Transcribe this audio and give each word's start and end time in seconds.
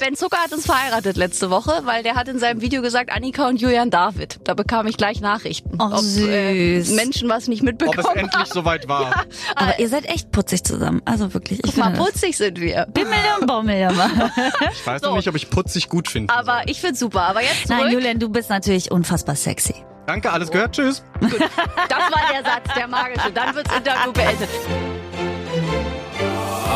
Ben 0.00 0.16
Zucker 0.16 0.38
hat 0.38 0.52
uns 0.52 0.64
verheiratet 0.66 1.16
letzte 1.16 1.50
Woche, 1.50 1.82
weil 1.84 2.02
der 2.02 2.14
hat 2.14 2.26
in 2.28 2.38
seinem 2.38 2.60
Video 2.62 2.80
gesagt, 2.82 3.12
Annika 3.12 3.46
und 3.48 3.60
Julian 3.60 3.90
David. 3.90 4.40
Da 4.44 4.54
bekam 4.54 4.86
ich 4.86 4.96
gleich 4.96 5.20
Nachrichten. 5.20 5.78
Oh, 5.78 5.84
ob 5.92 5.98
äh, 6.02 6.80
süß. 6.80 6.94
Menschen 6.96 7.28
was 7.28 7.48
nicht 7.48 7.62
mitbekommen 7.62 7.98
Ob 7.98 8.16
es 8.16 8.22
endlich 8.22 8.46
soweit 8.52 8.88
war. 8.88 9.26
Aber 9.54 9.78
ihr 9.78 9.88
seid 9.88 10.06
echt 10.06 10.32
putzig 10.32 10.64
zusammen. 10.64 11.02
Also 11.04 11.34
wirklich. 11.34 11.58
Ich 11.58 11.64
Guck 11.64 11.76
mal, 11.76 11.84
finde 11.86 11.98
das- 11.98 12.12
putzig 12.12 12.36
sind 12.36 12.60
wir. 12.60 12.86
Bimmel 12.92 13.12
und 13.40 13.46
Bommel. 13.46 13.90
Ich 14.72 14.86
weiß 14.86 15.02
So. 15.02 15.08
noch 15.10 15.16
nicht, 15.16 15.28
ob 15.28 15.34
ich 15.36 15.50
putzig 15.50 15.88
gut 15.88 16.08
finde. 16.08 16.32
Aber 16.34 16.62
ich 16.66 16.80
find's 16.80 16.98
super. 17.00 17.22
Aber 17.22 17.42
jetzt 17.42 17.66
zurück. 17.68 17.82
Nein, 17.82 17.92
Julian, 17.92 18.18
du 18.18 18.28
bist 18.30 18.48
natürlich 18.50 18.90
unfassbar 18.90 19.36
sexy. 19.36 19.74
Danke, 20.06 20.32
alles 20.32 20.50
gehört. 20.50 20.72
Tschüss. 20.74 21.02
Das 21.20 21.98
war 22.10 22.22
der 22.32 22.42
Satz, 22.44 22.74
der 22.74 22.88
magische. 22.88 23.30
Dann 23.32 23.54
wird's 23.54 23.74
Interview 23.76 24.12
beendet. 24.12 24.48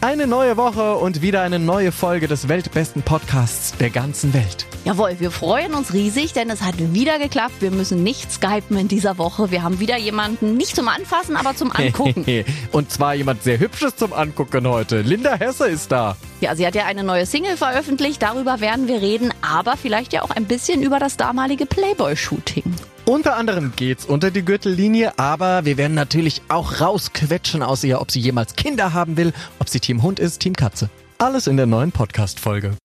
Eine 0.00 0.28
neue 0.28 0.56
Woche 0.56 0.94
und 0.94 1.22
wieder 1.22 1.42
eine 1.42 1.58
neue 1.58 1.90
Folge 1.90 2.28
des 2.28 2.46
weltbesten 2.46 3.02
Podcasts 3.02 3.76
der 3.78 3.90
ganzen 3.90 4.32
Welt. 4.32 4.64
Jawohl, 4.84 5.16
wir 5.18 5.32
freuen 5.32 5.74
uns 5.74 5.92
riesig, 5.92 6.32
denn 6.32 6.50
es 6.50 6.62
hat 6.62 6.76
wieder 6.94 7.18
geklappt. 7.18 7.54
Wir 7.58 7.72
müssen 7.72 8.04
nicht 8.04 8.30
skypen 8.30 8.76
in 8.76 8.86
dieser 8.86 9.18
Woche. 9.18 9.50
Wir 9.50 9.64
haben 9.64 9.80
wieder 9.80 9.98
jemanden 9.98 10.56
nicht 10.56 10.76
zum 10.76 10.86
Anfassen, 10.86 11.34
aber 11.34 11.56
zum 11.56 11.72
Angucken. 11.74 12.44
und 12.70 12.92
zwar 12.92 13.16
jemand 13.16 13.42
sehr 13.42 13.58
Hübsches 13.58 13.96
zum 13.96 14.12
Angucken 14.12 14.68
heute. 14.68 15.00
Linda 15.00 15.34
Hesse 15.34 15.66
ist 15.66 15.90
da. 15.90 16.16
Ja, 16.40 16.54
sie 16.54 16.64
hat 16.64 16.76
ja 16.76 16.84
eine 16.84 17.02
neue 17.02 17.26
Single 17.26 17.56
veröffentlicht. 17.56 18.22
Darüber 18.22 18.60
werden 18.60 18.86
wir 18.86 19.02
reden, 19.02 19.34
aber 19.42 19.76
vielleicht 19.76 20.12
ja 20.12 20.22
auch 20.22 20.30
ein 20.30 20.44
bisschen 20.44 20.80
über 20.80 21.00
das 21.00 21.16
damalige 21.16 21.66
Playboy-Shooting. 21.66 22.62
Unter 23.08 23.36
anderem 23.36 23.72
geht's 23.74 24.04
unter 24.04 24.30
die 24.30 24.44
Gürtellinie, 24.44 25.18
aber 25.18 25.64
wir 25.64 25.78
werden 25.78 25.94
natürlich 25.94 26.42
auch 26.48 26.82
rausquetschen 26.82 27.62
aus 27.62 27.82
ihr, 27.82 28.02
ob 28.02 28.10
sie 28.10 28.20
jemals 28.20 28.54
Kinder 28.54 28.92
haben 28.92 29.16
will, 29.16 29.32
ob 29.58 29.70
sie 29.70 29.80
Team 29.80 30.02
Hund 30.02 30.20
ist, 30.20 30.40
Team 30.40 30.52
Katze. 30.52 30.90
Alles 31.16 31.46
in 31.46 31.56
der 31.56 31.64
neuen 31.64 31.90
Podcast-Folge. 31.90 32.76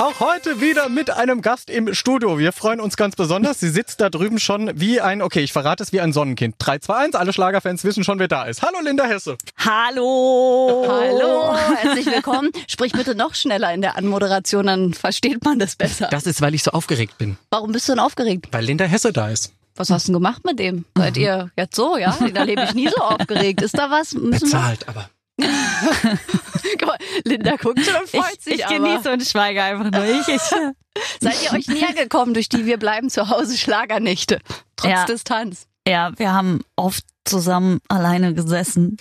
Auch 0.00 0.18
heute 0.20 0.62
wieder 0.62 0.88
mit 0.88 1.10
einem 1.10 1.42
Gast 1.42 1.68
im 1.68 1.92
Studio. 1.92 2.38
Wir 2.38 2.52
freuen 2.52 2.80
uns 2.80 2.96
ganz 2.96 3.16
besonders. 3.16 3.60
Sie 3.60 3.68
sitzt 3.68 4.00
da 4.00 4.08
drüben 4.08 4.40
schon 4.40 4.70
wie 4.80 4.98
ein, 4.98 5.20
okay, 5.20 5.40
ich 5.40 5.52
verrate 5.52 5.82
es 5.82 5.92
wie 5.92 6.00
ein 6.00 6.14
Sonnenkind. 6.14 6.54
3, 6.58 6.78
2, 6.78 6.94
1, 6.94 7.14
alle 7.16 7.34
Schlagerfans 7.34 7.84
wissen 7.84 8.02
schon, 8.02 8.18
wer 8.18 8.26
da 8.26 8.44
ist. 8.44 8.62
Hallo 8.62 8.78
Linda 8.82 9.04
Hesse. 9.04 9.36
Hallo. 9.58 10.86
Hallo, 10.88 11.54
herzlich 11.82 12.06
willkommen. 12.06 12.50
Sprich 12.66 12.92
bitte 12.92 13.14
noch 13.14 13.34
schneller 13.34 13.74
in 13.74 13.82
der 13.82 13.98
Anmoderation, 13.98 14.64
dann 14.66 14.94
versteht 14.94 15.44
man 15.44 15.58
das 15.58 15.76
besser. 15.76 16.08
Das 16.10 16.24
ist, 16.24 16.40
weil 16.40 16.54
ich 16.54 16.62
so 16.62 16.70
aufgeregt 16.70 17.18
bin. 17.18 17.36
Warum 17.50 17.72
bist 17.72 17.86
du 17.86 17.92
denn 17.92 17.98
aufgeregt? 18.00 18.48
Weil 18.52 18.64
Linda 18.64 18.86
Hesse 18.86 19.12
da 19.12 19.28
ist. 19.28 19.52
Was 19.76 19.90
hast 19.90 20.08
du 20.08 20.12
denn 20.12 20.14
gemacht 20.22 20.46
mit 20.46 20.58
dem? 20.58 20.86
Seid 20.96 21.18
ihr 21.18 21.50
jetzt 21.58 21.76
so, 21.76 21.98
ja? 21.98 22.16
Da 22.32 22.42
lebe 22.44 22.64
ich 22.64 22.72
nie 22.72 22.88
so 22.88 23.02
aufgeregt. 23.02 23.60
Ist 23.60 23.76
da 23.76 23.90
was? 23.90 24.14
Müssen 24.14 24.30
wir- 24.30 24.40
Bezahlt, 24.40 24.88
aber. 24.88 25.10
Guck 26.78 26.86
mal, 26.88 26.98
Linda 27.24 27.56
guckt 27.56 27.84
schon 27.84 27.94
und 27.96 28.08
freut 28.08 28.34
Ich, 28.38 28.44
sich 28.44 28.54
ich 28.54 28.66
aber. 28.66 28.74
genieße 28.76 29.12
und 29.12 29.22
schweige 29.22 29.62
einfach 29.62 29.90
nur. 29.90 30.04
Ich, 30.04 30.28
ich, 30.28 30.40
Seid 31.20 31.42
ihr 31.44 31.52
euch 31.52 31.66
näher 31.68 31.92
gekommen 31.94 32.34
durch 32.34 32.48
die 32.48 32.66
Wir 32.66 32.78
bleiben 32.78 33.10
zu 33.10 33.28
Hause 33.28 33.56
Schlagernächte? 33.56 34.38
Trotz 34.76 34.90
Ja. 34.90 35.04
Distanz. 35.06 35.66
ja, 35.86 36.12
wir 36.16 36.32
haben 36.32 36.60
oft 36.76 37.04
zusammen 37.24 37.80
alleine 37.88 38.34
gesessen. 38.34 38.96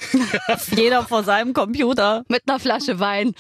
Jeder 0.76 1.04
vor 1.04 1.24
seinem 1.24 1.54
Computer. 1.54 2.24
Mit 2.28 2.44
einer 2.48 2.60
Flasche 2.60 3.00
Wein. 3.00 3.34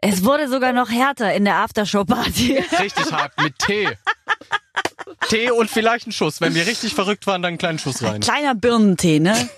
Es 0.00 0.24
wurde 0.24 0.48
sogar 0.48 0.72
noch 0.72 0.90
härter 0.90 1.32
in 1.34 1.44
der 1.44 1.56
Aftershow-Party. 1.56 2.58
Richtig 2.80 3.12
hart, 3.12 3.32
mit 3.40 3.58
Tee. 3.60 3.88
Tee 5.28 5.50
und 5.50 5.70
vielleicht 5.70 6.06
ein 6.06 6.12
Schuss. 6.12 6.40
Wenn 6.40 6.54
wir 6.54 6.66
richtig 6.66 6.94
verrückt 6.94 7.26
waren, 7.26 7.42
dann 7.42 7.50
einen 7.50 7.58
kleinen 7.58 7.78
Schuss 7.78 8.02
rein. 8.02 8.20
Kleiner 8.20 8.54
Birnentee, 8.54 9.20
ne? 9.20 9.48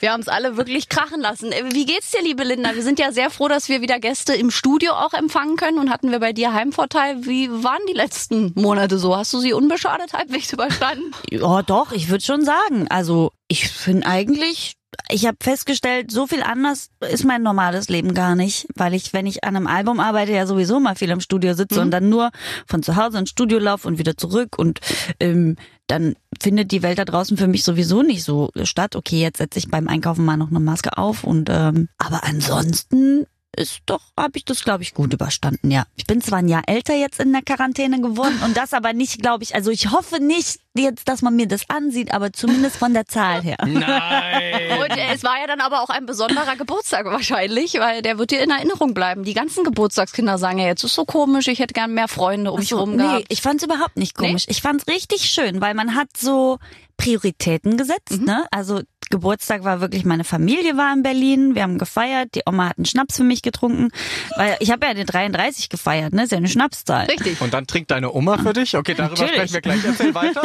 Wir 0.00 0.12
haben 0.12 0.20
es 0.20 0.28
alle 0.28 0.56
wirklich 0.56 0.88
krachen 0.88 1.20
lassen. 1.20 1.52
Äh, 1.52 1.64
Wie 1.72 1.86
geht's 1.86 2.10
dir, 2.10 2.22
liebe 2.22 2.44
Linda? 2.44 2.74
Wir 2.74 2.82
sind 2.82 2.98
ja 2.98 3.12
sehr 3.12 3.30
froh, 3.30 3.48
dass 3.48 3.68
wir 3.68 3.80
wieder 3.80 3.98
Gäste 3.98 4.34
im 4.34 4.50
Studio 4.50 4.92
auch 4.92 5.12
empfangen 5.12 5.56
können 5.56 5.78
und 5.78 5.90
hatten 5.90 6.10
wir 6.10 6.20
bei 6.20 6.32
dir 6.32 6.52
Heimvorteil. 6.52 7.24
Wie 7.26 7.50
waren 7.50 7.80
die 7.88 7.94
letzten 7.94 8.52
Monate 8.54 8.98
so? 8.98 9.16
Hast 9.16 9.32
du 9.32 9.40
sie 9.40 9.52
unbeschadet 9.52 10.12
halbwegs 10.12 10.52
überstanden? 10.52 11.12
Ja, 11.30 11.62
doch, 11.62 11.92
ich 11.92 12.08
würde 12.08 12.24
schon 12.24 12.44
sagen. 12.44 12.86
Also, 12.88 13.32
ich 13.48 13.68
finde 13.68 14.06
eigentlich, 14.06 14.74
ich 15.08 15.26
habe 15.26 15.36
festgestellt, 15.40 16.10
so 16.10 16.26
viel 16.26 16.42
anders 16.42 16.90
ist 17.10 17.24
mein 17.24 17.42
normales 17.42 17.88
Leben 17.88 18.14
gar 18.14 18.34
nicht, 18.34 18.66
weil 18.74 18.94
ich, 18.94 19.12
wenn 19.12 19.26
ich 19.26 19.44
an 19.44 19.56
einem 19.56 19.66
Album 19.66 20.00
arbeite, 20.00 20.32
ja 20.32 20.46
sowieso 20.46 20.80
mal 20.80 20.94
viel 20.94 21.10
im 21.10 21.20
Studio 21.20 21.54
sitze 21.54 21.80
und 21.80 21.90
dann 21.90 22.08
nur 22.08 22.30
von 22.66 22.82
zu 22.82 22.96
Hause 22.96 23.18
ins 23.18 23.30
Studio 23.30 23.58
laufe 23.58 23.86
und 23.86 23.98
wieder 23.98 24.16
zurück 24.16 24.58
und 24.58 24.80
ähm, 25.18 25.56
dann 25.86 26.14
findet 26.40 26.70
die 26.70 26.82
Welt 26.82 26.98
da 26.98 27.04
draußen 27.04 27.36
für 27.36 27.48
mich 27.48 27.64
sowieso 27.64 28.02
nicht 28.02 28.22
so 28.22 28.50
statt. 28.62 28.94
Okay, 28.94 29.20
jetzt 29.20 29.38
setze 29.38 29.58
ich 29.58 29.68
beim 29.68 29.88
Einkaufen 29.88 30.24
mal 30.24 30.36
noch 30.36 30.50
eine 30.50 30.60
Maske 30.60 30.96
auf 30.96 31.24
und 31.24 31.48
ähm, 31.50 31.88
aber 31.98 32.24
ansonsten 32.24 33.26
ist 33.56 33.80
doch, 33.86 34.00
habe 34.16 34.38
ich 34.38 34.44
das, 34.44 34.62
glaube 34.64 34.82
ich, 34.82 34.94
gut 34.94 35.12
überstanden, 35.12 35.70
ja. 35.70 35.84
Ich 35.96 36.06
bin 36.06 36.20
zwar 36.20 36.38
ein 36.38 36.48
Jahr 36.48 36.62
älter 36.66 36.94
jetzt 36.94 37.20
in 37.20 37.32
der 37.32 37.42
Quarantäne 37.42 38.00
geworden 38.00 38.38
und 38.44 38.56
das 38.56 38.72
aber 38.72 38.92
nicht, 38.92 39.20
glaube 39.20 39.44
ich, 39.44 39.54
also 39.54 39.70
ich 39.70 39.90
hoffe 39.90 40.20
nicht 40.20 40.60
jetzt, 40.74 41.08
dass 41.08 41.20
man 41.22 41.34
mir 41.34 41.48
das 41.48 41.68
ansieht, 41.68 42.14
aber 42.14 42.32
zumindest 42.32 42.76
von 42.76 42.94
der 42.94 43.06
Zahl 43.06 43.42
her. 43.42 43.56
Nein. 43.66 44.78
Und 44.78 44.96
es 45.12 45.24
war 45.24 45.40
ja 45.40 45.46
dann 45.46 45.60
aber 45.60 45.82
auch 45.82 45.90
ein 45.90 46.06
besonderer 46.06 46.56
Geburtstag 46.56 47.06
wahrscheinlich, 47.06 47.74
weil 47.74 48.02
der 48.02 48.18
wird 48.18 48.30
dir 48.30 48.42
in 48.42 48.50
Erinnerung 48.50 48.94
bleiben. 48.94 49.24
Die 49.24 49.34
ganzen 49.34 49.64
Geburtstagskinder 49.64 50.38
sagen 50.38 50.58
ja 50.58 50.66
jetzt, 50.66 50.84
es 50.84 50.90
ist 50.90 50.96
so 50.96 51.04
komisch, 51.04 51.48
ich 51.48 51.58
hätte 51.58 51.74
gern 51.74 51.92
mehr 51.92 52.08
Freunde 52.08 52.52
um 52.52 52.60
mich 52.60 52.72
rum 52.72 52.92
nee, 52.92 53.02
gehabt. 53.02 53.26
ich 53.28 53.42
fand's 53.42 53.64
überhaupt 53.64 53.96
nicht 53.96 54.14
komisch. 54.14 54.44
Ich 54.48 54.62
fand's 54.62 54.86
richtig 54.86 55.28
schön, 55.28 55.60
weil 55.60 55.74
man 55.74 55.96
hat 55.96 56.08
so 56.16 56.58
Prioritäten 56.96 57.76
gesetzt, 57.76 58.20
ne? 58.20 58.46
Also 58.50 58.82
Geburtstag 59.10 59.64
war 59.64 59.80
wirklich, 59.80 60.04
meine 60.04 60.24
Familie 60.24 60.76
war 60.76 60.92
in 60.92 61.02
Berlin, 61.02 61.54
wir 61.54 61.62
haben 61.62 61.78
gefeiert, 61.78 62.34
die 62.34 62.42
Oma 62.46 62.68
hat 62.68 62.78
einen 62.78 62.86
Schnaps 62.86 63.16
für 63.16 63.24
mich 63.24 63.42
getrunken, 63.42 63.90
weil 64.36 64.56
ich 64.60 64.70
habe 64.70 64.86
ja 64.86 64.94
den 64.94 65.06
33 65.06 65.68
gefeiert, 65.68 66.12
ne? 66.12 66.24
Ist 66.24 66.32
ja 66.32 66.38
eine 66.38 66.48
Schnapszahl. 66.48 67.06
Richtig. 67.06 67.40
Und 67.40 67.52
dann 67.52 67.66
trinkt 67.66 67.90
deine 67.90 68.12
Oma 68.12 68.38
für 68.38 68.52
dich? 68.52 68.76
Okay, 68.76 68.94
darüber 68.94 69.20
Natürlich. 69.20 69.50
sprechen 69.50 69.54
wir 69.54 69.60
gleich. 69.60 69.84
Erzähl 69.84 70.14
weiter. 70.14 70.42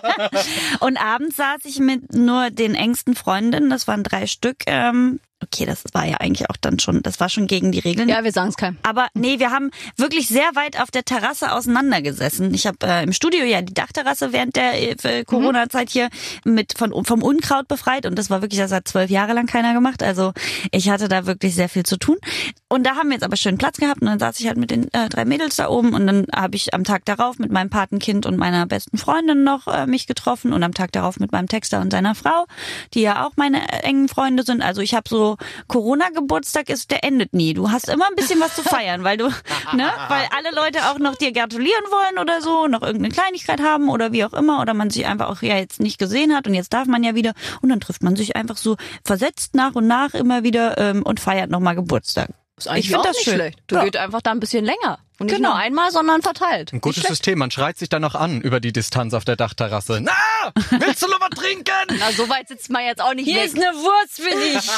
Und 0.80 0.96
abends 0.96 1.36
saß 1.36 1.64
ich 1.64 1.80
mit 1.80 2.14
nur 2.14 2.50
den 2.50 2.74
engsten 2.74 3.14
Freundinnen, 3.14 3.70
das 3.70 3.88
waren 3.88 4.02
drei 4.02 4.26
Stück. 4.26 4.58
Ähm, 4.66 5.20
okay, 5.46 5.66
das 5.66 5.84
war 5.92 6.06
ja 6.06 6.16
eigentlich 6.18 6.48
auch 6.50 6.56
dann 6.60 6.78
schon, 6.78 7.02
das 7.02 7.20
war 7.20 7.28
schon 7.28 7.46
gegen 7.46 7.72
die 7.72 7.78
Regeln. 7.78 8.08
Ja, 8.08 8.24
wir 8.24 8.32
sagen 8.32 8.48
es 8.48 8.56
keinem. 8.56 8.76
Aber 8.82 9.08
nee, 9.14 9.38
wir 9.38 9.50
haben 9.50 9.70
wirklich 9.96 10.28
sehr 10.28 10.50
weit 10.54 10.80
auf 10.80 10.90
der 10.90 11.04
Terrasse 11.04 11.52
auseinandergesessen. 11.52 12.52
Ich 12.54 12.66
habe 12.66 12.78
äh, 12.82 13.02
im 13.04 13.12
Studio 13.12 13.44
ja 13.44 13.62
die 13.62 13.74
Dachterrasse 13.74 14.32
während 14.32 14.56
der 14.56 15.04
äh, 15.04 15.24
Corona-Zeit 15.24 15.90
hier 15.90 16.08
mit 16.44 16.76
von 16.76 16.92
vom 17.04 17.22
Unkraut 17.22 17.68
befreit 17.68 18.06
und 18.06 18.16
das 18.18 18.30
war 18.30 18.42
wirklich, 18.42 18.60
das 18.60 18.72
hat 18.72 18.88
zwölf 18.88 19.10
Jahre 19.10 19.32
lang 19.32 19.46
keiner 19.46 19.74
gemacht. 19.74 20.02
Also 20.02 20.32
ich 20.72 20.88
hatte 20.88 21.08
da 21.08 21.26
wirklich 21.26 21.54
sehr 21.54 21.68
viel 21.68 21.84
zu 21.84 21.96
tun. 21.98 22.16
Und 22.68 22.84
da 22.84 22.96
haben 22.96 23.08
wir 23.08 23.14
jetzt 23.14 23.24
aber 23.24 23.36
schön 23.36 23.58
Platz 23.58 23.78
gehabt 23.78 24.00
und 24.00 24.08
dann 24.08 24.18
saß 24.18 24.40
ich 24.40 24.48
halt 24.48 24.56
mit 24.56 24.70
den 24.70 24.92
äh, 24.92 25.08
drei 25.08 25.24
Mädels 25.24 25.56
da 25.56 25.68
oben 25.68 25.94
und 25.94 26.06
dann 26.06 26.26
habe 26.34 26.56
ich 26.56 26.74
am 26.74 26.84
Tag 26.84 27.04
darauf 27.04 27.38
mit 27.38 27.52
meinem 27.52 27.70
Patenkind 27.70 28.26
und 28.26 28.36
meiner 28.36 28.66
besten 28.66 28.98
Freundin 28.98 29.44
noch 29.44 29.68
äh, 29.68 29.86
mich 29.86 30.06
getroffen 30.06 30.52
und 30.52 30.62
am 30.62 30.74
Tag 30.74 30.92
darauf 30.92 31.20
mit 31.20 31.30
meinem 31.30 31.46
Texter 31.46 31.80
und 31.80 31.92
seiner 31.92 32.14
Frau, 32.14 32.46
die 32.94 33.02
ja 33.02 33.24
auch 33.24 33.32
meine 33.36 33.62
äh, 33.72 33.84
engen 33.84 34.08
Freunde 34.08 34.42
sind. 34.42 34.62
Also 34.62 34.80
ich 34.80 34.94
habe 34.94 35.08
so 35.08 35.35
Corona-Geburtstag 35.68 36.68
ist, 36.68 36.90
der 36.90 37.04
endet 37.04 37.32
nie. 37.34 37.54
Du 37.54 37.70
hast 37.70 37.88
immer 37.88 38.06
ein 38.08 38.14
bisschen 38.16 38.40
was 38.40 38.54
zu 38.54 38.62
feiern, 38.64 39.04
weil 39.04 39.16
du, 39.16 39.26
ne, 39.72 39.90
weil 40.08 40.28
alle 40.36 40.54
Leute 40.54 40.80
auch 40.90 40.98
noch 40.98 41.14
dir 41.16 41.32
gratulieren 41.32 41.84
wollen 41.90 42.18
oder 42.20 42.40
so, 42.40 42.66
noch 42.66 42.82
irgendeine 42.82 43.12
Kleinigkeit 43.14 43.60
haben 43.60 43.88
oder 43.88 44.12
wie 44.12 44.24
auch 44.24 44.32
immer 44.32 44.60
oder 44.60 44.74
man 44.74 44.90
sich 44.90 45.06
einfach 45.06 45.28
auch 45.28 45.42
ja 45.42 45.56
jetzt 45.56 45.80
nicht 45.80 45.98
gesehen 45.98 46.34
hat 46.34 46.46
und 46.46 46.54
jetzt 46.54 46.72
darf 46.72 46.86
man 46.86 47.04
ja 47.04 47.14
wieder 47.14 47.32
und 47.62 47.68
dann 47.68 47.80
trifft 47.80 48.02
man 48.02 48.16
sich 48.16 48.36
einfach 48.36 48.56
so 48.56 48.76
versetzt 49.04 49.54
nach 49.54 49.74
und 49.74 49.86
nach 49.86 50.14
immer 50.14 50.42
wieder 50.42 50.76
ähm, 50.78 51.02
und 51.02 51.20
feiert 51.20 51.50
nochmal 51.50 51.74
Geburtstag. 51.76 52.30
Ist 52.58 52.68
eigentlich 52.68 52.86
Ich 52.86 52.90
find 52.90 53.00
auch 53.00 53.04
das 53.04 53.16
nicht 53.16 53.24
schön. 53.24 53.34
schlecht. 53.34 53.58
Du 53.66 53.74
Ja. 53.76 53.84
geht 53.84 53.96
einfach 53.98 54.22
da 54.22 54.30
ein 54.30 54.40
bisschen 54.40 54.64
länger. 54.64 54.98
Und 55.18 55.26
nicht 55.26 55.36
Genau. 55.36 55.50
nur 55.50 55.58
einmal, 55.58 55.90
sondern 55.90 56.20
verteilt. 56.22 56.72
Ein 56.74 56.80
gutes. 56.82 57.02
System. 57.04 57.38
Man 57.38 57.50
schreit 57.50 57.78
sich 57.78 57.88
dann 57.88 58.02
noch 58.02 58.14
an 58.14 58.40
über 58.42 58.60
die 58.60 58.72
Distanz 58.72 59.14
auf 59.14 59.24
der 59.24 59.36
Dachterrasse. 59.36 60.00
Na, 60.02 60.12
willst 60.70 61.02
du 61.02 61.06
noch 61.08 61.20
was 61.20 61.30
trinken? 61.30 61.98
Na, 61.98 62.12
so 62.12 62.28
weit 62.28 62.48
sitzt 62.48 62.70
man 62.70 62.84
jetzt 62.84 63.00
auch 63.02 63.14
nicht 63.14 63.26
weg. 63.26 63.50
eine 63.54 63.74
Wurst 63.76 64.16
für 64.20 64.30
dich. 64.30 64.70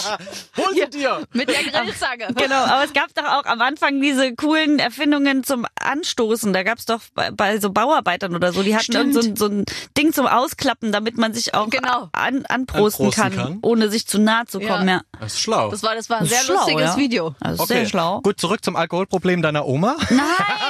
Hol 0.64 0.74
sie 0.74 0.88
dir. 0.98 1.26
Mit 1.32 1.48
der 1.48 1.62
Grillzange. 1.64 2.28
Genau, 2.38 2.62
aber 2.64 2.84
es 2.84 2.92
gab 2.92 3.12
doch 3.14 3.24
auch 3.24 3.44
am 3.44 3.60
Anfang 3.60 4.00
diese 4.00 4.34
coolen 4.34 4.78
Erfindungen 4.78 5.44
zum 5.44 5.66
Anstoßen. 5.80 6.52
Da 6.52 6.62
gab's 6.62 6.84
doch 6.86 7.00
bei, 7.14 7.30
bei 7.30 7.58
so 7.58 7.70
Bauarbeitern 7.70 8.34
oder 8.34 8.52
so, 8.52 8.62
die 8.62 8.74
hatten 8.74 8.84
Stimmt. 8.92 9.14
irgend 9.16 9.38
so, 9.38 9.46
ein- 9.46 9.50
so 9.54 9.56
ein 9.60 9.64
Ding 9.96 10.12
zum 10.12 10.26
Ausklappen, 10.26 10.92
damit 10.92 11.16
man 11.18 11.34
sich 11.34 11.54
auch 11.54 11.68
Genau. 11.70 12.08
an, 12.12 12.44
anprosten, 12.46 13.06
Anprosten 13.06 13.10
kann, 13.10 13.36
kann. 13.36 13.58
ohne 13.62 13.88
sich 13.90 14.06
zu 14.06 14.18
nahe 14.18 14.46
zu 14.46 14.60
Ja. 14.60 14.68
kommen. 14.76 14.88
Ja. 14.88 15.00
Das 15.20 15.34
ist 15.34 15.40
schlau. 15.40 15.70
Das 15.70 15.82
war, 15.82 15.94
das 15.94 16.08
war 16.10 16.18
ein 16.18 16.24
Das 16.24 16.32
ist 16.32 16.36
sehr 16.38 16.44
schlau, 16.46 16.56
lustiges 16.60 16.82
ja. 16.84 16.96
Video. 16.96 17.34
Also 17.40 17.62
okay. 17.64 17.74
sehr 17.74 17.86
schlau. 17.86 18.20
Gut, 18.22 18.40
zurück 18.40 18.64
zum 18.64 18.76
Alkoholproblem 18.76 19.42
deiner 19.42 19.66
Oma. 19.66 19.96
Nein, 20.10 20.18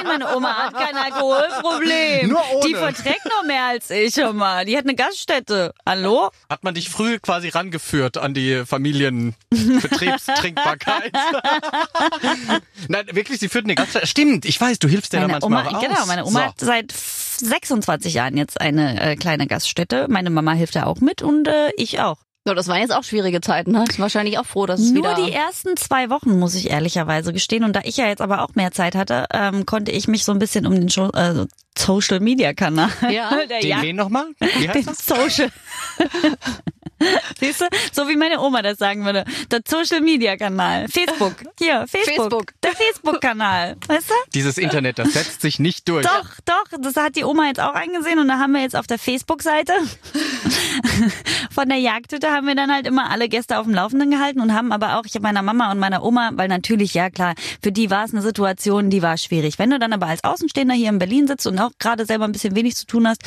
meine 0.05 0.35
Oma 0.35 0.53
hat 0.55 0.73
kein 0.73 0.95
Alkoholproblem. 0.97 2.29
Nur 2.29 2.41
ohne. 2.53 2.67
Die 2.67 2.75
verträgt 2.75 3.25
noch 3.25 3.43
mehr 3.45 3.65
als 3.65 3.89
ich, 3.89 4.15
mal. 4.33 4.65
Die 4.65 4.77
hat 4.77 4.85
eine 4.89 4.95
Gaststätte. 4.95 5.73
Hallo? 5.85 6.31
Hat 6.49 6.63
man 6.63 6.73
dich 6.73 6.89
früh 6.89 7.19
quasi 7.19 7.49
rangeführt 7.49 8.17
an 8.17 8.33
die 8.33 8.63
Familienbetriebstrinkbarkeit? 8.65 11.11
Nein, 12.87 13.05
wirklich, 13.11 13.39
sie 13.39 13.49
führt 13.49 13.65
eine 13.65 13.75
Gaststätte. 13.75 14.07
Stimmt, 14.07 14.45
ich 14.45 14.59
weiß, 14.59 14.79
du 14.79 14.87
hilfst 14.87 15.13
ja 15.13 15.19
da 15.21 15.27
manchmal 15.27 15.61
Oma, 15.65 15.69
auch 15.69 15.73
aus. 15.75 15.83
genau, 15.83 16.05
meine 16.07 16.25
Oma 16.25 16.39
So. 16.39 16.45
hat 16.45 16.59
seit 16.59 16.91
26 16.91 18.15
Jahren 18.15 18.35
jetzt 18.35 18.59
eine 18.59 18.99
äh, 18.99 19.15
kleine 19.15 19.45
Gaststätte. 19.47 20.07
Meine 20.09 20.31
Mama 20.31 20.53
hilft 20.53 20.75
da 20.75 20.85
auch 20.85 20.99
mit 21.01 21.21
und 21.21 21.47
äh, 21.47 21.69
ich 21.77 21.99
auch. 21.99 22.17
So, 22.49 22.55
das 22.55 22.67
waren 22.67 22.79
jetzt 22.79 22.95
auch 22.95 23.03
schwierige 23.03 23.41
Zeiten, 23.41 23.73
ne? 23.73 23.85
Ist 23.87 23.99
wahrscheinlich 23.99 24.39
auch 24.39 24.45
froh, 24.47 24.65
dass 24.65 24.79
es 24.79 24.89
Nur 24.89 25.03
wieder... 25.03 25.23
die 25.23 25.31
ersten 25.31 25.77
zwei 25.77 26.09
Wochen, 26.09 26.39
muss 26.39 26.55
ich 26.55 26.71
ehrlicherweise 26.71 27.31
gestehen. 27.31 27.63
Und 27.63 27.75
da 27.75 27.81
ich 27.83 27.97
ja 27.97 28.07
jetzt 28.07 28.21
aber 28.21 28.41
auch 28.43 28.55
mehr 28.55 28.71
Zeit 28.71 28.95
hatte, 28.95 29.27
ähm, 29.31 29.67
konnte 29.67 29.91
ich 29.91 30.07
mich 30.07 30.25
so 30.25 30.31
ein 30.31 30.39
bisschen 30.39 30.65
um 30.65 30.73
den 30.73 30.89
Scho- 30.89 31.15
äh, 31.15 31.45
Social 31.77 32.19
Media 32.21 32.53
Kanal. 32.53 32.89
Ja. 33.11 33.29
der 33.47 33.59
Den 33.59 33.69
Jagd- 33.69 33.83
wen 33.83 33.95
nochmal? 33.97 34.25
Den 34.73 34.83
das? 34.83 35.05
Social. 35.05 35.49
Siehst 37.39 37.61
du? 37.61 37.65
So 37.91 38.07
wie 38.07 38.15
meine 38.15 38.39
Oma 38.39 38.61
das 38.61 38.77
sagen 38.77 39.05
würde. 39.05 39.25
Der 39.51 39.61
Social 39.67 40.01
Media 40.01 40.37
Kanal. 40.37 40.87
Facebook. 40.87 41.35
Hier, 41.59 41.85
Facebook. 41.87 42.15
Facebook. 42.15 42.53
Der 42.63 42.71
Facebook-Kanal. 42.73 43.77
Weißt 43.87 44.09
du? 44.09 44.13
Dieses 44.33 44.57
Internet, 44.57 44.99
das 44.99 45.13
setzt 45.13 45.41
sich 45.41 45.59
nicht 45.59 45.87
durch. 45.87 46.05
Doch, 46.05 46.29
doch, 46.45 46.79
das 46.79 46.95
hat 46.95 47.15
die 47.15 47.23
Oma 47.23 47.47
jetzt 47.47 47.59
auch 47.59 47.73
eingesehen 47.73 48.19
und 48.19 48.27
da 48.27 48.39
haben 48.39 48.53
wir 48.53 48.61
jetzt 48.61 48.75
auf 48.75 48.87
der 48.87 48.99
Facebook-Seite 48.99 49.73
von 51.51 51.69
der 51.69 51.77
Jagdhütte 51.77 52.31
haben 52.31 52.47
wir 52.47 52.55
dann 52.55 52.71
halt 52.71 52.87
immer 52.87 53.09
alle 53.09 53.29
Gäste 53.29 53.59
auf 53.59 53.65
dem 53.65 53.73
Laufenden 53.73 54.11
gehalten 54.11 54.39
und 54.39 54.53
haben 54.53 54.71
aber 54.71 54.97
auch, 54.97 55.05
ich 55.05 55.13
habe 55.15 55.23
meiner 55.23 55.41
Mama 55.41 55.71
und 55.71 55.79
meiner 55.79 56.03
Oma, 56.03 56.31
weil 56.33 56.47
natürlich, 56.47 56.93
ja 56.93 57.09
klar, 57.09 57.35
für 57.61 57.71
die 57.71 57.89
war 57.89 58.05
es 58.05 58.13
eine 58.13 58.21
Situation, 58.21 58.89
die 58.89 59.01
war 59.01 59.17
schwierig. 59.17 59.59
Wenn 59.59 59.69
du 59.69 59.79
dann 59.79 59.93
aber 59.93 60.07
als 60.07 60.23
Außenstehender 60.23 60.75
hier 60.75 60.89
in 60.89 60.99
Berlin 60.99 61.27
sitzt 61.27 61.47
und 61.47 61.59
auch 61.59 61.71
gerade 61.79 62.05
selber 62.05 62.25
ein 62.25 62.31
bisschen 62.31 62.55
wenig 62.55 62.75
zu 62.75 62.85
tun 62.85 63.07
hast, 63.07 63.21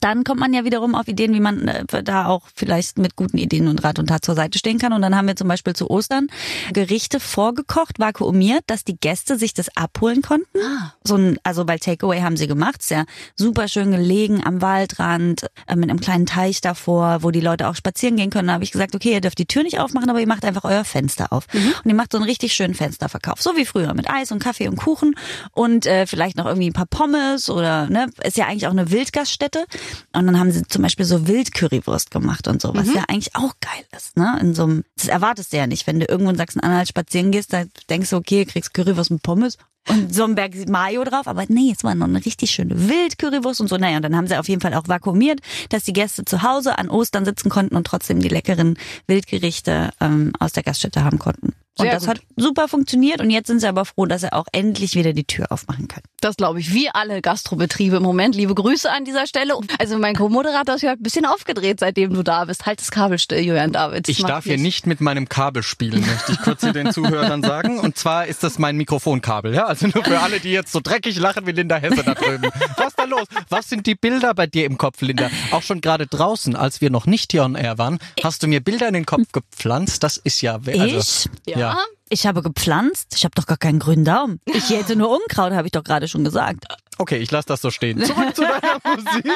dann 0.00 0.24
kommt 0.24 0.40
man 0.40 0.52
ja 0.52 0.64
wiederum 0.64 0.94
auf 0.94 1.08
Ideen, 1.08 1.34
wie 1.34 1.40
man 1.40 1.68
äh, 1.68 2.02
da 2.02 2.26
auch 2.26 2.42
vielleicht 2.54 2.95
mit 2.98 3.16
guten 3.16 3.38
Ideen 3.38 3.68
und 3.68 3.82
Rat 3.84 3.98
und 3.98 4.06
Tat 4.06 4.24
zur 4.24 4.34
Seite 4.34 4.58
stehen 4.58 4.78
kann. 4.78 4.92
Und 4.92 5.02
dann 5.02 5.16
haben 5.16 5.26
wir 5.26 5.36
zum 5.36 5.48
Beispiel 5.48 5.74
zu 5.74 5.90
Ostern 5.90 6.28
Gerichte 6.72 7.20
vorgekocht, 7.20 7.98
vakuumiert, 7.98 8.64
dass 8.66 8.84
die 8.84 8.96
Gäste 8.96 9.38
sich 9.38 9.54
das 9.54 9.74
abholen 9.76 10.22
konnten. 10.22 10.58
So 11.04 11.16
ein, 11.16 11.38
also 11.42 11.66
weil 11.68 11.78
Takeaway 11.78 12.20
haben 12.20 12.36
sie 12.36 12.46
gemacht, 12.46 12.80
ist 12.80 12.90
ja 12.90 13.04
super 13.34 13.68
schön 13.68 13.90
gelegen 13.92 14.42
am 14.44 14.62
Waldrand, 14.62 15.46
äh, 15.66 15.76
mit 15.76 15.90
einem 15.90 16.00
kleinen 16.00 16.26
Teich 16.26 16.60
davor, 16.60 17.22
wo 17.22 17.30
die 17.30 17.40
Leute 17.40 17.68
auch 17.68 17.76
spazieren 17.76 18.16
gehen 18.16 18.30
können. 18.30 18.48
Da 18.48 18.54
habe 18.54 18.64
ich 18.64 18.72
gesagt, 18.72 18.94
okay, 18.94 19.12
ihr 19.12 19.20
dürft 19.20 19.38
die 19.38 19.46
Tür 19.46 19.62
nicht 19.62 19.78
aufmachen, 19.78 20.10
aber 20.10 20.20
ihr 20.20 20.26
macht 20.26 20.44
einfach 20.44 20.64
euer 20.64 20.84
Fenster 20.84 21.32
auf. 21.32 21.46
Und 21.84 21.90
ihr 21.90 21.94
macht 21.94 22.12
so 22.12 22.18
einen 22.18 22.26
richtig 22.26 22.52
schönen 22.52 22.74
Fensterverkauf, 22.74 23.40
so 23.40 23.56
wie 23.56 23.64
früher 23.64 23.94
mit 23.94 24.08
Eis 24.10 24.32
und 24.32 24.38
Kaffee 24.38 24.68
und 24.68 24.76
Kuchen 24.76 25.14
und 25.52 25.86
äh, 25.86 26.06
vielleicht 26.06 26.36
noch 26.36 26.46
irgendwie 26.46 26.70
ein 26.70 26.72
paar 26.72 26.86
Pommes 26.86 27.50
oder 27.50 27.88
ne, 27.88 28.06
ist 28.22 28.36
ja 28.36 28.46
eigentlich 28.46 28.66
auch 28.66 28.72
eine 28.72 28.90
Wildgaststätte. 28.90 29.66
Und 30.12 30.26
dann 30.26 30.38
haben 30.38 30.50
sie 30.50 30.62
zum 30.62 30.82
Beispiel 30.82 31.04
so 31.04 31.26
Wildcurrywurst 31.26 32.10
gemacht 32.10 32.48
und 32.48 32.60
so, 32.60 32.72
was 32.76 32.94
ja 32.94 33.04
eigentlich 33.08 33.34
auch 33.34 33.54
geil 33.60 33.84
ist. 33.96 34.16
Ne? 34.16 34.38
In 34.40 34.54
so 34.54 34.64
einem, 34.64 34.84
das 34.96 35.08
erwartest 35.08 35.52
du 35.52 35.56
ja 35.56 35.66
nicht, 35.66 35.86
wenn 35.86 36.00
du 36.00 36.06
irgendwo 36.06 36.30
in 36.30 36.36
Sachsen-Anhalt 36.36 36.88
spazieren 36.88 37.30
gehst, 37.30 37.52
da 37.52 37.64
denkst 37.88 38.10
du, 38.10 38.16
okay, 38.16 38.44
kriegst 38.44 38.74
Currywurst 38.74 39.10
mit 39.10 39.22
Pommes 39.22 39.58
und 39.88 40.14
so 40.14 40.24
ein 40.24 40.34
Berg 40.34 40.68
Mayo 40.68 41.04
drauf, 41.04 41.26
aber 41.26 41.44
nee, 41.48 41.72
es 41.76 41.84
war 41.84 41.94
noch 41.94 42.08
eine 42.08 42.24
richtig 42.24 42.50
schöne 42.50 42.88
Wildcurrywurst 42.88 43.60
und 43.60 43.68
so. 43.68 43.76
Naja, 43.76 43.96
und 43.96 44.02
dann 44.02 44.16
haben 44.16 44.26
sie 44.26 44.36
auf 44.36 44.48
jeden 44.48 44.60
Fall 44.60 44.74
auch 44.74 44.88
vakuumiert, 44.88 45.40
dass 45.68 45.84
die 45.84 45.92
Gäste 45.92 46.24
zu 46.24 46.42
Hause 46.42 46.78
an 46.78 46.88
Ostern 46.88 47.24
sitzen 47.24 47.48
konnten 47.48 47.76
und 47.76 47.86
trotzdem 47.86 48.20
die 48.20 48.28
leckeren 48.28 48.78
Wildgerichte 49.06 49.90
ähm, 50.00 50.32
aus 50.38 50.52
der 50.52 50.62
Gaststätte 50.62 51.04
haben 51.04 51.18
konnten. 51.18 51.54
Und 51.78 51.84
Sehr 51.84 51.94
das 51.94 52.06
gut. 52.06 52.16
hat 52.16 52.22
super 52.36 52.68
funktioniert 52.68 53.20
und 53.20 53.28
jetzt 53.28 53.48
sind 53.48 53.60
sie 53.60 53.68
aber 53.68 53.84
froh, 53.84 54.06
dass 54.06 54.22
sie 54.22 54.32
auch 54.32 54.46
endlich 54.52 54.94
wieder 54.94 55.12
die 55.12 55.24
Tür 55.24 55.52
aufmachen 55.52 55.88
können. 55.88 56.04
Das 56.22 56.36
glaube 56.36 56.58
ich, 56.58 56.72
wie 56.72 56.88
alle 56.88 57.20
Gastrobetriebe 57.20 57.96
im 57.96 58.02
Moment. 58.02 58.34
Liebe 58.34 58.54
Grüße 58.54 58.90
an 58.90 59.04
dieser 59.04 59.26
Stelle. 59.26 59.52
Also 59.78 59.98
mein 59.98 60.14
Co-Moderator 60.14 60.76
ist 60.76 60.82
ja 60.82 60.92
ein 60.92 61.02
bisschen 61.02 61.26
aufgedreht, 61.26 61.80
seitdem 61.80 62.14
du 62.14 62.22
da 62.22 62.46
bist. 62.46 62.64
Halt 62.64 62.80
das 62.80 62.90
Kabel 62.90 63.18
still, 63.18 63.40
Julian 63.40 63.72
David. 63.72 64.08
Ich 64.08 64.22
darf 64.22 64.44
hier 64.44 64.56
nicht 64.56 64.86
mit 64.86 65.02
meinem 65.02 65.28
Kabel 65.28 65.62
spielen, 65.62 66.00
möchte 66.00 66.32
ich 66.32 66.40
kurz 66.40 66.62
hier 66.62 66.72
den 66.72 66.92
Zuhörern 66.92 67.42
sagen. 67.42 67.78
Und 67.78 67.98
zwar 67.98 68.26
ist 68.26 68.42
das 68.42 68.58
mein 68.58 68.78
Mikrofonkabel, 68.78 69.54
ja? 69.54 69.66
Also 69.66 69.88
nur 69.88 70.02
für 70.02 70.20
alle, 70.20 70.40
die 70.40 70.52
jetzt 70.52 70.72
so 70.72 70.80
dreckig 70.82 71.18
lachen 71.18 71.46
wie 71.46 71.52
Linda 71.52 71.76
Hesse 71.76 72.02
da 72.02 72.14
drüben. 72.14 72.50
Was 72.78 72.88
ist 72.88 72.98
da 72.98 73.04
los? 73.04 73.26
Was 73.50 73.68
sind 73.68 73.86
die 73.86 73.94
Bilder 73.94 74.32
bei 74.32 74.46
dir 74.46 74.64
im 74.64 74.78
Kopf, 74.78 75.02
Linda? 75.02 75.28
Auch 75.50 75.62
schon 75.62 75.82
gerade 75.82 76.06
draußen, 76.06 76.56
als 76.56 76.80
wir 76.80 76.88
noch 76.88 77.04
nicht 77.04 77.32
hier 77.32 77.44
on 77.44 77.54
air 77.54 77.76
waren, 77.76 77.98
hast 78.24 78.42
du 78.42 78.46
mir 78.46 78.60
Bilder 78.60 78.88
in 78.88 78.94
den 78.94 79.04
Kopf 79.04 79.30
gepflanzt. 79.32 80.02
Das 80.02 80.16
ist 80.16 80.40
ja... 80.40 80.54
Also, 80.54 80.96
Ich? 80.98 81.28
Ja. 81.46 81.58
Ja. 81.58 81.65
Ich 82.08 82.26
habe 82.26 82.42
gepflanzt. 82.42 83.14
Ich 83.16 83.24
habe 83.24 83.34
doch 83.34 83.46
gar 83.46 83.56
keinen 83.56 83.78
grünen 83.78 84.04
Daumen. 84.04 84.40
Ich 84.46 84.70
hätte 84.70 84.94
nur 84.94 85.10
Unkraut, 85.10 85.52
habe 85.52 85.66
ich 85.66 85.72
doch 85.72 85.82
gerade 85.82 86.06
schon 86.06 86.22
gesagt. 86.22 86.64
Okay, 86.98 87.18
ich 87.18 87.30
lasse 87.30 87.48
das 87.48 87.60
so 87.60 87.70
stehen. 87.70 88.02
Zurück 88.04 88.34
zu 88.34 88.42
deiner 88.42 88.80
Musik. 88.84 89.32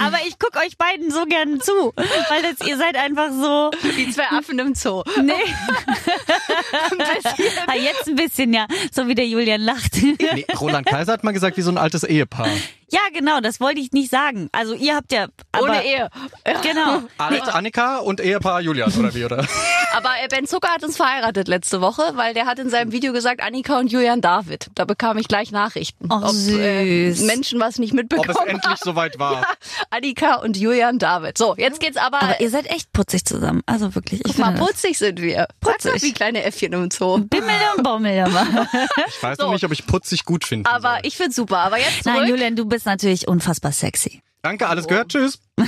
Aber 0.00 0.18
ich 0.26 0.38
guck 0.38 0.56
euch 0.56 0.78
beiden 0.78 1.10
so 1.10 1.26
gerne 1.26 1.58
zu, 1.58 1.92
weil 1.96 2.42
das, 2.42 2.66
ihr 2.66 2.78
seid 2.78 2.96
einfach 2.96 3.30
so. 3.30 3.70
Die 3.96 4.10
zwei 4.10 4.28
Affen 4.30 4.58
im 4.58 4.74
Zoo. 4.74 5.02
Nee. 5.22 5.32
ah, 7.66 7.74
jetzt 7.74 8.08
ein 8.08 8.16
bisschen, 8.16 8.54
ja. 8.54 8.66
So 8.90 9.06
wie 9.06 9.14
der 9.14 9.26
Julian 9.26 9.60
lacht. 9.60 9.96
Nee, 10.02 10.46
Roland 10.58 10.86
Kaiser 10.86 11.12
hat 11.12 11.24
mal 11.24 11.32
gesagt, 11.32 11.56
wie 11.56 11.62
so 11.62 11.70
ein 11.70 11.78
altes 11.78 12.04
Ehepaar. 12.04 12.48
Ja, 12.90 13.00
genau, 13.12 13.40
das 13.40 13.60
wollte 13.60 13.80
ich 13.80 13.92
nicht 13.92 14.10
sagen. 14.10 14.48
Also 14.52 14.74
ihr 14.74 14.94
habt 14.96 15.12
ja. 15.12 15.26
Aber, 15.52 15.64
Ohne 15.64 15.84
Ehe. 15.84 16.08
Genau. 16.62 17.02
Alt 17.18 17.42
Annika 17.54 17.98
und 17.98 18.20
Ehepaar 18.20 18.60
Julian, 18.60 18.92
oder 18.98 19.14
wie, 19.14 19.24
oder? 19.24 19.46
Aber 19.94 20.10
äh, 20.22 20.28
Ben 20.28 20.46
Zucker 20.46 20.68
hat 20.68 20.82
uns 20.84 20.96
verheiratet 20.96 21.46
letzte 21.48 21.80
Woche, 21.80 22.02
weil 22.14 22.34
der 22.34 22.46
hat 22.46 22.58
in 22.58 22.68
seinem 22.70 22.92
Video 22.92 23.12
gesagt, 23.12 23.42
Annika 23.42 23.78
und 23.78 23.90
Julian 23.92 24.20
David. 24.20 24.66
Da 24.74 24.84
bekam 24.84 25.16
ich 25.18 25.28
gleich 25.28 25.50
Nachrichten. 25.52 26.08
Oh, 26.10 26.26
süß. 26.28 27.22
Menschen 27.22 27.60
was 27.60 27.78
nicht 27.78 27.92
Ob 27.92 27.96
mitbekommen 27.96 28.30
es 28.30 28.52
endlich 28.52 28.78
soweit 28.82 29.18
war. 29.18 29.46
Annika 29.90 30.36
und 30.36 30.56
Julian 30.56 30.98
David. 30.98 31.38
So, 31.38 31.54
jetzt 31.56 31.80
geht's 31.80 31.96
aber... 31.96 32.22
Aber 32.22 32.40
ihr 32.40 32.50
seid 32.50 32.66
echt 32.70 32.92
putzig 32.92 33.24
zusammen. 33.24 33.62
Also 33.66 33.94
wirklich. 33.94 34.20
Ich 34.20 34.32
Guck 34.32 34.38
mal, 34.38 34.46
finde 34.46 34.60
das- 34.60 34.68
putzig 34.70 34.98
sind 34.98 35.20
wir. 35.22 35.46
Putzig. 35.60 35.92
Putzig. 35.92 36.02
wie 36.02 36.12
kleine 36.12 36.42
Äffchen 36.44 36.72
im 36.72 36.90
Zoo. 36.90 37.18
Bimmel 37.18 37.54
und 37.76 37.82
Bommel. 37.84 38.26
Ich 39.08 39.22
weiß 39.22 39.36
So. 39.38 39.44
noch 39.46 39.52
nicht, 39.52 39.64
ob 39.64 39.72
ich 39.72 39.86
putzig 39.86 40.24
gut 40.24 40.44
finde. 40.44 40.70
Aber 40.70 40.98
ich 41.04 41.16
find's 41.16 41.36
super. 41.36 41.58
Aber 41.58 41.78
jetzt 41.78 42.02
zurück. 42.04 42.16
Nein, 42.18 42.28
Julian, 42.28 42.56
du 42.56 42.64
bist 42.74 42.86
natürlich 42.86 43.28
unfassbar 43.28 43.70
sexy. 43.70 44.20
Danke, 44.42 44.66
alles 44.66 44.88
gehört. 44.88 45.08
Tschüss. 45.08 45.38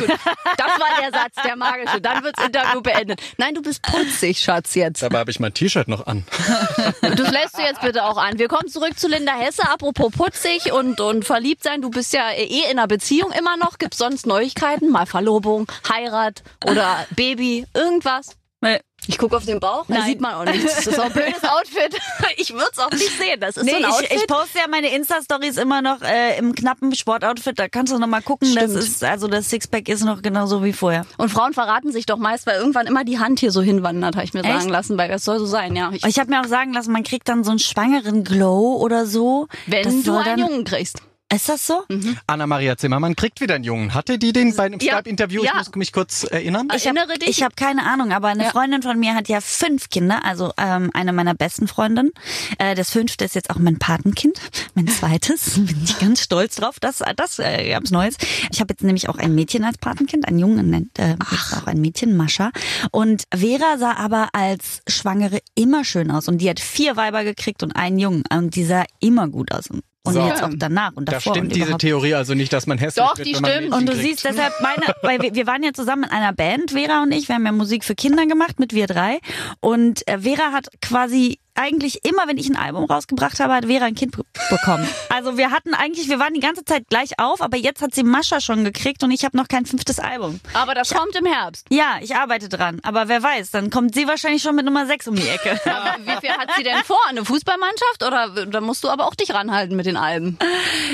Das 0.58 0.81
war 0.81 1.00
der 1.00 1.12
Satz, 1.12 1.35
der 1.44 1.55
magische. 1.55 2.00
Dann 2.00 2.25
wirds 2.25 2.43
Interview 2.43 2.81
beendet. 2.81 3.20
Nein, 3.37 3.55
du 3.55 3.62
bist 3.62 3.82
putzig, 3.82 4.38
Schatz, 4.41 4.75
jetzt. 4.75 5.03
Dabei 5.03 5.19
habe 5.19 5.31
ich 5.31 5.38
mein 5.38 5.55
T-Shirt 5.55 5.87
noch 5.87 6.06
an. 6.06 6.25
Das 7.00 7.31
lässt 7.31 7.56
du 7.56 7.62
jetzt 7.62 7.81
bitte 7.82 8.05
auch 8.05 8.17
an. 8.17 8.38
Wir 8.38 8.49
kommen 8.49 8.69
zurück 8.69 8.99
zu 8.99 9.06
Linda 9.06 9.32
Hesse. 9.32 9.69
Apropos 9.69 10.11
putzig 10.12 10.73
und, 10.73 11.00
und 11.00 11.25
verliebt 11.25 11.62
sein. 11.62 11.82
Du 11.82 11.91
bist 11.91 12.12
ja 12.12 12.31
eh 12.32 12.70
in 12.70 12.79
einer 12.79 12.88
Beziehung 12.88 13.31
immer 13.32 13.56
noch. 13.56 13.79
Gibt's 13.79 13.99
sonst 13.99 14.26
Neuigkeiten? 14.26 14.91
Mal 14.91 15.06
Verlobung, 15.06 15.70
Heirat 15.88 16.43
oder 16.67 17.06
Baby, 17.14 17.67
irgendwas? 17.75 18.37
Nee. 18.61 18.81
Ich 19.08 19.19
gucke 19.19 19.37
auf 19.37 19.44
den 19.44 19.61
Bauch, 19.61 19.85
da 19.88 19.94
Nein. 19.94 20.05
sieht 20.06 20.20
man 20.20 20.35
auch 20.35 20.44
nichts. 20.44 20.76
Das 20.76 20.87
ist 20.88 20.99
auch 21.00 21.05
ein 21.06 21.12
blödes 21.14 21.43
Outfit. 21.44 21.97
Ich 22.38 22.53
würde 22.53 22.67
es 22.73 22.79
auch 22.79 22.91
nicht 22.91 23.19
sehen. 23.19 23.41
Das 23.41 23.56
ist 23.56 23.64
Nee, 23.64 23.70
so 23.73 23.76
ein 23.76 23.82
ich, 23.82 23.88
Outfit. 23.88 24.12
ich 24.12 24.26
poste 24.26 24.58
ja 24.58 24.64
meine 24.69 24.88
Insta-Stories 24.94 25.56
immer 25.56 25.81
noch 25.82 26.03
äh, 26.03 26.37
im 26.38 26.55
knappen 26.55 26.94
Sportoutfit. 26.94 27.58
Da 27.58 27.69
kannst 27.69 27.93
du 27.93 27.99
noch 27.99 28.06
mal 28.06 28.20
gucken. 28.20 28.55
Das 28.55 28.73
ist 28.73 29.03
also 29.03 29.26
das 29.29 29.49
Sixpack 29.49 29.88
ist 29.88 30.05
noch 30.05 30.23
genauso 30.23 30.62
wie 30.64 30.73
vorher. 30.73 31.06
und 31.19 31.31
Frauen 31.31 31.53
verraten 31.55 31.93
sich 31.93 32.05
doch 32.06 32.19
meist, 32.19 32.46
weil 32.46 32.58
irgendwann 32.58 32.86
immer 32.86 33.05
die 33.05 33.19
Hand 33.19 33.41
hier 33.41 33.51
so 33.53 33.63
hinwandert, 33.63 34.17
habe 34.17 34.25
ich 34.25 34.34
mir 34.34 34.44
Echt? 34.44 34.53
sagen 34.60 34.69
lassen, 34.69 34.98
weil 34.98 35.08
das 35.08 35.25
soll 35.25 35.39
so 35.39 35.46
sein, 35.46 35.75
ja. 35.77 35.91
Ich, 35.93 36.05
Ich 36.05 36.19
habe 36.19 36.31
mir 36.31 36.41
auch 36.41 36.46
sagen 36.46 36.72
lassen, 36.72 36.93
man 36.93 37.03
kriegt 37.05 37.29
dann 37.29 37.43
so 37.44 37.51
einen 37.51 37.58
schwangeren 37.58 38.22
Glow 38.25 38.77
oder 38.77 39.06
so. 39.06 39.46
wenn 39.67 40.03
du 40.03 40.15
einen 40.17 40.25
dann, 40.25 40.39
Jungen 40.39 40.65
kriegst. 40.65 41.01
Ist 41.34 41.48
das 41.48 41.66
so? 41.66 41.82
Anna-Maria 42.28 42.76
Zimmermann 42.76 43.16
kriegt 43.16 43.40
wieder 43.40 43.56
einen 43.56 43.64
Jungen. 43.64 43.94
Hatte 43.94 44.16
die 44.16 44.32
den 44.32 44.54
bei 44.54 44.66
einem 44.66 44.78
Ja. 44.78 44.92
Skype-Interview? 44.94 45.42
Ich 45.42 45.48
Ja. 45.50 45.56
muss 45.56 45.74
mich 45.74 45.92
kurz 45.92 46.22
erinnern. 46.22 46.68
Ich 46.76 46.86
erinnere 46.86 47.18
dich. 47.18 47.28
Ich 47.28 47.42
habe 47.42 47.56
keine 47.56 47.84
Ahnung, 47.84 48.12
aber 48.12 48.28
eine 48.28 48.44
Ja. 48.44 48.50
Freundin 48.50 48.80
von 48.82 48.96
mir 48.96 49.14
hat 49.14 49.28
ja 49.28 49.40
fünf 49.40 49.88
Kinder, 49.90 50.24
also 50.24 50.52
ähm, 50.56 50.90
eine 50.94 51.12
meiner 51.12 51.34
besten 51.34 51.66
Freundinnen. 51.66 52.12
Äh, 52.58 52.76
das 52.76 52.90
fünfte 52.90 53.24
ist 53.24 53.34
jetzt 53.34 53.50
auch 53.50 53.58
mein 53.58 53.76
Patenkind, 53.80 54.38
mein 54.76 54.86
zweites. 54.86 55.54
Bin 55.56 55.82
ich 55.82 55.98
ganz 55.98 56.20
stolz 56.22 56.54
drauf. 56.56 56.78
Das, 56.78 57.02
das 57.16 57.40
äh, 57.40 57.70
gab's 57.70 57.90
Neues. 57.90 58.14
Ich 58.52 58.60
habe 58.60 58.72
jetzt 58.72 58.84
nämlich 58.84 59.08
auch 59.08 59.18
ein 59.18 59.34
Mädchen 59.34 59.64
als 59.64 59.78
Patenkind, 59.78 60.28
ein 60.28 60.38
Jungen 60.38 60.70
nennt 60.70 60.96
äh, 61.00 61.16
auch 61.58 61.66
ein 61.66 61.80
Mädchen, 61.80 62.16
Mascha. 62.16 62.52
Und 62.92 63.24
Vera 63.34 63.78
sah 63.78 63.94
aber 63.96 64.28
als 64.32 64.80
Schwangere 64.86 65.40
immer 65.56 65.84
schön 65.84 66.12
aus 66.12 66.28
und 66.28 66.38
die 66.38 66.48
hat 66.48 66.60
vier 66.60 66.96
Weiber 66.96 67.24
gekriegt 67.24 67.64
und 67.64 67.74
einen 67.74 67.98
Jungen 67.98 68.22
und 68.32 68.54
die 68.54 68.64
sah 68.64 68.84
immer 69.00 69.26
gut 69.26 69.50
aus. 69.52 69.66
Und 69.66 69.82
und 70.06 70.15
So. 70.15 70.27
jetzt 70.27 70.43
auch 70.43 70.51
danach 70.56 70.93
und 70.94 71.08
da 71.08 71.13
davor. 71.13 71.32
stimmt 71.34 71.48
und 71.48 71.55
diese 71.55 71.65
überhaupt. 71.67 71.81
Theorie 71.82 72.15
also 72.15 72.34
nicht, 72.34 72.53
dass 72.53 72.67
man 72.67 72.79
hässlich 72.79 73.05
Doch, 73.05 73.17
wird, 73.19 73.27
die 73.29 73.34
stimmt. 73.34 73.72
Und 73.75 73.86
du 73.86 73.93
kriegt. 73.93 74.05
siehst 74.05 74.25
deshalb 74.25 74.53
meine, 74.63 74.94
weil 75.03 75.20
wir, 75.20 75.34
wir 75.34 75.46
waren 75.46 75.63
ja 75.63 75.72
zusammen 75.72 76.05
in 76.05 76.10
einer 76.10 76.32
Band, 76.32 76.70
Vera 76.72 77.03
und 77.03 77.13
ich, 77.13 77.29
wir 77.29 77.34
haben 77.34 77.46
ja 77.46 77.53
Musik 77.53 77.84
für 77.84 77.94
Kinder 77.94 78.27
gemacht 78.27 78.58
mit 78.60 78.72
wir 78.72 78.86
drei. 78.86 79.19
Und 79.60 80.06
äh, 80.08 80.19
Vera 80.19 80.53
hat 80.53 80.69
quasi 80.81 81.39
eigentlich 81.58 82.05
immer, 82.05 82.27
wenn 82.29 82.39
ich 82.39 82.48
ein 82.48 82.56
Album 82.56 82.84
rausgebracht 82.84 83.41
habe, 83.41 83.55
hat 83.55 83.67
Vera 83.67 83.84
ein 83.86 83.94
Kind 83.94 84.17
be- 84.17 84.25
bekommen. 84.51 84.86
Also 85.08 85.39
wir 85.39 85.51
hatten 85.51 85.72
eigentlich, 85.72 86.10
wir 86.10 86.19
waren 86.19 86.34
die 86.34 86.41
ganze 86.41 86.63
Zeit 86.65 86.89
gleich 86.91 87.19
auf, 87.19 87.41
aber 87.41 87.56
jetzt 87.56 87.81
hat 87.81 87.94
sie 87.94 88.03
Mascha 88.03 88.41
schon 88.43 88.65
gekriegt 88.65 89.03
und 89.03 89.10
ich 89.10 89.25
habe 89.25 89.34
noch 89.36 89.48
kein 89.48 89.65
fünftes 89.65 89.98
Album. 89.98 90.41
Aber 90.53 90.75
das 90.75 90.91
kommt 90.93 91.17
im 91.17 91.25
Herbst. 91.25 91.67
Ja, 91.70 91.96
ich 92.03 92.15
arbeite 92.17 92.51
dran, 92.51 92.81
aber 92.82 93.08
wer 93.08 93.22
weiß, 93.22 93.51
dann 93.51 93.70
kommt 93.70 93.94
sie 93.94 94.06
wahrscheinlich 94.06 94.43
schon 94.43 94.55
mit 94.56 94.67
Nummer 94.67 94.86
6 94.86 95.08
um 95.08 95.15
die 95.17 95.27
Ecke. 95.27 95.58
Aber 95.70 95.96
wie 96.05 96.20
viel 96.20 96.31
hat 96.36 96.51
sie 96.56 96.63
denn 96.65 96.77
vor? 96.84 96.98
Eine 97.08 97.25
Fußballmannschaft? 97.25 98.03
Oder 98.06 98.44
da 98.46 98.60
musst 98.60 98.84
du 98.84 98.91
aber 98.91 99.06
auch 99.06 99.15
dich 99.15 99.32
ranhalten 99.32 99.75
mit 99.77 99.86
den 99.86 99.96
Alben. 99.96 100.39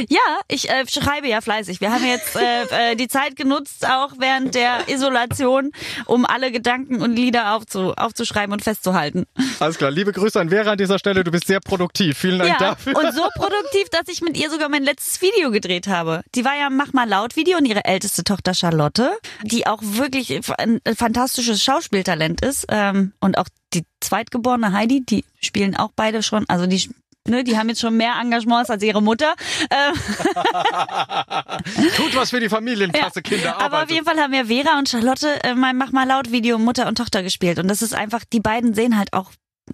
Ja, 0.08 0.20
ich 0.48 0.70
äh, 0.70 0.84
schreibe 0.88 1.28
ja 1.28 1.40
fleißig. 1.40 1.80
Wir 1.80 1.92
haben 1.92 2.04
jetzt 2.06 2.34
äh, 2.36 2.92
äh, 2.92 2.96
die 2.96 3.08
Zeit 3.08 3.36
genutzt, 3.36 3.86
auch 3.86 4.12
während 4.18 4.54
der 4.54 4.88
Isolation, 4.88 5.72
um 6.06 6.24
alle 6.24 6.50
Gedanken 6.50 7.02
und 7.02 7.14
Lieder 7.14 7.54
aufzu 7.54 7.92
aufzuschreiben 7.94 8.52
und 8.52 8.62
festzuhalten. 8.62 9.26
Alles 9.60 9.76
klar, 9.78 9.90
liebe 9.90 10.12
Grüße 10.12 10.40
an 10.40 10.50
Vera 10.52 10.72
an 10.72 10.78
dieser 10.78 10.98
Stelle. 10.98 11.24
Du 11.24 11.30
bist 11.30 11.46
sehr 11.46 11.60
produktiv. 11.60 12.18
Vielen 12.18 12.38
Dank 12.38 12.50
Ja, 12.50 12.58
dafür. 12.58 12.94
und 12.94 13.14
so 13.14 13.22
produktiv, 13.34 13.88
dass 13.90 14.06
ich 14.08 14.20
mit 14.20 14.36
ihr 14.36 14.50
sogar 14.50 14.68
mein 14.68 14.82
letztes 14.82 15.22
Video 15.22 15.50
gedreht 15.50 15.86
habe. 15.86 16.22
Die 16.34 16.44
war 16.44 16.54
ja 16.54 16.68
Mach 16.70 16.92
mal 16.92 17.08
laut 17.08 17.36
Video 17.36 17.56
und 17.56 17.64
ihre 17.64 17.86
älteste 17.86 18.22
Tochter 18.22 18.52
Charlotte, 18.52 19.12
die 19.42 19.66
auch 19.66 19.80
wirklich 19.82 20.38
ein 20.58 20.80
fantastisches 20.94 21.62
Schauspieltalent 21.62 22.44
ist 22.44 22.66
ähm, 22.68 23.12
und 23.20 23.38
auch 23.38 23.46
die 23.72 23.84
zweitgeborene 24.00 24.72
Heidi, 24.72 25.02
die 25.04 25.24
spielen 25.40 25.74
auch 25.76 25.90
beide 25.96 26.22
schon, 26.22 26.44
also 26.48 26.66
die 26.66 26.90
Ne, 27.28 27.44
die 27.44 27.56
haben 27.56 27.68
jetzt 27.68 27.80
schon 27.80 27.96
mehr 27.96 28.14
Engagements 28.20 28.68
als 28.68 28.82
ihre 28.82 29.00
Mutter. 29.00 29.36
Ähm, 29.70 29.94
Tut 31.96 32.16
was 32.16 32.30
für 32.30 32.40
die 32.40 32.48
Familienkasse, 32.48 33.22
Kinder. 33.22 33.54
Aber 33.58 33.66
auf 33.66 33.72
arbeitet. 33.74 33.90
jeden 33.92 34.04
Fall 34.04 34.16
haben 34.18 34.34
ja 34.34 34.46
Vera 34.46 34.76
und 34.76 34.88
Charlotte 34.88 35.28
äh, 35.44 35.54
mein 35.54 35.76
Mach 35.76 35.92
mal 35.92 36.04
laut 36.04 36.32
Video 36.32 36.58
Mutter 36.58 36.88
und 36.88 36.98
Tochter 36.98 37.22
gespielt. 37.22 37.60
Und 37.60 37.68
das 37.68 37.80
ist 37.80 37.94
einfach, 37.94 38.24
die 38.32 38.40
beiden 38.40 38.74
sehen 38.74 38.98
halt 38.98 39.12
auch 39.12 39.30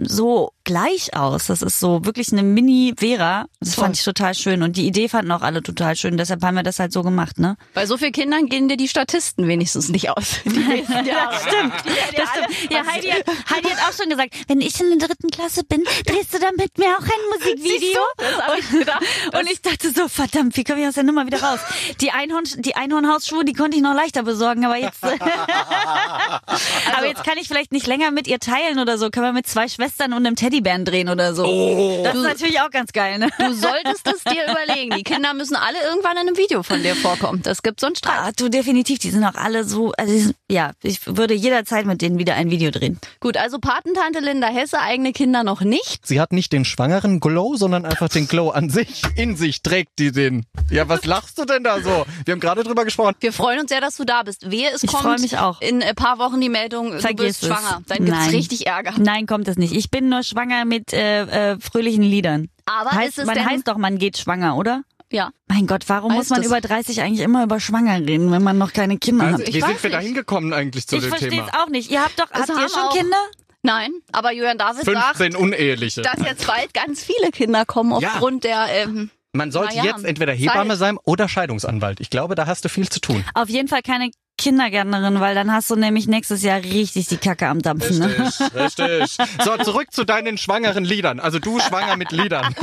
so 0.07 0.53
gleich 0.65 1.17
aus. 1.17 1.47
Das 1.47 1.63
ist 1.63 1.81
so 1.81 2.05
wirklich 2.05 2.31
eine 2.33 2.43
Mini-Vera. 2.43 3.47
Das 3.59 3.75
Toll. 3.75 3.85
fand 3.85 3.97
ich 3.97 4.05
total 4.05 4.35
schön. 4.35 4.63
Und 4.63 4.77
die 4.77 4.87
Idee 4.87 5.09
fanden 5.09 5.33
auch 5.33 5.43
alle 5.43 5.63
total 5.63 5.97
schön. 5.97 6.17
Deshalb 6.17 6.43
haben 6.45 6.57
wir 6.57 6.63
das 6.63 6.79
halt 6.79 6.93
so 6.93 7.03
gemacht, 7.03 7.39
ne? 7.39 7.57
Bei 7.75 7.87
so 7.87 7.97
vielen 7.97 8.13
Kindern 8.13 8.47
gehen 8.47 8.69
dir 8.69 8.77
die 8.77 8.89
Statisten 8.89 9.49
wenigstens 9.49 9.89
nicht 9.89 10.11
aus. 10.11 10.37
Das 10.89 11.43
stimmt. 11.43 11.75
Das 12.17 12.29
stimmt. 12.31 12.73
Ja, 12.73 12.87
Heidi 12.87 13.09
hat, 13.09 13.25
Heidi 13.51 13.69
hat 13.69 13.79
auch 13.89 13.97
schon 13.97 14.11
gesagt, 14.11 14.35
wenn 14.49 14.61
ich 14.61 14.79
in 14.81 14.99
der 14.99 15.09
dritten 15.09 15.31
Klasse 15.31 15.65
bin, 15.65 15.83
drehst 16.07 16.35
du 16.35 16.39
dann 16.39 16.55
mit 16.57 16.77
mir 16.79 16.87
auch 16.87 17.03
ein 17.03 17.39
Musikvideo? 17.39 18.01
Hab 18.19 18.59
ich. 18.59 19.35
Und 19.39 19.51
ich 19.51 19.63
dachte 19.63 19.91
so, 19.91 20.09
verdammt, 20.09 20.57
wie 20.57 20.65
komme 20.65 20.81
ich 20.83 20.87
aus 20.87 20.95
der 20.95 21.05
Nummer 21.05 21.27
wieder 21.27 21.43
raus? 21.43 21.61
Die, 22.01 22.11
Einhorn, 22.11 22.45
die 22.59 22.77
Einhornhausschuhe, 22.77 23.45
die 23.45 23.55
konnte 23.55 23.77
ich 23.77 23.83
noch 23.83 23.95
leichter 23.95 24.23
besorgen, 24.23 24.65
aber 24.65 24.77
jetzt, 24.77 24.99
aber 25.03 27.07
jetzt 27.07 27.25
kann 27.25 27.39
ich 27.39 27.49
vielleicht 27.49 27.73
nicht 27.73 27.87
länger 27.87 28.11
mit 28.11 28.27
ihr 28.27 28.39
teilen 28.39 28.79
oder 28.79 28.99
so. 28.99 29.11
Können 29.11 29.27
wir 29.27 29.33
mit 29.33 29.47
zwei 29.47 29.69
Schwestern 29.69 29.88
und 29.99 30.13
einem 30.27 30.37
Teddybären 30.37 30.85
drehen 30.85 31.09
oder 31.09 31.35
so. 31.35 32.03
Das 32.05 32.15
ist 32.15 32.23
natürlich 32.23 32.61
auch 32.61 32.71
ganz 32.71 32.93
geil, 32.93 33.19
ne? 33.19 33.29
Du 33.39 33.53
solltest 33.53 34.07
es 34.07 34.25
dir 34.25 34.45
überlegen. 34.51 34.91
Die 34.97 35.03
Kinder 35.03 35.35
müssen 35.35 35.57
alle 35.57 35.79
irgendwann 35.89 36.13
in 36.13 36.29
einem 36.29 36.37
Video 36.37 36.63
von 36.63 36.83
dir 36.83 36.95
vorkommen. 36.97 37.43
Das 37.43 37.63
gibt 37.63 37.81
so 37.81 37.87
einen 37.87 37.97
Streit. 37.97 38.15
Ah, 38.19 38.31
du 38.37 38.49
definitiv, 38.49 38.99
die 38.99 39.11
sind 39.11 39.25
auch 39.25 39.35
alle 39.35 39.65
so, 39.65 39.93
also 39.97 40.31
ja, 40.51 40.73
ich 40.83 41.01
würde 41.07 41.35
jederzeit 41.35 41.87
mit 41.87 42.03
denen 42.03 42.19
wieder 42.19 42.35
ein 42.35 42.51
Video 42.51 42.71
drehen. 42.71 42.99
Gut, 43.21 43.37
also 43.37 43.59
Patentante 43.59 44.21
Linda 44.21 44.49
Hesse, 44.49 44.81
eigene 44.81 45.13
Kinder 45.13 45.45
noch 45.45 45.61
nicht. 45.61 46.07
Sie 46.07 46.21
hat 46.21 46.33
nicht 46.33 46.53
den 46.53 46.65
schwangeren 46.65 47.21
Glow, 47.21 47.57
sondern 47.57 47.85
einfach 47.85 48.09
den 48.09 48.29
Glow 48.29 48.51
an 48.51 48.71
sich. 48.71 49.03
In 49.17 49.37
sich 49.37 49.63
trägt 49.63 49.99
die 49.99 50.13
den. 50.13 50.47
Ja, 50.71 50.89
was 50.89 51.05
lachst 51.05 51.39
du 51.39 51.45
denn 51.45 51.65
da 51.65 51.81
so? 51.81 52.05
Wir 52.25 52.33
haben 52.33 52.41
gerade 52.41 52.63
drüber 52.65 52.85
gesprochen. 52.85 53.15
Wir 53.21 53.33
freuen 53.33 53.61
uns 53.61 53.71
sehr, 53.71 53.81
dass 53.81 53.97
du 53.97 54.05
da 54.05 54.23
bist. 54.23 54.51
Wehe, 54.51 54.71
es 54.75 54.83
Ich 54.83 54.93
kommt 54.93 55.21
mich 55.21 55.39
auch. 55.39 55.61
in 55.61 55.83
ein 55.83 55.95
paar 55.95 56.19
Wochen 56.19 56.41
die 56.41 56.49
Meldung, 56.49 56.93
du 56.93 57.01
Vergiss 57.01 57.39
bist 57.39 57.47
schwanger. 57.47 57.81
es. 57.81 57.87
Dann 57.89 58.05
gibt's 58.05 58.21
Nein. 58.21 58.31
richtig 58.31 58.67
Ärger. 58.67 58.93
Nein, 58.99 59.27
kommt 59.27 59.49
es 59.49 59.57
nicht. 59.57 59.73
Ich 59.79 59.91
bin 59.91 60.09
nur 60.09 60.25
schwanger 60.25 60.65
mit 60.65 60.93
äh, 60.93 61.53
äh, 61.53 61.59
fröhlichen 61.61 62.03
Liedern. 62.03 62.49
Aber 62.67 62.91
heißt, 62.91 63.11
ist 63.11 63.19
es 63.19 63.27
man 63.27 63.37
denn- 63.37 63.47
heißt 63.49 63.69
doch, 63.69 63.77
man 63.77 63.99
geht 63.99 64.19
schwanger, 64.19 64.57
oder? 64.57 64.83
Ja. 65.11 65.31
Mein 65.47 65.67
Gott, 65.69 65.85
warum 65.87 66.11
Heißt 66.11 66.19
muss 66.19 66.31
man 66.31 66.41
es? 66.41 66.47
über 66.49 66.61
30 66.61 67.01
eigentlich 67.01 67.21
immer 67.21 67.45
über 67.45 67.61
schwanger 67.61 67.99
reden, 68.01 68.31
wenn 68.33 68.43
man 68.43 68.59
noch 68.59 68.73
keine 68.73 68.99
Kinder 68.99 69.25
Also, 69.27 69.39
hat? 69.39 69.49
ich 69.49 69.55
wie 69.55 69.61
sind 69.61 69.81
wir 69.83 69.91
da 69.91 70.01
hingekommen 70.01 70.53
eigentlich 70.53 70.87
zu 70.89 70.97
Ich 70.97 71.03
dem 71.03 71.09
verstehe 71.11 71.31
Thema? 71.31 71.47
es 71.47 71.55
auch 71.55 71.69
nicht. 71.69 71.91
Ihr 71.93 72.03
habt 72.05 72.19
doch, 72.19 72.29
habt 72.31 72.49
ihr 72.49 72.69
schon 72.69 72.91
Kinder? 72.93 73.17
Nein, 73.63 73.91
aber 74.13 74.33
Julian 74.33 74.59
David 74.59 74.85
sagt, 74.85 75.17
15 75.17 75.37
Uneheliche. 75.37 76.03
dass 76.03 76.21
jetzt 76.25 76.47
bald 76.47 76.75
ganz 76.75 77.03
viele 77.03 77.31
Kinder 77.31 77.65
kommen 77.65 77.99
Ja. 78.01 78.09
aufgrund 78.15 78.45
der 78.45 78.67
ähm, 78.71 79.11
Man 79.33 79.53
sollte 79.53 79.77
ja, 79.77 79.85
jetzt 79.85 80.05
entweder 80.05 80.33
Hebamme 80.33 80.71
Zeit. 80.71 80.79
sein 80.79 80.99
oder 81.05 81.29
Scheidungsanwalt. 81.29 82.01
Ich 82.01 82.11
glaube, 82.11 82.35
da 82.35 82.47
hast 82.47 82.65
du 82.65 82.69
viel 82.69 82.89
zu 82.89 83.01
tun. 83.01 83.25
Auf 83.35 83.49
jeden 83.49 83.69
Fall 83.69 83.83
keine 83.83 84.11
Kindergärtnerin, 84.39 85.21
weil 85.21 85.35
dann 85.35 85.53
hast 85.53 85.69
du 85.69 85.77
nämlich 85.77 86.07
nächstes 86.07 86.43
Jahr 86.43 86.63
richtig 86.63 87.09
die 87.09 87.17
Kacke 87.17 87.49
am 87.49 87.61
Dampfen. 87.61 87.99
Ne? 87.99 88.31
richtig. 88.55 89.19
So, 89.45 89.57
zurück 89.59 89.89
zu 89.91 90.05
deinen 90.05 90.39
schwangeren 90.39 90.85
Liedern. 90.85 91.21
Also 91.21 91.41
du 91.41 91.59
schwanger 91.59 91.97
mit 91.97 92.13
Liedern. 92.13 92.55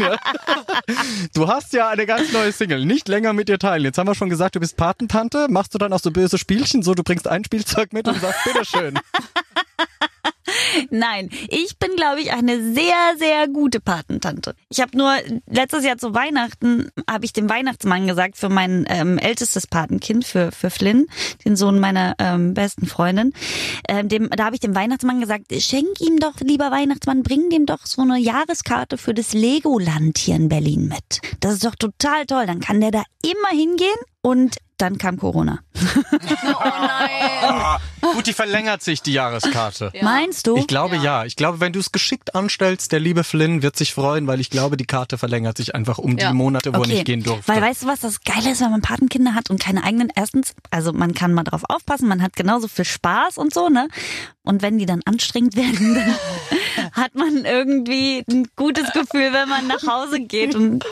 Du 1.33 1.47
hast 1.47 1.73
ja 1.73 1.89
eine 1.89 2.05
ganz 2.05 2.31
neue 2.31 2.51
Single. 2.51 2.85
Nicht 2.85 3.07
länger 3.07 3.33
mit 3.33 3.49
dir 3.49 3.59
teilen. 3.59 3.83
Jetzt 3.83 3.97
haben 3.97 4.07
wir 4.07 4.15
schon 4.15 4.29
gesagt, 4.29 4.55
du 4.55 4.59
bist 4.59 4.77
Patentante. 4.77 5.47
Machst 5.49 5.73
du 5.73 5.77
dann 5.77 5.91
auch 5.91 5.99
so 5.99 6.11
böse 6.11 6.37
Spielchen? 6.37 6.81
So, 6.81 6.93
du 6.93 7.03
bringst 7.03 7.27
ein 7.27 7.43
Spielzeug 7.43 7.91
mit 7.91 8.07
und 8.07 8.19
sagst, 8.21 8.43
bitteschön. 8.45 8.97
Nein, 10.89 11.29
ich 11.49 11.77
bin, 11.77 11.95
glaube 11.95 12.21
ich, 12.21 12.31
eine 12.31 12.73
sehr, 12.73 13.15
sehr 13.17 13.47
gute 13.47 13.79
Patentante. 13.79 14.55
Ich 14.69 14.81
habe 14.81 14.97
nur 14.97 15.13
letztes 15.47 15.85
Jahr 15.85 15.97
zu 15.97 16.13
Weihnachten, 16.13 16.89
habe 17.09 17.25
ich 17.25 17.33
dem 17.33 17.49
Weihnachtsmann 17.49 18.07
gesagt, 18.07 18.37
für 18.37 18.49
mein 18.49 18.85
ähm, 18.89 19.17
ältestes 19.17 19.67
Patenkind, 19.67 20.25
für, 20.25 20.51
für 20.51 20.69
Flynn, 20.69 21.07
den 21.45 21.55
Sohn 21.55 21.79
meiner 21.79 22.15
ähm, 22.19 22.53
besten 22.53 22.85
Freundin, 22.85 23.33
ähm, 23.87 24.09
dem, 24.09 24.29
da 24.29 24.45
habe 24.45 24.55
ich 24.55 24.61
dem 24.61 24.75
Weihnachtsmann 24.75 25.19
gesagt, 25.19 25.53
schenk 25.59 25.99
ihm 26.01 26.19
doch, 26.19 26.39
lieber 26.41 26.71
Weihnachtsmann, 26.71 27.23
bring 27.23 27.49
dem 27.49 27.65
doch 27.65 27.85
so 27.85 28.01
eine 28.01 28.19
Jahreskarte 28.19 28.97
für 28.97 29.13
das 29.13 29.33
Legoland 29.33 30.17
hier 30.17 30.35
in 30.35 30.49
Berlin 30.49 30.87
mit. 30.87 31.21
Das 31.39 31.53
ist 31.53 31.65
doch 31.65 31.75
total 31.75 32.25
toll. 32.25 32.45
Dann 32.45 32.59
kann 32.59 32.81
der 32.81 32.91
da 32.91 33.03
immer 33.23 33.49
hingehen 33.49 33.89
und 34.21 34.57
dann 34.77 34.97
kam 34.97 35.17
Corona. 35.17 35.59
Oh 35.75 35.99
nein. 36.63 37.79
Gut, 38.13 38.27
die 38.27 38.33
verlängert 38.33 38.83
sich, 38.83 39.01
die 39.01 39.13
Jahreskarte. 39.13 39.91
Meinst 40.01 40.45
du? 40.47 40.55
Ich 40.57 40.67
glaube 40.67 40.97
ja. 40.97 41.25
Ich 41.25 41.35
glaube, 41.35 41.59
wenn 41.59 41.73
du 41.73 41.79
es 41.79 41.91
geschickt 41.91 42.35
anstellst, 42.35 42.91
der 42.91 42.99
liebe 42.99 43.23
Flynn 43.23 43.61
wird 43.63 43.75
sich 43.75 43.93
freuen, 43.93 44.27
weil 44.27 44.39
ich 44.39 44.49
glaube, 44.49 44.77
die 44.77 44.85
Karte 44.85 45.17
verlängert 45.17 45.57
sich 45.57 45.73
einfach 45.75 45.97
um 45.97 46.17
Ja. 46.17 46.29
die 46.29 46.33
Monate, 46.35 46.73
wo 46.73 46.81
er 46.81 46.87
nicht 46.87 47.05
gehen 47.05 47.23
durfte. 47.23 47.47
Weil 47.47 47.61
weißt 47.61 47.83
du, 47.83 47.87
was 47.87 48.01
das 48.01 48.21
Geile 48.21 48.51
ist, 48.51 48.61
wenn 48.61 48.71
man 48.71 48.81
Patenkinder 48.81 49.33
hat 49.33 49.49
und 49.49 49.59
keine 49.59 49.83
eigenen? 49.83 50.09
Erstens, 50.15 50.53
also 50.71 50.93
man 50.93 51.13
kann 51.13 51.33
mal 51.33 51.43
drauf 51.43 51.63
aufpassen, 51.67 52.07
man 52.07 52.21
hat 52.21 52.35
genauso 52.35 52.67
viel 52.67 52.85
Spaß 52.85 53.37
und 53.37 53.53
so, 53.53 53.69
ne? 53.69 53.87
Und 54.45 54.61
wenn 54.61 54.77
die 54.77 54.85
dann 54.85 55.01
anstrengend 55.05 55.55
werden, 55.55 55.95
dann 55.95 56.15
hat 56.91 57.15
man 57.15 57.45
irgendwie 57.45 58.23
ein 58.29 58.47
gutes 58.55 58.91
Gefühl, 58.93 59.33
wenn 59.33 59.49
man 59.49 59.67
nach 59.67 59.85
Hause 59.85 60.19
geht 60.21 60.55
und 60.55 60.85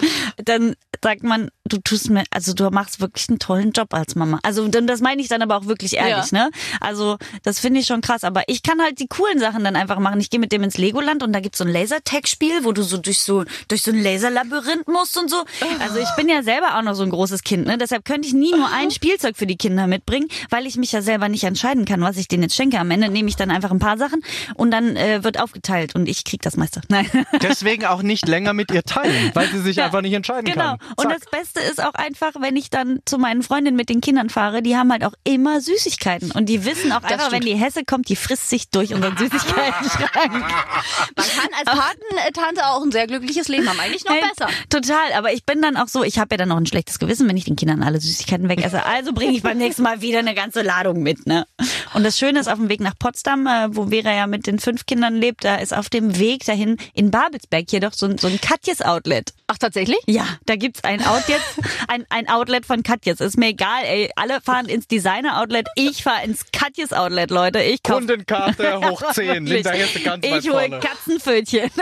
dann 0.43 0.75
sagt 1.03 1.23
man, 1.23 1.49
du 1.65 1.77
tust 1.77 2.09
mir, 2.09 2.23
also 2.31 2.53
du 2.53 2.69
machst 2.69 2.99
wirklich 2.99 3.29
einen 3.29 3.39
tollen 3.39 3.71
Job 3.71 3.93
als 3.93 4.15
Mama. 4.15 4.39
Also 4.43 4.67
das 4.67 5.01
meine 5.01 5.21
ich 5.21 5.27
dann 5.27 5.41
aber 5.41 5.57
auch 5.57 5.65
wirklich 5.65 5.95
ehrlich, 5.97 6.31
ne? 6.31 6.49
Also 6.79 7.17
das 7.43 7.59
finde 7.59 7.81
ich 7.81 7.87
schon 7.87 8.01
krass. 8.01 8.23
Aber 8.23 8.43
ich 8.47 8.63
kann 8.63 8.81
halt 8.81 8.99
die 8.99 9.07
coolen 9.07 9.39
Sachen 9.39 9.63
dann 9.63 9.75
einfach 9.75 9.99
machen. 9.99 10.19
Ich 10.19 10.29
gehe 10.29 10.39
mit 10.39 10.51
dem 10.51 10.63
ins 10.63 10.77
Legoland 10.77 11.21
und 11.21 11.33
da 11.33 11.39
gibt's 11.39 11.57
so 11.57 11.65
ein 11.65 11.71
Lasertag-Spiel, 11.71 12.63
wo 12.63 12.71
du 12.71 12.83
so 12.83 12.97
durch 12.97 13.19
so 13.19 13.43
durch 13.67 13.81
so 13.81 13.91
ein 13.91 14.01
Laserlabyrinth 14.01 14.87
musst 14.87 15.17
und 15.17 15.29
so. 15.29 15.43
Also 15.79 15.99
ich 15.99 16.09
bin 16.15 16.29
ja 16.29 16.41
selber 16.41 16.77
auch 16.77 16.81
noch 16.81 16.95
so 16.95 17.03
ein 17.03 17.09
großes 17.09 17.43
Kind, 17.43 17.67
ne? 17.67 17.77
Deshalb 17.77 18.05
könnte 18.05 18.27
ich 18.27 18.33
nie 18.33 18.51
nur 18.51 18.69
ein 18.71 18.89
Spielzeug 18.89 19.35
für 19.35 19.45
die 19.45 19.57
Kinder 19.57 19.87
mitbringen, 19.87 20.27
weil 20.49 20.65
ich 20.65 20.77
mich 20.77 20.91
ja 20.91 21.01
selber 21.01 21.27
nicht 21.27 21.43
entscheiden 21.43 21.85
kann, 21.85 22.01
was 22.01 22.17
ich 22.17 22.27
denen 22.27 22.43
jetzt 22.43 22.55
schenke. 22.55 22.79
Am 22.79 22.89
Ende 22.91 23.09
nehme 23.09 23.27
ich 23.27 23.35
dann 23.45 23.51
einfach 23.55 23.71
ein 23.71 23.79
paar 23.79 23.97
Sachen 23.97 24.21
und 24.55 24.71
dann 24.71 24.95
äh, 24.95 25.23
wird 25.23 25.39
aufgeteilt 25.39 25.95
und 25.95 26.07
ich 26.07 26.23
krieg 26.23 26.41
das 26.41 26.57
meiste. 26.57 26.81
Nein. 26.89 27.09
Deswegen 27.41 27.85
auch 27.85 28.01
nicht 28.01 28.27
länger 28.27 28.53
mit 28.53 28.71
ihr 28.71 28.83
teilen, 28.83 29.31
weil 29.33 29.47
sie 29.49 29.59
sich 29.61 29.77
Ja, 29.77 29.85
einfach 29.85 30.01
nicht 30.01 30.13
entscheiden 30.13 30.45
Genau. 30.45 30.77
kann. 30.77 30.79
Und 30.97 31.09
Zack. 31.09 31.19
das 31.21 31.29
Beste 31.29 31.59
ist 31.59 31.83
auch 31.83 31.93
einfach, 31.95 32.31
wenn 32.39 32.55
ich 32.55 32.69
dann 32.69 32.99
zu 33.05 33.17
meinen 33.17 33.43
Freundinnen 33.43 33.77
mit 33.77 33.89
den 33.89 34.01
Kindern 34.01 34.29
fahre, 34.29 34.61
die 34.61 34.75
haben 34.77 34.91
halt 34.91 35.03
auch 35.03 35.13
immer 35.23 35.61
Süßigkeiten. 35.61 36.31
Und 36.31 36.47
die 36.47 36.65
wissen 36.65 36.91
auch 36.91 37.03
einfach, 37.03 37.31
wenn 37.31 37.41
stimmt. 37.43 37.45
die 37.45 37.55
Hesse 37.55 37.83
kommt, 37.85 38.09
die 38.09 38.15
frisst 38.15 38.49
sich 38.49 38.69
durch 38.69 38.93
unseren 38.93 39.17
Süßigkeiten-Schrank. 39.17 40.31
Man 40.33 41.25
kann 41.25 41.49
als 41.65 41.79
Patentante 42.19 42.65
auch 42.67 42.83
ein 42.83 42.91
sehr 42.91 43.07
glückliches 43.07 43.47
Leben 43.47 43.67
haben. 43.69 43.79
Eigentlich 43.79 44.05
noch 44.05 44.13
Hey, 44.13 44.21
besser. 44.35 44.49
Total, 44.69 45.13
aber 45.17 45.33
ich 45.33 45.45
bin 45.45 45.61
dann 45.61 45.77
auch 45.77 45.87
so, 45.87 46.03
ich 46.03 46.19
habe 46.19 46.29
ja 46.33 46.37
dann 46.37 46.51
auch 46.51 46.57
ein 46.57 46.65
schlechtes 46.65 46.99
Gewissen, 46.99 47.27
wenn 47.27 47.37
ich 47.37 47.45
den 47.45 47.55
Kindern 47.55 47.81
alle 47.83 47.99
Süßigkeiten 47.99 48.47
wegesse. 48.49 48.85
Also 48.85 49.13
bringe 49.13 49.33
ich 49.33 49.41
beim 49.43 49.57
nächsten 49.57 49.81
Mal 49.83 50.01
wieder 50.01 50.19
eine 50.19 50.35
ganze 50.35 50.61
Ladung 50.61 51.01
mit. 51.01 51.25
Ne? 51.25 51.45
Und 51.93 52.03
das 52.03 52.17
Schöne 52.19 52.39
ist, 52.39 52.47
auf 52.47 52.59
dem 52.59 52.69
Weg 52.69 52.79
nach 52.81 52.93
Potsdam, 52.97 53.32
äh, 53.47 53.67
wo 53.75 53.87
Vera 53.87 54.11
ja 54.13 54.27
mit 54.27 54.47
den 54.47 54.59
fünf 54.59 54.85
Kindern 54.85 55.15
lebt, 55.15 55.43
da 55.43 55.55
ist 55.55 55.73
auf 55.73 55.89
dem 55.89 56.17
Weg 56.19 56.45
dahin 56.45 56.77
in 56.93 57.11
Babelsberg 57.11 57.65
hier 57.69 57.79
doch 57.79 57.93
so, 57.93 58.05
ein- 58.07 58.17
so 58.17 58.27
ein 58.27 58.39
Katjes 58.41 58.81
Outlet. 58.81 59.33
Ach, 59.47 59.57
tatsächlich? 59.57 59.99
Ja, 60.07 60.25
da 60.45 60.55
gibt's 60.55 60.83
ein 60.83 61.05
Outlet, 61.05 61.41
ein, 61.87 62.05
ein 62.09 62.27
Outlet 62.29 62.65
von 62.65 62.83
Katjes. 62.83 63.19
Ist 63.19 63.37
mir 63.37 63.47
egal, 63.49 63.83
ey. 63.85 64.09
Alle 64.15 64.41
fahren 64.41 64.67
ins 64.67 64.87
Designer-Outlet. 64.87 65.67
Ich 65.75 66.03
fahre 66.03 66.23
ins 66.25 66.45
Katjes-Outlet, 66.51 67.29
Leute. 67.31 67.61
Ich 67.61 67.83
kauf 67.83 67.97
Kundenkarte 67.97 68.79
hoch 68.89 69.01
10. 69.13 69.27
Wirklich. 69.47 69.49
Linda 69.49 69.71
Hesse 69.71 69.99
ganz 70.01 70.25
Ich 70.25 70.49
hole. 70.49 70.79
Katzenpfötchen. 70.79 71.69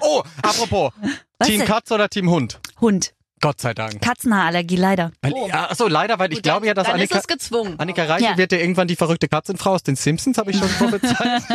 Oh, 0.00 0.22
apropos. 0.42 0.92
Was 1.38 1.48
Team 1.48 1.58
denn? 1.60 1.68
Katz 1.68 1.90
oder 1.90 2.08
Team 2.08 2.30
Hund? 2.30 2.60
Hund. 2.80 3.12
Gott 3.42 3.60
sei 3.60 3.74
Dank. 3.74 4.00
Katzenhaarallergie, 4.00 4.76
leider. 4.76 5.12
Weil, 5.20 5.34
ja, 5.48 5.68
achso, 5.68 5.86
leider, 5.88 6.18
weil 6.18 6.30
ich 6.30 6.36
Gut, 6.38 6.44
glaube 6.44 6.66
ja, 6.66 6.72
dass 6.72 6.86
dann 6.86 6.94
Annika, 6.94 7.16
ist 7.16 7.22
es 7.22 7.26
gezwungen. 7.28 7.74
Annika 7.78 8.04
Reichel 8.04 8.28
Ja. 8.30 8.36
wird 8.38 8.52
ja 8.52 8.58
irgendwann 8.58 8.88
die 8.88 8.96
verrückte 8.96 9.28
Katzenfrau 9.28 9.72
aus 9.72 9.82
den 9.82 9.96
Simpsons, 9.96 10.38
habe 10.38 10.52
ich 10.52 10.58
schon 10.58 10.68
prophezeit. 10.78 11.42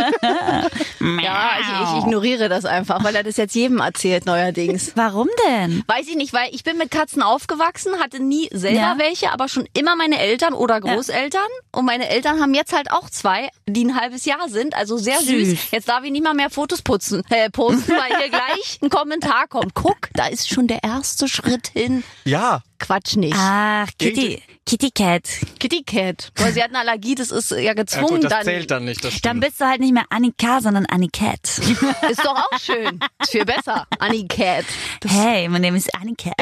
Ja, 1.02 1.52
ich, 1.62 1.68
ich 1.98 2.04
ignoriere 2.04 2.50
das 2.50 2.66
einfach, 2.66 3.04
weil 3.04 3.16
er 3.16 3.24
das 3.24 3.38
jetzt 3.38 3.56
jedem 3.56 3.80
erzählt 3.80 4.26
neuerdings. 4.26 4.92
Warum 4.96 5.28
denn? 5.48 5.84
Weiß 5.88 6.08
ich 6.08 6.16
nicht, 6.16 6.34
weil 6.34 6.50
ich 6.54 6.64
bin 6.64 6.78
mit 6.78 6.92
Katzen 6.92 7.22
aufgewachsen, 7.22 7.94
hatte 8.00 8.22
nie 8.22 8.50
selber 8.52 8.78
Ja. 8.80 8.96
welche, 8.98 9.32
aber 9.32 9.48
schon 9.48 9.68
immer 9.74 9.96
meine 9.96 10.20
Eltern 10.20 10.54
oder 10.54 10.82
Großeltern. 10.82 11.42
Und 11.72 11.86
meine 11.86 12.10
Eltern 12.10 12.42
haben 12.42 12.54
jetzt 12.54 12.74
halt 12.74 12.92
auch 12.92 13.10
zwei, 13.10 13.50
die 13.68 13.86
ein 13.86 14.00
halbes 14.00 14.26
Jahr 14.26 14.50
sind, 14.50 14.76
also 14.76 14.98
sehr 14.98 15.20
süß. 15.20 15.50
Süß. 15.50 15.72
Jetzt 15.72 15.88
darf 15.90 16.04
ich 16.04 16.12
nicht 16.12 16.24
mal 16.24 16.34
mehr 16.34 16.50
Fotos 16.50 16.82
putzen, 16.82 17.24
äh, 17.30 17.50
posten, 17.50 17.92
weil 17.92 18.18
hier 18.20 18.30
gleich 18.30 18.80
ein 18.82 18.90
Kommentar 18.90 19.48
kommt. 19.48 19.74
Guck, 19.74 20.10
da 20.14 20.28
ist 20.28 20.50
schon 20.50 20.68
der 20.68 20.84
erste 20.84 21.28
Schritt 21.28 21.72
hin. 21.78 22.04
ja, 22.26 22.62
Quatsch 22.80 23.16
nicht. 23.16 23.36
Ach, 23.38 23.88
Kitty, 24.00 24.42
Kitty 24.66 24.92
Cat. 24.92 25.24
Kitty 25.60 25.84
Cat. 25.84 26.32
Weil 26.36 26.54
sie 26.54 26.62
hat 26.62 26.70
eine 26.70 26.80
Allergie, 26.80 27.16
das 27.16 27.32
ist 27.32 27.52
ja 27.52 27.58
ja 27.68 27.74
gezwungen. 27.74 28.08
gut, 28.08 28.24
das 28.26 28.32
dann 28.32 28.44
zählt 28.44 28.72
dann 28.72 28.86
nicht, 28.86 29.04
das 29.04 29.20
Dann 29.22 29.40
bist 29.40 29.60
du 29.60 29.66
halt 29.66 29.80
nicht 29.82 29.94
mehr 29.94 30.06
Annika, 30.10 30.62
sondern 30.62 30.86
Annikat. 30.86 31.40
ist 32.10 32.24
doch 32.24 32.36
auch 32.36 32.60
schön. 32.60 33.00
Ist 33.22 33.32
viel 33.32 33.46
besser. 33.46 33.86
Annie 34.00 34.28
Cat. 34.28 34.66
Hey, 35.06 35.48
mein 35.50 35.62
Name 35.62 35.78
ist 35.78 35.94
Annikat. 35.96 36.34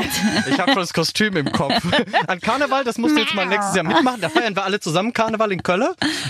Ich 0.49 0.59
habe 0.59 0.71
schon 0.71 0.81
das 0.81 0.93
Kostüm 0.93 1.35
im 1.37 1.51
Kopf. 1.51 1.73
An 2.27 2.39
Karneval, 2.39 2.83
das 2.83 2.97
musst 2.97 3.15
du 3.15 3.21
jetzt 3.21 3.33
mal 3.33 3.45
nächstes 3.45 3.75
Jahr 3.75 3.85
mitmachen. 3.85 4.21
Da 4.21 4.29
feiern 4.29 4.55
wir 4.55 4.63
alle 4.63 4.79
zusammen 4.79 5.13
Karneval 5.13 5.51
in 5.51 5.63
Köln. 5.63 5.81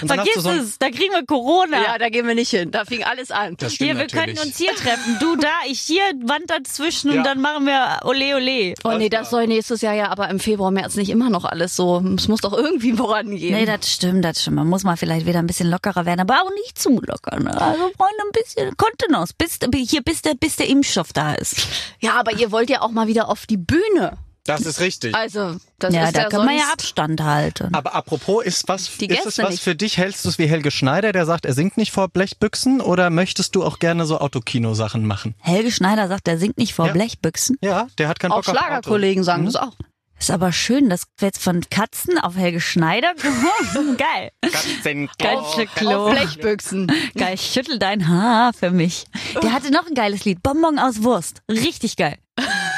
Und 0.01 0.09
dann 0.09 0.19
hast 0.19 0.29
Vergiss 0.29 0.33
du 0.35 0.41
so 0.41 0.50
ein, 0.50 0.59
es, 0.59 0.77
da 0.79 0.89
kriegen 0.89 1.13
wir 1.13 1.25
Corona. 1.25 1.81
Ja, 1.83 1.97
da 1.97 2.09
gehen 2.09 2.27
wir 2.27 2.35
nicht 2.35 2.51
hin. 2.51 2.71
Da 2.71 2.85
fing 2.85 3.03
alles 3.03 3.31
an. 3.31 3.55
das 3.57 3.74
stimmt 3.74 3.88
Hier, 3.89 3.97
wir 3.97 4.03
natürlich. 4.03 4.25
könnten 4.35 4.47
uns 4.47 4.57
hier 4.57 4.75
treffen. 4.75 5.17
Du 5.19 5.35
da, 5.35 5.50
ich 5.67 5.79
hier, 5.81 6.03
Wand 6.24 6.50
dazwischen 6.50 7.12
Ja. 7.12 7.17
und 7.17 7.24
dann 7.25 7.41
machen 7.41 7.65
wir 7.65 8.00
Ole 8.03 8.35
Ole. 8.35 8.74
Oh 8.83 8.91
nee, 8.97 9.09
das 9.09 9.29
soll 9.29 9.47
nächstes 9.47 9.81
Jahr 9.81 9.93
ja 9.95 10.09
aber 10.09 10.29
im 10.29 10.39
Februar, 10.39 10.71
März 10.71 10.95
nicht 10.95 11.09
immer 11.09 11.29
noch 11.29 11.45
alles 11.45 11.75
so. 11.75 12.03
Es 12.15 12.27
muss 12.27 12.41
doch 12.41 12.53
irgendwie 12.53 12.93
vorangehen. 12.93 13.53
Nee, 13.53 13.65
das 13.65 13.89
stimmt, 13.89 14.23
das 14.23 14.41
stimmt. 14.41 14.57
Man 14.57 14.67
muss 14.67 14.83
mal 14.83 14.97
vielleicht 14.97 15.25
wieder 15.25 15.39
ein 15.39 15.47
bisschen 15.47 15.69
lockerer 15.69 16.05
werden, 16.05 16.21
aber 16.21 16.41
auch 16.43 16.51
nicht 16.51 16.77
zu 16.77 17.01
locker. 17.01 17.39
Ne? 17.39 17.49
Also 17.59 17.89
Freunde, 17.97 18.23
ein 18.25 18.31
bisschen 18.31 18.77
Kontenance, 18.77 19.33
bis, 19.37 19.59
hier, 19.89 20.03
bis 20.03 20.21
der, 20.21 20.35
bis 20.35 20.57
der 20.57 20.67
Impfstoff 20.67 21.13
da 21.13 21.33
ist. 21.33 21.67
ja, 21.99 22.13
aber 22.13 22.33
ihr 22.33 22.51
wollt 22.51 22.69
ja 22.69 22.81
auch 22.81 22.91
mal 22.91 23.07
wieder 23.07 23.29
auf 23.29 23.45
die 23.45 23.57
Bühne. 23.57 24.17
Das 24.45 24.61
ist 24.61 24.79
richtig. 24.79 25.15
Also, 25.15 25.55
das 25.79 25.93
ja, 25.93 26.05
ist 26.05 26.15
da 26.15 26.21
ja 26.23 26.29
kann 26.29 26.45
man 26.45 26.55
ja 26.55 26.65
Abstand 26.71 27.19
halten. 27.21 27.73
Aber 27.73 27.95
apropos, 27.95 28.45
ist 28.45 28.67
was, 28.67 28.95
Die 28.97 29.07
ist 29.07 29.25
es 29.25 29.39
was 29.39 29.49
nicht. 29.49 29.63
für 29.63 29.75
dich? 29.75 29.97
Hältst 29.97 30.23
du 30.23 30.29
es 30.29 30.37
wie 30.37 30.45
Helge 30.47 30.69
Schneider, 30.71 31.11
der 31.11 31.25
sagt, 31.25 31.45
er 31.45 31.53
singt 31.53 31.77
nicht 31.77 31.91
vor 31.91 32.09
Blechbüchsen? 32.09 32.79
Oder 32.79 33.09
möchtest 33.09 33.55
du 33.55 33.63
auch 33.63 33.79
gerne 33.79 34.05
so 34.05 34.19
Autokino-Sachen 34.19 35.05
machen? 35.05 35.33
Helge 35.39 35.71
Schneider 35.71 36.07
sagt, 36.07 36.27
er 36.27 36.37
singt 36.37 36.57
nicht 36.57 36.73
vor 36.75 36.85
Ja. 36.87 36.93
Blechbüchsen. 36.93 37.57
Ja, 37.61 37.87
der 37.97 38.07
hat 38.07 38.19
keinen 38.19 38.31
Auch 38.33 38.43
Bock 38.43 38.49
auf. 38.49 38.57
Schlagerkollegen 38.57 39.23
sagen 39.23 39.45
das 39.45 39.55
auch. 39.55 39.73
Ist 40.17 40.31
aber 40.31 40.51
schön, 40.53 40.89
dass 40.89 41.03
wir 41.19 41.27
jetzt 41.27 41.43
von 41.43 41.62
Katzen 41.69 42.17
auf 42.17 42.36
Helge 42.38 42.62
Schneider 42.62 43.13
kommen. 43.22 43.98
Geil. 43.98 44.31
Katzen- 44.43 45.10
Geil, 45.19 45.38
Oh, 45.39 45.63
Klo. 45.75 46.05
Auf 46.07 46.12
Blechbüchsen. 46.13 46.91
Geil, 47.15 47.38
schüttel 47.38 47.77
dein 47.79 48.07
Haar 48.07 48.53
für 48.53 48.72
mich. 48.72 49.05
Der 49.43 49.51
hatte 49.51 49.72
noch 49.72 49.86
ein 49.88 49.93
geiles 49.93 50.25
Lied, 50.25 50.41
Bonbon 50.41 50.79
aus 50.79 51.03
Wurst. 51.03 51.41
Richtig 51.51 51.95
geil. 51.98 52.17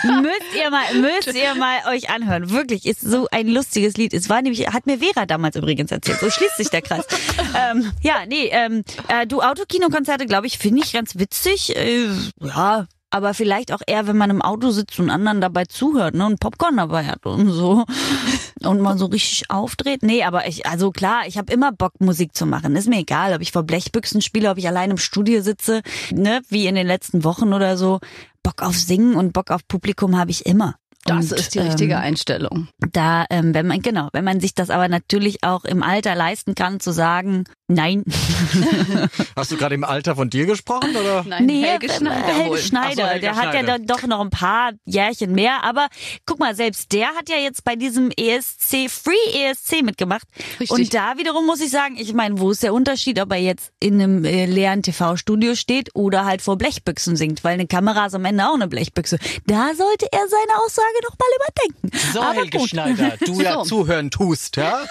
müsst 0.04 0.56
ihr 0.62 0.70
mal, 0.70 0.94
müsst 0.96 1.34
ihr 1.34 1.56
mal 1.56 1.78
euch 1.90 2.10
anhören. 2.10 2.50
Wirklich, 2.52 2.86
ist 2.86 3.02
so 3.02 3.28
ein 3.32 3.48
lustiges 3.48 3.98
Lied. 3.98 4.14
Es 4.14 4.30
war 4.30 4.42
nämlich, 4.42 4.68
hat 4.68 4.86
mir 4.86 5.00
Vera 5.00 5.26
damals 5.26 5.56
übrigens 5.56 5.92
erzählt. 5.92 6.20
So 6.20 6.30
schließt 6.30 6.58
sich 6.58 6.70
der 6.70 6.82
Kreis. 6.82 7.06
ähm, 7.56 7.92
ja, 8.02 8.26
nee, 8.28 8.50
ähm, 8.52 8.84
äh, 9.08 9.26
du 9.26 9.42
Autokinokonzerte, 9.42 10.26
glaube 10.26 10.48
ich, 10.48 10.58
finde 10.58 10.82
ich 10.84 10.94
ganz 10.94 11.18
witzig. 11.18 11.76
Äh, 11.76 12.08
ja. 12.42 12.88
Aber 13.10 13.34
vielleicht 13.34 13.72
auch 13.72 13.82
eher, 13.88 14.06
wenn 14.08 14.18
man 14.18 14.30
im 14.30 14.42
Auto 14.42 14.72
sitzt 14.72 15.00
und 15.00 15.10
anderen 15.10 15.40
dabei 15.40 15.64
zuhört, 15.64 16.14
ne, 16.14 16.26
und 16.26 16.42
Popcorn 16.42 16.76
dabei 16.76 17.06
hat 17.06 17.26
und 17.26 17.50
so. 17.50 17.86
Und 18.64 18.82
man 18.82 18.98
so 18.98 19.06
richtig 19.06 19.50
aufdreht. 19.50 20.04
Nee, 20.04 20.24
aber 20.24 20.48
ich, 20.48 20.66
also 20.66 20.92
klar, 20.92 21.22
ich 21.26 21.38
habe 21.38 21.54
immer 21.54 21.72
Bock, 21.72 22.02
Musik 22.02 22.36
zu 22.36 22.46
machen. 22.46 22.76
Ist 22.76 22.90
mir 22.90 23.00
egal, 23.00 23.34
ob 23.34 23.42
ich 23.42 23.52
vor 23.52 23.64
Blechbüchsen 23.64 24.22
spiele, 24.22 24.50
ob 24.50 24.58
ich 24.58 24.68
allein 24.68 24.92
im 24.92 24.98
Studio 24.98 25.42
sitze, 25.42 25.82
ne, 26.12 26.42
wie 26.50 26.68
in 26.68 26.76
den 26.76 26.88
letzten 26.88 27.24
Wochen 27.24 27.54
oder 27.54 27.78
so. 27.78 28.00
Bock 28.44 28.62
auf 28.62 28.76
Singen 28.78 29.16
und 29.16 29.32
Bock 29.32 29.52
auf 29.52 29.66
Publikum 29.68 30.18
habe 30.18 30.32
ich 30.32 30.46
immer. 30.46 30.76
Das 31.06 31.32
und, 31.32 31.40
ist 31.40 31.56
die 31.56 31.60
richtige 31.60 31.94
ähm, 31.94 32.00
Einstellung. 32.00 32.68
da, 32.92 33.26
ähm, 33.30 33.54
wenn 33.54 33.68
man, 33.68 33.82
genau, 33.82 34.10
wenn 34.12 34.26
man 34.26 34.40
sich 34.40 34.54
das 34.54 34.70
aber 34.70 34.90
natürlich 34.90 35.44
auch 35.44 35.64
im 35.64 35.84
Alter 35.84 36.16
leisten 36.16 36.54
kann, 36.54 36.80
zu 36.80 36.92
sagen, 36.92 37.46
nein. 37.68 38.04
Hast 39.36 39.52
du 39.52 39.58
gerade 39.58 39.76
im 39.76 39.84
Alter 39.84 40.16
von 40.16 40.30
dir 40.30 40.46
gesprochen? 40.46 40.96
Oder? 40.96 41.24
Nein, 41.28 41.50
Helge 41.50 41.88
ähm, 41.88 41.94
Schneider 41.94 42.34
Helge. 42.34 42.58
Schneider, 42.58 43.04
so, 43.04 43.04
Helge 43.04 43.20
der 43.22 43.36
hat 43.36 43.44
ja 43.46 43.52
Schneider. 43.52 43.68
dann 43.68 43.88
doch 43.88 44.04
noch 44.04 44.22
ein 44.22 44.30
paar 44.30 44.72
Jährchen 44.86 45.34
mehr. 45.34 45.64
Aber 45.64 45.88
guck 46.26 46.40
mal, 46.40 46.56
selbst 46.56 46.92
der 46.92 47.08
hat 47.10 47.30
ja 47.30 47.38
jetzt 47.38 47.64
bei 47.64 47.76
diesem 47.76 48.12
ESC, 48.12 48.90
Free 48.90 49.14
ESC 49.34 49.84
mitgemacht. 49.84 50.28
Richtig. 50.60 50.72
Und 50.72 50.94
da 50.94 51.18
wiederum 51.18 51.46
muss 51.46 51.62
ich 51.62 51.70
sagen, 51.70 51.98
ich 51.98 52.14
meine, 52.14 52.40
wo 52.40 52.52
ist 52.52 52.64
der 52.64 52.74
Unterschied, 52.74 53.20
ob 53.20 53.32
er 53.32 53.40
jetzt 53.40 53.72
in 53.80 54.02
einem 54.02 54.26
äh, 54.26 54.46
leeren 54.46 54.84
TV-Studio 54.84 55.56
steht 55.56 55.90
oder 55.94 56.26
halt 56.26 56.42
vor 56.42 56.58
Blechbüchsen 56.58 57.16
singt? 57.16 57.44
Weil 57.44 57.54
eine 57.54 57.68
Kamera 57.68 58.08
ist 58.08 58.16
am 58.16 58.26
Ende 58.26 58.48
auch 58.48 58.56
eine 58.56 58.68
Blechbüchse. 58.68 59.20
Da 59.46 59.74
sollte 59.76 60.08
er 60.12 60.28
seine 60.28 60.64
Aussage 60.66 60.87
noch 61.04 61.16
mal 61.18 61.28
überdenken. 61.36 62.12
So, 62.14 62.22
aber 62.22 62.34
Helge 62.42 62.58
gut. 62.58 62.70
Schneider, 62.70 63.14
du 63.26 63.42
ja 63.42 63.54
So. 63.56 63.64
zuhören 63.64 64.10
tust, 64.12 64.58
ja? 64.58 64.86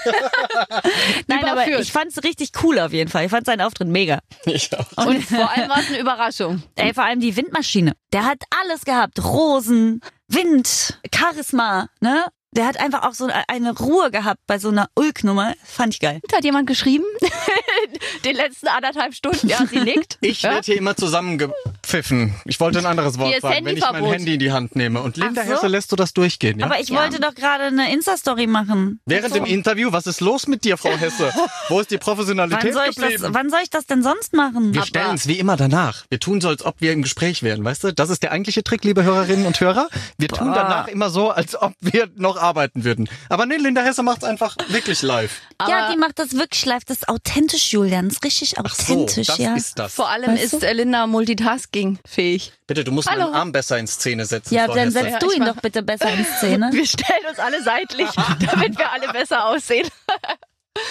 Nein, 1.26 1.44
aber 1.44 1.66
ich 1.68 1.92
fand's 1.92 2.22
richtig 2.22 2.50
cool 2.62 2.78
auf 2.78 2.92
jeden 2.92 3.10
Fall. 3.10 3.24
Ich 3.24 3.30
fand 3.30 3.46
seinen 3.46 3.60
Auftritt 3.60 3.88
mega. 3.88 4.20
Ich 4.44 4.70
auch. 4.76 5.06
Und 5.06 5.22
vor 5.24 5.50
allem 5.50 5.68
war 5.68 5.80
es 5.80 5.88
eine 5.88 5.98
Überraschung. 5.98 6.62
Ey, 6.76 6.94
vor 6.94 7.04
allem 7.04 7.20
die 7.20 7.36
Windmaschine. 7.36 7.92
Der 8.12 8.24
hat 8.24 8.42
alles 8.62 8.84
gehabt. 8.84 9.22
Rosen, 9.24 10.00
Wind, 10.28 10.98
Charisma, 11.14 11.88
ne? 12.00 12.24
Der 12.56 12.66
hat 12.66 12.80
einfach 12.80 13.02
auch 13.02 13.12
so 13.12 13.28
eine 13.48 13.76
Ruhe 13.76 14.10
gehabt 14.10 14.40
bei 14.46 14.58
so 14.58 14.70
einer 14.70 14.88
Ulk-Nummer. 14.94 15.54
Fand 15.62 15.92
ich 15.94 16.00
geil. 16.00 16.20
Hat 16.34 16.42
jemand 16.42 16.66
geschrieben? 16.66 17.04
Den 18.24 18.34
letzten 18.34 18.68
anderthalb 18.68 19.14
Stunden. 19.14 19.46
Ja, 19.46 19.58
sie 19.66 19.78
nickt. 19.80 20.18
Ich 20.26 20.42
ja? 20.42 20.52
werde 20.52 20.64
hier 20.64 20.76
immer 20.76 20.96
zusammengepfiffen. 20.96 22.34
Ich 22.46 22.58
wollte 22.58 22.78
ein 22.78 22.86
anderes 22.86 23.18
Wort 23.18 23.40
sagen, 23.40 23.64
wenn 23.64 23.76
ich 23.76 23.82
mein. 23.82 24.04
Handy 24.04 24.34
in 24.34 24.40
die 24.40 24.52
Hand 24.52 24.74
nehme. 24.74 25.02
Und 25.02 25.16
Linda 25.16 25.42
Ach 25.42 25.46
so. 25.46 25.54
Hesse 25.54 25.66
lässt 25.68 25.92
du 25.92 25.96
das 25.96 26.14
durchgehen, 26.14 26.58
ja? 26.58 26.66
Aber 26.66 26.80
ich 26.80 26.88
Ja. 26.88 27.00
wollte 27.02 27.20
doch 27.20 27.34
gerade 27.34 27.64
eine 27.64 27.92
Insta-Story 27.92 28.46
machen. 28.46 29.00
Während 29.04 29.34
dem 29.34 29.44
Interview, 29.44 29.92
was 29.92 30.06
ist 30.06 30.20
los 30.20 30.46
mit 30.46 30.64
dir, 30.64 30.76
Frau 30.76 30.96
Hesse? 30.96 31.32
Wo 31.68 31.80
ist 31.80 31.90
die 31.90 31.96
Wann 31.96 32.00
Professionalität 32.00 32.72
soll, 32.72 32.84
ich 32.88 32.96
geblieben? 32.96 33.22
das, 33.22 33.34
wann 33.34 33.50
soll 33.50 33.60
ich 33.62 33.70
das 33.70 33.86
denn 33.86 34.02
sonst 34.02 34.32
machen? 34.32 34.74
wir 34.74 34.82
stellen 34.84 35.14
es 35.14 35.28
wie 35.28 35.38
immer 35.38 35.56
danach. 35.56 36.04
Wir 36.08 36.18
tun 36.18 36.40
so, 36.40 36.48
als 36.48 36.64
ob 36.64 36.80
wir 36.80 36.92
im 36.92 37.02
Gespräch 37.02 37.42
wären, 37.42 37.62
weißt 37.64 37.84
du? 37.84 37.92
Das 37.92 38.10
ist 38.10 38.22
der 38.22 38.32
eigentliche 38.32 38.64
Trick, 38.64 38.82
liebe 38.84 39.02
Hörerinnen 39.04 39.46
und 39.46 39.60
Hörer. 39.60 39.88
Wir 40.18 40.28
tun 40.28 40.52
danach 40.54 40.88
immer 40.88 41.10
so, 41.10 41.30
als 41.30 41.60
ob 41.60 41.74
wir 41.80 42.08
noch 42.16 42.36
arbeiten 42.46 42.84
würden. 42.84 43.08
Aber 43.28 43.46
nee, 43.46 43.56
Linda 43.56 43.82
Hesse 43.82 44.02
macht's 44.02 44.24
einfach 44.24 44.56
wirklich 44.68 45.02
live. 45.02 45.40
ja, 45.68 45.90
die 45.92 45.96
macht 45.98 46.18
das 46.18 46.32
wirklich 46.34 46.64
live. 46.64 46.84
Das 46.86 46.98
ist 46.98 47.08
authentisch, 47.08 47.72
Julian. 47.72 48.06
Das 48.08 48.16
ist 48.18 48.24
richtig 48.24 48.50
So, 48.56 48.62
authentisch, 48.62 49.26
das 49.26 49.38
ja. 49.38 49.54
ist 49.54 49.78
das. 49.78 49.94
Vor 49.94 50.08
allem 50.08 50.32
Weißt 50.32 50.54
ist 50.54 50.62
äh, 50.62 50.72
Linda 50.72 51.06
multitaskingfähig. 51.06 52.52
Bitte, 52.66 52.84
du 52.84 52.92
musst 52.92 53.08
Hallo. 53.10 53.24
meinen 53.24 53.34
Arm 53.34 53.52
besser 53.52 53.78
in 53.78 53.86
Szene 53.86 54.24
setzen. 54.24 54.54
ja, 54.54 54.66
dann 54.66 54.76
Hesse. 54.78 54.90
setzt 54.92 55.10
Ja, 55.12 55.18
du 55.18 55.30
ihn 55.32 55.38
mach- 55.40 55.54
doch 55.54 55.60
bitte 55.62 55.82
besser 55.82 56.10
in 56.12 56.24
Szene. 56.24 56.68
Wir 56.72 56.86
stellen 56.86 57.26
uns 57.28 57.38
alle 57.38 57.62
seitlich, 57.62 58.08
damit 58.50 58.78
wir 58.78 58.92
alle 58.92 59.08
besser 59.12 59.46
aussehen. 59.46 59.88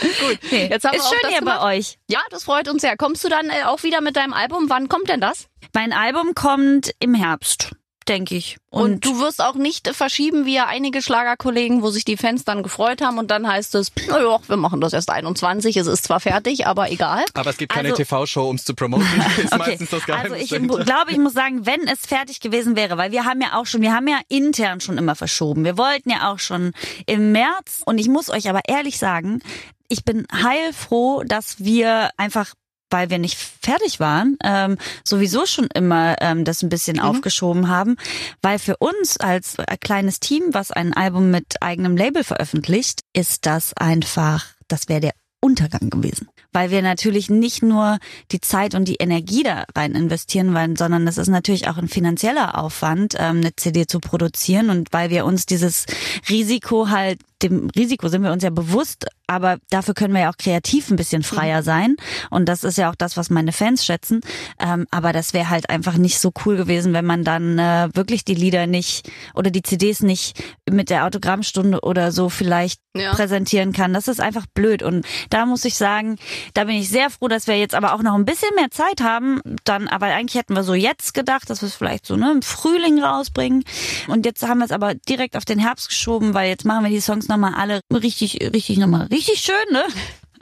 Gut, 0.02 0.40
Nee. 0.52 0.68
jetzt 0.70 0.84
haben 0.84 0.94
wir 0.94 1.00
ist 1.00 1.06
auch 1.06 1.10
schön 1.12 1.20
das 1.22 1.32
hier 1.32 1.40
gemacht. 1.42 1.60
bei 1.62 1.78
euch. 1.78 1.98
Ja, 2.10 2.20
das 2.32 2.44
freut 2.46 2.68
uns 2.68 2.82
sehr. 2.82 2.98
Kommst 2.98 3.24
du 3.24 3.30
dann 3.30 3.50
äh, 3.50 3.64
auch 3.66 3.84
wieder 3.84 4.02
mit 4.02 4.16
deinem 4.16 4.34
Album? 4.34 4.66
Wann 4.70 4.90
kommt 4.90 5.10
denn 5.10 5.22
das? 5.22 5.46
Mein 5.74 5.94
Album 5.94 6.34
kommt 6.34 6.92
im 7.00 7.14
Herbst, 7.14 7.72
denke 8.08 8.36
ich. 8.36 8.58
Und, 8.70 9.06
du 9.06 9.20
wirst 9.20 9.42
auch 9.42 9.56
nicht 9.56 9.88
verschieben, 9.96 10.46
wie 10.46 10.56
ja 10.56 10.66
einige 10.68 11.02
Schlagerkollegen, 11.02 11.82
wo 11.82 11.90
sich 11.90 12.04
die 12.06 12.18
Fans 12.18 12.44
dann 12.44 12.62
gefreut 12.64 13.02
haben 13.02 13.18
und 13.18 13.32
dann 13.32 13.48
heißt 13.48 13.74
es, 13.76 13.92
naja, 14.08 14.40
wir 14.48 14.58
machen 14.58 14.82
das 14.82 14.94
erst 14.94 15.10
21, 15.10 15.78
es 15.78 15.88
ist 15.88 16.04
zwar 16.04 16.20
fertig, 16.20 16.68
aber 16.68 16.92
egal. 16.92 17.24
Aber 17.34 17.50
es 17.50 17.58
gibt 17.58 17.72
keine 17.74 17.90
Also- 17.90 18.04
TV-Show, 18.04 18.48
ums 18.48 18.66
zu 18.66 18.76
promoten. 18.76 19.06
Ist 19.44 19.58
meistens 19.58 19.90
das 19.90 20.06
Geheimnis. 20.06 20.52
Also 20.52 20.56
ich 20.56 20.86
glaube, 20.86 21.12
ich 21.12 21.18
muss 21.18 21.34
sagen, 21.34 21.66
wenn 21.66 21.88
es 21.88 22.02
fertig 22.02 22.40
gewesen 22.42 22.76
wäre, 22.76 22.98
weil 22.98 23.12
wir 23.12 23.26
haben 23.26 23.42
ja 23.42 23.54
auch 23.60 23.66
schon, 23.66 23.82
wir 23.82 23.94
haben 23.94 24.08
ja 24.08 24.20
intern 24.28 24.82
schon 24.82 24.98
immer 24.98 25.16
verschoben. 25.16 25.64
Wir 25.64 25.78
wollten 25.78 26.10
ja 26.10 26.32
auch 26.32 26.40
schon 26.40 26.74
im 27.06 27.32
März 27.32 27.82
und 27.86 27.98
ich 27.98 28.08
muss 28.10 28.30
euch 28.30 28.50
aber 28.50 28.62
ehrlich 28.68 28.98
sagen, 29.00 29.42
ich 29.88 30.04
bin 30.04 30.26
heilfroh, 30.32 31.24
dass 31.24 31.60
wir 31.60 32.10
einfach 32.18 32.54
weil 32.96 33.10
wir 33.10 33.18
nicht 33.18 33.38
fertig 33.38 34.00
waren, 34.00 34.38
ähm, 34.42 34.78
sowieso 35.04 35.46
schon 35.46 35.68
immer 35.76 36.16
ähm, 36.22 36.46
das 36.46 36.64
ein 36.64 36.70
bisschen 36.70 36.98
aufgeschoben 37.02 37.68
haben, 37.68 37.98
weil 38.42 38.58
für 38.58 38.78
uns 38.78 39.18
als 39.18 39.56
äh, 39.60 39.76
kleines 39.78 40.22
Team, 40.22 40.54
was 40.54 40.72
ein 40.72 40.94
Album 40.94 41.30
mit 41.30 41.62
eigenem 41.62 41.98
Label 41.98 42.24
veröffentlicht, 42.24 43.02
ist 43.12 43.46
das 43.48 43.74
einfach, 43.76 44.46
das 44.70 44.88
wäre 44.88 45.02
der 45.02 45.12
Untergang 45.42 45.90
gewesen. 45.90 46.30
Weil 46.54 46.72
wir 46.72 46.82
natürlich 46.82 47.30
nicht 47.30 47.62
nur 47.62 48.00
die 48.32 48.40
Zeit 48.40 48.76
und 48.76 48.88
die 48.88 48.96
Energie 48.96 49.44
da 49.44 49.66
rein 49.76 49.94
investieren 49.94 50.54
wollen, 50.54 50.78
sondern 50.78 51.06
das 51.06 51.18
ist 51.18 51.28
natürlich 51.28 51.68
auch 51.68 51.78
ein 51.78 51.90
finanzieller 51.90 52.58
Aufwand, 52.58 53.16
ähm, 53.20 53.42
eine 53.42 53.54
CD 53.58 53.88
zu 53.88 54.00
produzieren. 54.00 54.70
Und 54.70 54.94
weil 54.94 55.10
wir 55.10 55.26
uns 55.26 55.46
dieses 55.46 55.86
Risiko 56.30 56.88
halt 56.88 57.20
dem 57.42 57.70
Risiko 57.76 58.08
sind 58.08 58.24
wir 58.24 58.32
uns 58.32 58.44
ja 58.44 58.50
bewusst, 58.50 59.06
aber 59.28 59.58
dafür 59.70 59.94
können 59.94 60.14
wir 60.14 60.22
ja 60.22 60.30
auch 60.30 60.38
kreativ 60.38 60.90
ein 60.90 60.96
bisschen 60.96 61.24
freier 61.24 61.64
sein. 61.64 61.96
Und 62.30 62.48
das 62.48 62.64
ist 62.64 62.78
ja 62.78 62.90
auch 62.92 62.96
das, 62.96 63.18
was 63.18 63.30
meine 63.30 63.52
Fans 63.52 63.84
schätzen. 63.86 64.22
Ähm, 64.60 64.86
aber 64.92 65.14
das 65.14 65.34
wäre 65.34 65.50
halt 65.50 65.70
einfach 65.70 65.98
nicht 65.98 66.20
so 66.20 66.32
cool 66.46 66.56
gewesen, 66.58 66.94
wenn 66.94 67.06
man 67.06 67.24
dann 67.24 67.58
äh, 67.60 67.90
wirklich 67.94 68.24
die 68.24 68.36
Lieder 68.36 68.68
nicht 68.68 69.10
oder 69.34 69.50
die 69.52 69.64
CDs 69.64 70.02
nicht 70.02 70.42
mit 70.70 70.90
der 70.90 71.06
Autogrammstunde 71.06 71.82
oder 71.82 72.12
so 72.12 72.30
vielleicht 72.30 72.80
Ja. 72.96 73.14
präsentieren 73.14 73.74
kann. 73.74 73.94
Das 73.94 74.08
ist 74.08 74.22
einfach 74.22 74.46
blöd. 74.54 74.82
Und 74.84 75.06
da 75.30 75.46
muss 75.46 75.66
ich 75.66 75.76
sagen, 75.76 76.18
da 76.54 76.64
bin 76.66 76.76
ich 76.76 76.90
sehr 76.90 77.10
froh, 77.10 77.28
dass 77.28 77.48
wir 77.48 77.58
jetzt 77.58 77.76
aber 77.76 77.94
auch 77.94 78.02
noch 78.04 78.14
ein 78.16 78.26
bisschen 78.26 78.54
mehr 78.56 78.72
Zeit 78.72 79.02
haben. 79.02 79.42
Dann, 79.66 79.88
aber 79.88 80.06
eigentlich 80.08 80.36
hätten 80.40 80.54
wir 80.56 80.64
so 80.64 80.74
jetzt 80.76 81.14
gedacht, 81.14 81.50
dass 81.50 81.62
wir 81.62 81.68
es 81.68 81.76
vielleicht 81.76 82.06
so 82.06 82.16
ne, 82.16 82.32
im 82.32 82.42
Frühling 82.42 83.04
rausbringen. 83.04 83.64
Und 84.08 84.26
jetzt 84.26 84.48
haben 84.48 84.60
wir 84.60 84.66
es 84.66 84.72
aber 84.72 84.94
direkt 84.96 85.36
auf 85.36 85.46
den 85.46 85.60
Herbst 85.60 85.90
geschoben, 85.90 86.34
weil 86.34 86.48
jetzt 86.48 86.64
machen 86.64 86.84
wir 86.86 86.92
die 86.92 87.02
Songs 87.02 87.25
nochmal 87.30 87.54
alle 87.56 87.82
richtig, 87.92 88.40
richtig 88.54 88.78
nochmal 88.78 89.08
richtig 89.08 89.42
schön, 89.42 89.74
ne? 89.74 89.84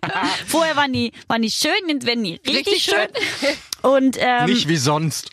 Vorher 0.48 0.76
waren 0.76 0.92
die, 0.92 1.12
waren 1.28 1.42
die 1.42 1.50
schön, 1.52 1.72
jetzt 1.88 2.06
werden 2.06 2.24
die 2.24 2.34
richtig, 2.46 2.58
Richtig 2.58 2.84
schön. 2.84 3.08
Und 3.84 4.18
ähm, 4.20 4.46
Nicht 4.46 4.70
wie 4.70 4.78
sonst. 4.78 5.30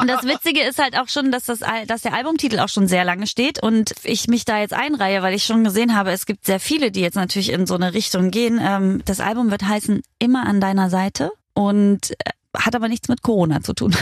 und 0.00 0.08
das 0.08 0.24
Witzige 0.24 0.62
ist 0.62 0.80
halt 0.80 0.98
auch 0.98 1.08
schon, 1.08 1.30
dass 1.30 1.44
das, 1.44 1.60
dass 1.86 2.02
der 2.02 2.12
Albumtitel 2.12 2.58
auch 2.58 2.68
schon 2.68 2.88
sehr 2.88 3.04
lange 3.04 3.28
steht 3.28 3.62
und 3.62 3.94
ich 4.02 4.26
mich 4.26 4.44
da 4.44 4.58
jetzt 4.58 4.74
einreihe, 4.74 5.22
weil 5.22 5.34
ich 5.34 5.44
schon 5.44 5.62
gesehen 5.62 5.94
habe, 5.94 6.10
es 6.10 6.26
gibt 6.26 6.44
sehr 6.44 6.58
viele, 6.58 6.90
die 6.90 7.00
jetzt 7.00 7.14
natürlich 7.14 7.50
in 7.50 7.66
so 7.66 7.74
eine 7.74 7.94
Richtung 7.94 8.30
gehen. 8.32 8.60
Ähm, 8.60 9.02
das 9.04 9.20
Album 9.20 9.50
wird 9.52 9.62
heißen 9.62 10.02
Immer 10.18 10.44
an 10.46 10.60
deiner 10.60 10.90
Seite 10.90 11.30
und 11.54 12.10
äh, 12.10 12.30
hat 12.56 12.74
aber 12.74 12.88
nichts 12.88 13.08
mit 13.08 13.22
Corona 13.22 13.60
zu 13.62 13.72
tun. 13.74 13.94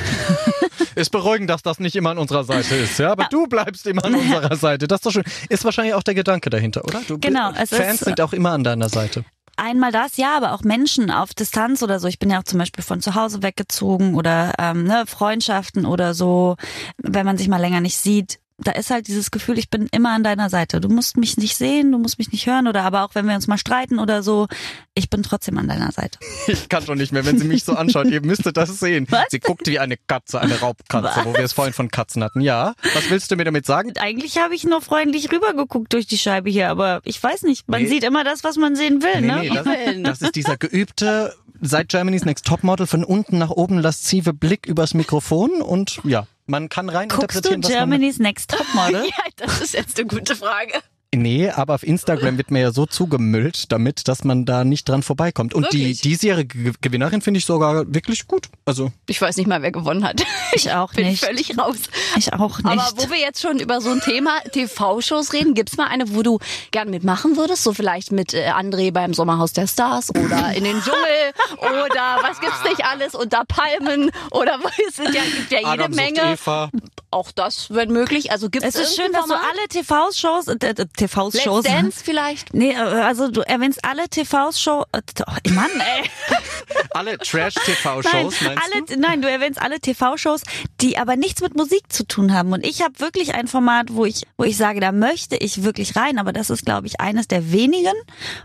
Ist 0.95 1.11
beruhigend, 1.11 1.49
dass 1.51 1.62
das 1.62 1.79
nicht 1.79 1.97
immer 1.97 2.11
an 2.11 2.19
unserer 2.19 2.45
Seite 2.45 2.75
ist, 2.75 2.99
ja. 2.99 3.12
Aber 3.12 3.25
du 3.31 3.47
bleibst 3.47 3.87
immer 3.87 4.05
an 4.05 4.15
unserer 4.15 4.57
Seite. 4.57 4.87
Das 4.88 4.99
ist 4.99 5.07
doch 5.07 5.12
schön. 5.12 5.25
Ist 5.49 5.65
wahrscheinlich 5.65 5.95
auch 5.95 6.03
der 6.03 6.15
Gedanke 6.15 6.51
dahinter, 6.51 6.85
oder? 6.85 7.01
Du, 7.07 7.19
Genau, 7.19 7.51
es 7.53 7.71
Fans 7.71 7.95
ist- 8.01 8.05
sind 8.05 8.21
auch 8.21 8.33
immer 8.33 8.51
an 8.53 8.62
deiner 8.65 8.88
Seite. 8.88 9.25
Einmal 9.57 9.93
das, 9.93 10.17
ja, 10.17 10.37
aber 10.37 10.53
auch 10.53 10.62
Menschen 10.62 11.11
auf 11.11 11.35
Distanz 11.35 11.83
oder 11.83 11.99
so. 12.01 12.09
Ich 12.09 12.19
bin 12.19 12.31
ja 12.31 12.41
auch 12.41 12.45
zum 12.45 12.59
Beispiel 12.59 12.83
von 12.83 13.01
zu 13.01 13.15
Hause 13.15 13.43
weggezogen 13.43 14.15
oder 14.15 14.53
ähm, 14.59 14.85
ne, 14.85 15.05
Freundschaften 15.07 15.85
oder 15.87 16.15
so, 16.15 16.57
wenn 16.99 17.25
man 17.27 17.37
sich 17.38 17.49
mal 17.49 17.59
länger 17.61 17.81
nicht 17.81 17.97
sieht. 17.99 18.38
Da 18.64 18.72
ist 18.72 18.90
halt 18.90 19.09
dieses 19.09 19.31
Gefühl, 19.31 19.59
ich 19.59 19.70
bin 19.70 19.88
immer 19.92 20.11
an 20.11 20.22
deiner 20.22 20.48
Seite. 20.51 20.81
Du 20.81 20.88
musst 20.88 21.16
mich 21.16 21.37
nicht 21.37 21.57
sehen, 21.57 21.92
du 21.92 21.98
musst 21.98 22.18
mich 22.18 22.33
nicht 22.33 22.46
hören 22.46 22.66
oder 22.68 22.83
aber 22.83 23.05
auch 23.05 23.14
wenn 23.14 23.27
wir 23.27 23.35
uns 23.35 23.46
mal 23.46 23.59
streiten 23.59 23.98
oder 23.98 24.22
so, 24.22 24.46
ich 24.94 25.11
bin 25.11 25.22
trotzdem 25.22 25.59
an 25.59 25.68
deiner 25.68 25.92
Seite. 25.92 26.18
Ich 26.48 26.68
kann 26.68 26.85
schon 26.85 26.98
nicht 26.98 27.12
mehr, 27.12 27.25
wenn 27.25 27.38
sie 27.38 27.46
mich 27.46 27.64
so 27.64 27.75
anschaut. 27.75 28.07
Ihr 28.07 28.20
müsstet 28.20 28.57
das 28.57 28.79
sehen. 28.81 29.07
Was? 29.11 29.25
Sie 29.31 29.40
guckt 29.40 29.66
wie 29.68 29.79
eine 29.79 29.96
Katze, 29.96 30.40
eine 30.40 30.59
Raubkatze, 30.61 31.20
wo 31.25 31.33
wir 31.35 31.40
es 31.44 31.53
vorhin 31.53 31.72
von 31.75 31.90
Katzen 31.90 32.22
hatten. 32.25 32.40
Ja. 32.40 32.75
Was 32.94 33.11
willst 33.11 33.31
du 33.31 33.37
mir 33.37 33.44
damit 33.44 33.64
sagen? 33.66 33.92
Eigentlich 33.98 34.38
habe 34.38 34.55
ich 34.55 34.64
nur 34.64 34.81
freundlich 34.81 35.31
rübergeguckt 35.33 35.92
durch 35.92 36.07
die 36.07 36.18
Scheibe 36.18 36.51
hier, 36.51 36.68
aber 36.68 37.01
ich 37.05 37.22
weiß 37.22 37.42
nicht. 37.42 37.68
Man 37.68 37.83
Nee. 37.83 37.88
sieht 37.88 38.05
immer 38.05 38.25
das, 38.25 38.44
was 38.44 38.57
man 38.57 38.77
sehen 38.77 39.03
will, 39.03 39.20
ne? 39.22 39.38
Nee, 39.42 39.51
nee, 39.51 40.03
das, 40.03 40.18
das 40.20 40.22
ist 40.29 40.37
dieser 40.37 40.57
geübte, 40.57 41.35
seit 41.61 41.88
Germany's 41.88 42.25
Next 42.25 42.44
Topmodel 42.46 42.87
von 42.87 43.05
unten 43.05 43.38
nach 43.38 43.51
oben 43.51 43.79
laszive 43.79 44.33
Blick 44.33 44.66
übers 44.66 44.94
Mikrofon 44.94 45.62
und 45.62 46.01
ja, 46.05 46.27
man 46.53 46.69
kann 46.69 46.91
rein 46.91 47.09
Guckst 47.09 47.45
du 47.45 47.49
interpretieren, 47.49 47.62
was 47.65 47.71
man 47.71 47.79
Germany's 47.99 48.19
Next 48.19 48.51
Topmodel? 48.51 49.05
Ja, 49.07 49.25
das 49.37 49.61
ist 49.61 49.75
jetzt 49.75 49.99
eine 49.99 50.07
gute 50.07 50.37
Frage. 50.37 50.75
Nee, 51.14 51.51
aber 51.51 51.75
auf 51.75 51.83
Instagram 51.83 52.38
wird 52.38 52.51
mir 52.51 52.61
ja 52.61 52.72
so 52.72 52.87
zugemüllt 52.87 53.70
damit, 53.70 54.09
dass 54.09 54.25
man 54.25 54.46
da 54.46 54.64
nicht 54.64 54.88
dran 54.88 55.03
vorbeikommt. 55.03 55.53
Und 55.53 55.64
Wirklich? 55.64 56.01
die 56.01 56.09
diesjährige 56.09 56.57
Ge- 56.59 56.72
Gewinnerin 56.81 57.20
finde 57.20 57.37
ich 57.37 57.44
sogar 57.44 57.85
wirklich 57.94 58.27
gut. 58.27 58.48
Also 58.64 58.92
Ich 59.09 59.20
weiß 59.20 59.37
nicht 59.37 59.46
mal, 59.46 59.61
wer 59.61 59.72
gewonnen 59.72 60.05
hat. 60.05 60.25
Ich 60.55 60.70
auch 60.72 60.92
Bin 60.94 61.07
nicht. 61.09 61.22
völlig 61.22 61.59
raus. 61.59 61.77
Ich 62.16 62.33
auch 62.33 62.57
nicht. 62.59 62.66
Aber 62.66 62.92
wo 62.96 63.11
wir 63.11 63.18
jetzt 63.18 63.42
schon 63.42 63.59
über 63.59 63.83
so 63.83 63.90
ein 63.90 64.01
Thema 64.01 64.40
TV-Shows 64.53 65.35
reden, 65.35 65.53
gibt's 65.53 65.77
mal 65.77 65.87
eine, 65.88 66.14
wo 66.14 66.22
du 66.22 66.38
gern 66.70 66.88
mitmachen 66.90 67.37
würdest? 67.37 67.62
So 67.62 67.75
vielleicht 67.75 68.11
mit 68.11 68.33
äh, 68.33 68.48
André 68.51 68.90
beim 68.90 69.12
Sommerhaus 69.12 69.53
der 69.53 69.66
Stars 69.66 70.09
oder 70.11 70.55
in 70.55 70.64
den 70.64 70.81
Dschungel 70.81 71.33
oder 71.59 72.18
was 72.22 72.40
gibt's 72.40 72.64
nicht 72.64 72.85
alles 72.87 73.14
unter 73.14 73.44
Palmen 73.46 74.11
oder 74.31 74.59
wo 74.62 74.68
es 74.88 74.96
sind 74.96 75.14
ja, 75.14 75.20
gibt 75.22 75.51
ja 75.53 75.59
jede 75.59 75.68
Adam 75.70 75.92
sucht 75.92 76.03
Menge. 76.05 76.33
Eva. 76.33 76.70
Auch 77.11 77.31
das, 77.33 77.66
wenn 77.68 77.92
möglich. 77.92 78.31
Also 78.33 78.48
gibt's 78.48 78.68
es 78.68 78.75
ist 78.77 78.96
schön, 78.96 79.12
dass 79.12 79.27
du 79.27 79.35
alle 79.35 79.68
TV-Shows, 79.68 80.48
äh, 80.48 80.55
äh, 80.66 80.87
TV-Shows, 81.03 81.65
Let's 81.65 81.75
Dance 81.75 82.05
vielleicht? 82.05 82.55
Nee, 82.55 82.73
äh, 82.73 82.77
also 82.77 83.31
du 83.31 83.41
erwähnst 83.41 83.85
alle 83.85 84.09
TV-Shows. 84.09 84.85
Äh, 84.93 85.01
oh, 85.27 85.51
Mann, 85.53 85.71
ey. 85.75 86.09
Alle 86.95 87.17
Trash-TV-Shows, 87.17 88.41
meinst 88.43 88.43
alle, 88.43 88.85
du? 88.85 89.01
nein, 89.01 89.23
du 89.23 89.31
erwähnst 89.31 89.61
alle 89.61 89.81
TV-Shows, 89.81 90.43
die 90.81 90.99
aber 90.99 91.17
nichts 91.17 91.41
mit 91.41 91.57
Musik 91.57 91.91
zu 91.91 92.07
tun 92.07 92.35
haben. 92.35 92.53
Und 92.53 92.67
ich 92.67 92.83
habe 92.83 93.01
wirklich 93.01 93.35
ein 93.35 93.49
Format, 93.49 93.95
wo 93.95 94.05
ich, 94.05 94.23
wo 94.37 94.45
ich 94.45 94.59
sage, 94.59 94.81
da 94.81 94.93
möchte 94.93 95.37
ich 95.37 95.65
wirklich 95.65 95.97
rein. 95.97 96.19
Aber 96.19 96.33
das 96.35 96.51
ist, 96.51 96.67
glaube 96.67 96.87
ich, 96.87 97.01
eines 97.01 97.29
der 97.29 97.51
wenigen, 97.51 97.95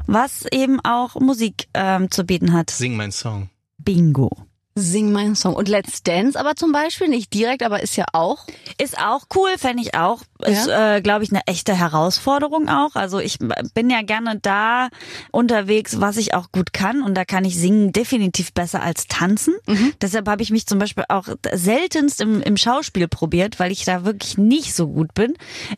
was 0.06 0.46
eben 0.52 0.80
auch 0.80 1.16
Musik 1.16 1.68
ähm, 1.74 2.10
zu 2.10 2.24
bieten 2.24 2.54
hat. 2.54 2.70
Sing 2.70 2.96
mein 2.96 3.12
Song. 3.12 3.50
Bingo. 3.78 4.47
Sing 4.80 5.12
meinen 5.12 5.36
Song. 5.36 5.56
Und 5.56 5.68
Let's 5.68 6.04
Dance 6.04 6.40
aber 6.40 6.56
zum 6.56 6.72
Beispiel, 6.72 7.08
nicht 7.08 7.34
direkt, 7.34 7.64
aber 7.64 7.82
ist 7.82 7.96
ja 7.96 8.06
auch. 8.14 8.46
Ist 8.80 8.98
auch 9.00 9.26
cool, 9.36 9.50
fände 9.58 9.82
ich 9.82 9.96
auch. 9.96 10.22
Ist, 10.46 10.68
äh, 10.68 11.02
glaube 11.02 11.24
ich, 11.24 11.32
eine 11.32 11.42
echte 11.48 11.74
Herausforderung 11.74 12.70
auch. 12.70 12.96
Also 12.96 13.20
ich 13.20 13.40
bin 13.74 13.90
ja 13.90 14.04
gerne 14.04 14.40
da 14.40 14.90
unterwegs, 15.32 16.00
was 16.00 16.18
ich 16.18 16.36
auch 16.36 16.52
gut 16.52 16.74
kann. 16.74 17.02
Und 17.02 17.16
da 17.16 17.26
kann 17.26 17.44
ich 17.44 17.58
singen 17.58 17.92
definitiv 17.92 18.54
besser 18.54 18.84
als 18.84 19.08
tanzen. 19.08 19.56
Deshalb 20.02 20.28
habe 20.28 20.44
ich 20.44 20.52
mich 20.52 20.68
zum 20.68 20.78
Beispiel 20.78 21.06
auch 21.10 21.28
seltenst 21.54 22.22
im, 22.22 22.42
im 22.42 22.56
Schauspiel 22.56 23.08
probiert, 23.08 23.60
weil 23.60 23.72
ich 23.72 23.84
da 23.84 24.06
wirklich 24.06 24.38
nicht 24.38 24.76
so 24.76 24.88
gut 24.88 25.14
bin. 25.16 25.34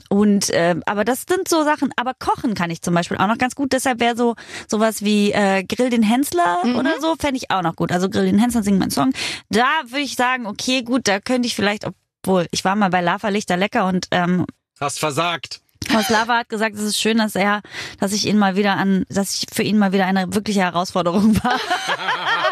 Und 0.09 0.49
äh, 0.49 0.75
aber 0.85 1.05
das 1.05 1.25
sind 1.27 1.47
so 1.47 1.63
Sachen. 1.63 1.93
Aber 1.95 2.13
kochen 2.13 2.53
kann 2.53 2.69
ich 2.69 2.81
zum 2.81 2.93
Beispiel 2.93 3.17
auch 3.17 3.27
noch 3.27 3.37
ganz 3.37 3.55
gut. 3.55 3.71
Deshalb 3.71 3.99
wäre 4.01 4.17
so 4.17 4.35
sowas 4.67 5.03
wie 5.03 5.31
äh, 5.31 5.63
Grill 5.63 5.89
den 5.89 6.03
Hensler 6.03 6.59
oder 6.77 6.99
so, 6.99 7.15
fände 7.17 7.37
ich 7.37 7.49
auch 7.51 7.61
noch 7.61 7.75
gut. 7.75 7.91
Also 7.91 8.09
Grill 8.09 8.25
den 8.25 8.39
Hensler, 8.39 8.63
sing 8.63 8.77
meinen 8.89 9.13
Song. 9.13 9.13
Da 9.49 9.67
würde 9.85 10.01
ich 10.01 10.15
sagen, 10.15 10.45
okay, 10.45 10.83
gut, 10.83 11.07
da 11.07 11.19
könnte 11.19 11.47
ich 11.47 11.55
vielleicht, 11.55 11.85
obwohl 11.85 12.47
ich 12.51 12.65
war 12.65 12.75
mal 12.75 12.89
bei 12.89 13.01
Lava 13.01 13.29
Lichter 13.29 13.57
lecker 13.57 13.87
und 13.87 14.07
ähm, 14.11 14.45
Hast 14.79 14.99
versagt. 14.99 15.61
Horst 15.93 16.09
Lava 16.09 16.37
hat 16.37 16.49
gesagt, 16.49 16.75
es 16.75 16.81
ist 16.81 16.99
schön, 16.99 17.17
dass 17.17 17.35
er, 17.35 17.61
dass 17.99 18.13
ich 18.13 18.25
ihn 18.27 18.37
mal 18.37 18.55
wieder 18.55 18.77
an, 18.77 19.05
dass 19.09 19.35
ich 19.35 19.47
für 19.51 19.63
ihn 19.63 19.77
mal 19.77 19.91
wieder 19.91 20.05
eine 20.05 20.33
wirkliche 20.33 20.61
Herausforderung 20.61 21.35
war. 21.43 21.59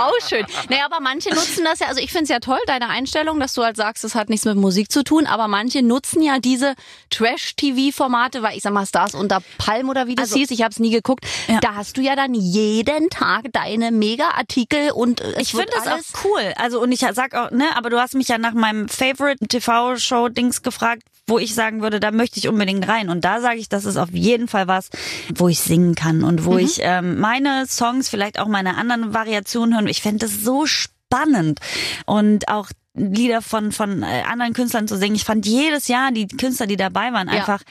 Auch 0.00 0.28
schön. 0.28 0.44
Naja, 0.68 0.84
aber 0.86 1.00
manche 1.00 1.30
nutzen 1.30 1.64
das 1.64 1.78
ja, 1.80 1.86
also 1.88 2.00
ich 2.00 2.10
finde 2.10 2.24
es 2.24 2.28
ja 2.30 2.40
toll, 2.40 2.58
deine 2.66 2.88
Einstellung, 2.88 3.40
dass 3.40 3.54
du 3.54 3.62
halt 3.64 3.76
sagst, 3.76 4.04
es 4.04 4.14
hat 4.14 4.28
nichts 4.28 4.44
mit 4.46 4.56
Musik 4.56 4.90
zu 4.90 5.02
tun, 5.04 5.26
aber 5.26 5.48
manche 5.48 5.82
nutzen 5.82 6.22
ja 6.22 6.38
diese 6.38 6.74
Trash-TV-Formate, 7.10 8.42
weil 8.42 8.56
ich 8.56 8.62
sag 8.62 8.72
mal 8.72 8.86
Stars 8.86 9.14
unter 9.14 9.40
Palm 9.58 9.88
oder 9.88 10.06
wie 10.06 10.14
das 10.14 10.30
Also- 10.30 10.36
hieß, 10.36 10.50
ich 10.50 10.62
habe 10.62 10.70
es 10.72 10.78
nie 10.78 10.90
geguckt. 10.90 11.24
Ja. 11.48 11.60
Da 11.60 11.74
hast 11.74 11.96
du 11.96 12.00
ja 12.00 12.16
dann 12.16 12.34
jeden 12.34 13.10
Tag 13.10 13.46
deine 13.52 13.90
Mega-Artikel 13.90 14.90
und 14.92 15.20
äh, 15.20 15.32
es 15.32 15.42
Ich 15.42 15.50
finde 15.50 15.68
das 15.74 15.86
alles 15.86 16.14
auch 16.14 16.24
cool. 16.24 16.52
Also 16.56 16.80
und 16.80 16.92
ich 16.92 17.00
sag 17.12 17.34
auch, 17.34 17.50
ne, 17.50 17.64
aber 17.76 17.90
du 17.90 17.98
hast 18.00 18.14
mich 18.14 18.28
ja 18.28 18.38
nach 18.38 18.52
meinem 18.54 18.88
Favorite 18.88 19.46
TV-Show 19.46 20.28
Dings 20.28 20.62
gefragt, 20.62 21.02
wo 21.30 21.38
ich 21.38 21.54
sagen 21.54 21.80
würde, 21.80 22.00
da 22.00 22.10
möchte 22.10 22.38
ich 22.38 22.48
unbedingt 22.48 22.86
rein. 22.88 23.08
Und 23.08 23.24
da 23.24 23.40
sage 23.40 23.58
ich, 23.58 23.68
das 23.68 23.84
ist 23.86 23.96
auf 23.96 24.10
jeden 24.10 24.48
Fall 24.48 24.68
was, 24.68 24.90
wo 25.34 25.48
ich 25.48 25.60
singen 25.60 25.94
kann 25.94 26.24
und 26.24 26.44
wo 26.44 26.58
ich 26.58 26.78
ähm, 26.82 27.18
meine 27.18 27.64
Songs, 27.66 28.08
vielleicht 28.10 28.38
auch 28.38 28.48
meine 28.48 28.76
anderen 28.76 29.14
Variationen 29.14 29.74
hören. 29.74 29.86
Ich 29.86 30.02
fände 30.02 30.26
das 30.26 30.42
so 30.42 30.66
spannend 30.66 31.60
und 32.06 32.48
auch 32.48 32.68
Lieder 32.94 33.40
von 33.40 33.70
von 33.70 34.02
äh, 34.02 34.22
anderen 34.28 34.52
Künstlern 34.52 34.88
zu 34.88 34.96
singen. 34.96 35.14
Ich 35.14 35.22
fand 35.22 35.46
jedes 35.46 35.86
Jahr 35.86 36.10
die 36.10 36.26
Künstler, 36.26 36.66
die 36.66 36.76
dabei 36.76 37.12
waren, 37.12 37.28
Ja. 37.28 37.34
einfach 37.34 37.62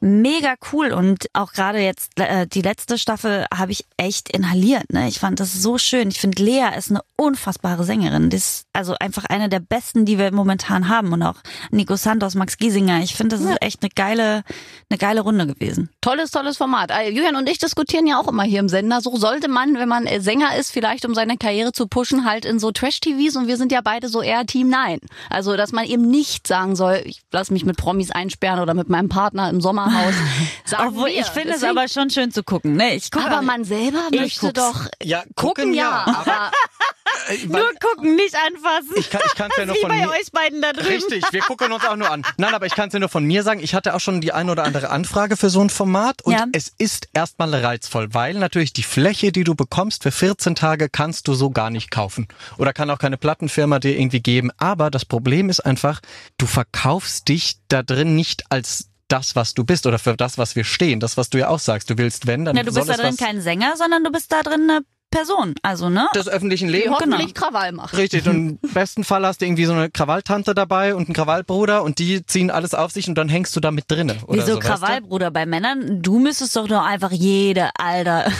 mega 0.00 0.54
cool 0.70 0.92
und 0.92 1.28
auch 1.32 1.54
gerade 1.54 1.80
jetzt 1.80 2.20
äh, 2.20 2.46
die 2.46 2.60
letzte 2.60 2.98
Staffel 2.98 3.46
habe 3.52 3.72
ich 3.72 3.86
echt 3.96 4.28
inhaliert. 4.28 4.92
Ne? 4.92 5.08
Ich 5.08 5.18
fand 5.18 5.40
das 5.40 5.54
so 5.54 5.78
schön. 5.78 6.08
Ich 6.08 6.20
finde 6.20 6.42
Lea 6.42 6.68
ist 6.76 6.90
eine 6.90 7.00
unfassbare 7.16 7.84
Sängerin. 7.84 8.30
Das 8.30 8.40
ist 8.40 8.66
also 8.72 8.94
einfach 9.00 9.24
eine 9.24 9.48
der 9.48 9.60
besten, 9.60 10.04
die 10.04 10.18
wir 10.18 10.32
momentan 10.32 10.88
haben 10.88 11.12
und 11.12 11.22
auch 11.22 11.36
Nico 11.70 11.96
Santos, 11.96 12.34
Max 12.34 12.58
Giesinger. 12.58 13.00
Ich 13.02 13.14
finde, 13.14 13.36
das 13.36 13.44
ist 13.44 13.56
echt 13.62 13.82
eine 13.82 13.90
geile 13.94 14.42
eine 14.88 14.98
geile 14.98 15.22
Runde 15.22 15.46
gewesen. 15.46 15.90
Tolles, 16.00 16.30
tolles 16.30 16.56
Format. 16.56 16.90
Äh, 16.90 17.10
Julian 17.10 17.36
und 17.36 17.48
ich 17.48 17.58
diskutieren 17.58 18.06
ja 18.06 18.20
auch 18.20 18.28
immer 18.28 18.44
hier 18.44 18.60
im 18.60 18.68
Sender. 18.68 19.00
So 19.00 19.16
sollte 19.16 19.48
man, 19.48 19.74
wenn 19.74 19.88
man 19.88 20.06
äh, 20.06 20.20
Sänger 20.20 20.56
ist, 20.56 20.70
vielleicht 20.70 21.04
um 21.04 21.14
seine 21.14 21.36
Karriere 21.36 21.72
zu 21.72 21.88
pushen, 21.88 22.24
halt 22.24 22.44
in 22.44 22.58
so 22.58 22.70
Trash-TVs 22.70 23.36
und 23.36 23.46
wir 23.48 23.56
sind 23.56 23.72
ja 23.72 23.80
beide 23.82 24.08
so 24.08 24.22
eher 24.22 24.46
Team 24.46 24.68
Nein. 24.68 24.98
Also, 25.30 25.56
dass 25.56 25.72
man 25.72 25.86
eben 25.86 26.08
nicht 26.08 26.46
sagen 26.46 26.76
soll, 26.76 27.02
ich 27.04 27.22
lass 27.32 27.50
mich 27.50 27.64
mit 27.64 27.76
Promis 27.76 28.10
einsperren 28.10 28.60
oder 28.60 28.74
mit 28.74 28.88
meinem 28.88 29.08
Partner 29.08 29.48
im 29.50 29.60
Sommerhaus. 29.60 30.14
Sagen 30.64 30.88
Obwohl 30.88 31.08
wir. 31.08 31.20
ich 31.20 31.26
finde 31.26 31.54
es 31.54 31.64
aber 31.64 31.88
schon 31.88 32.10
schön 32.10 32.30
zu 32.30 32.42
gucken. 32.42 32.74
Ne? 32.76 32.94
Ich 32.94 33.10
gucke 33.10 33.26
aber 33.26 33.42
man 33.42 33.64
selber 33.64 34.00
möchte 34.12 34.52
guck's. 34.52 34.54
doch 34.54 34.86
Ja, 35.02 35.24
gucken, 35.34 35.74
ja. 35.74 36.04
Aber 36.06 36.50
Äh, 37.28 37.46
nur 37.46 37.70
gucken, 37.80 38.14
nicht 38.16 38.34
anfassen. 38.34 38.92
ich 38.96 39.10
kann 39.10 39.20
ich 39.26 39.34
kann's 39.34 39.54
ja 39.56 39.66
nur 39.66 39.74
Wie 39.76 39.80
von 39.80 39.88
bei 39.90 39.96
mir. 40.02 40.10
euch 40.10 40.30
beiden 40.32 40.60
da 40.62 40.72
drüben. 40.72 40.86
Richtig, 40.88 41.24
wir 41.32 41.40
gucken 41.42 41.72
uns 41.72 41.84
auch 41.84 41.96
nur 41.96 42.10
an. 42.10 42.24
Nein, 42.36 42.54
aber 42.54 42.66
ich 42.66 42.74
kann 42.74 42.88
es 42.88 42.92
ja 42.94 43.00
nur 43.00 43.08
von 43.08 43.24
mir 43.24 43.42
sagen. 43.42 43.60
Ich 43.62 43.74
hatte 43.74 43.94
auch 43.94 44.00
schon 44.00 44.20
die 44.20 44.32
ein 44.32 44.50
oder 44.50 44.64
andere 44.64 44.90
Anfrage 44.90 45.36
für 45.36 45.50
so 45.50 45.60
ein 45.60 45.70
Format 45.70 46.22
und 46.22 46.32
Ja. 46.32 46.44
es 46.52 46.72
ist 46.78 47.08
erstmal 47.12 47.54
reizvoll, 47.54 48.12
weil 48.14 48.34
natürlich 48.34 48.72
die 48.72 48.82
Fläche, 48.82 49.32
die 49.32 49.44
du 49.44 49.54
bekommst 49.54 50.02
für 50.02 50.10
14 50.12 50.54
Tage, 50.54 50.88
kannst 50.88 51.28
du 51.28 51.34
so 51.34 51.50
gar 51.50 51.70
nicht 51.70 51.90
kaufen. 51.90 52.28
Oder 52.58 52.72
kann 52.72 52.90
auch 52.90 52.98
keine 52.98 53.16
Plattenfirma 53.16 53.78
dir 53.78 53.98
irgendwie 53.98 54.20
geben. 54.20 54.50
Aber 54.58 54.90
das 54.90 55.04
Problem 55.04 55.48
ist 55.48 55.60
einfach, 55.60 56.00
du 56.38 56.46
verkaufst 56.46 57.28
dich 57.28 57.56
da 57.68 57.82
drin 57.82 58.14
nicht 58.16 58.44
als 58.50 58.88
das, 59.08 59.36
was 59.36 59.54
du 59.54 59.64
bist 59.64 59.86
oder 59.86 59.98
für 60.00 60.16
das, 60.16 60.36
was 60.36 60.56
wir 60.56 60.64
stehen. 60.64 60.98
Das, 60.98 61.16
was 61.16 61.30
du 61.30 61.38
ja 61.38 61.48
auch 61.48 61.60
sagst. 61.60 61.88
Du 61.88 61.96
willst, 61.96 62.26
wenn, 62.26 62.44
dann 62.44 62.56
Ja, 62.56 62.64
du 62.64 62.72
soll 62.72 62.84
bist 62.84 62.98
da 62.98 63.02
es 63.08 63.16
drin 63.16 63.24
kein 63.26 63.40
Sänger, 63.40 63.76
sondern 63.76 64.02
du 64.02 64.10
bist 64.10 64.32
da 64.32 64.42
drin 64.42 64.68
eine 64.68 64.80
Person. 65.16 65.54
Also, 65.62 65.88
ne? 65.88 66.08
des 66.14 66.28
öffentlichen 66.28 66.68
Die 66.68 66.74
Lebens. 66.74 66.96
hoffentlich 66.96 67.34
Krawall 67.34 67.72
macht. 67.72 67.96
Richtig, 67.96 68.26
und 68.28 68.60
im 68.62 68.70
besten 68.74 69.02
Fall 69.04 69.24
hast 69.26 69.40
du 69.40 69.46
irgendwie 69.46 69.64
so 69.64 69.72
eine 69.72 69.90
Krawalltante 69.90 70.54
dabei 70.54 70.94
und 70.94 71.06
einen 71.08 71.14
Krawallbruder 71.14 71.82
und 71.82 71.98
die 71.98 72.24
ziehen 72.26 72.50
alles 72.50 72.74
auf 72.74 72.92
sich 72.92 73.08
und 73.08 73.14
dann 73.16 73.28
hängst 73.28 73.54
du 73.56 73.60
da 73.60 73.70
mit 73.70 73.84
drinne. 73.90 74.16
Oder 74.26 74.38
Wieso 74.42 74.46
so, 74.46 74.56
weißt 74.58 74.64
du? 74.64 74.68
Krawallbruder 74.68 75.30
bei 75.30 75.46
Männern? 75.46 76.02
Du 76.02 76.18
müsstest 76.18 76.54
doch 76.56 76.68
nur 76.68 76.82
einfach 76.84 77.10
jede, 77.12 77.70
Alter. 77.78 78.24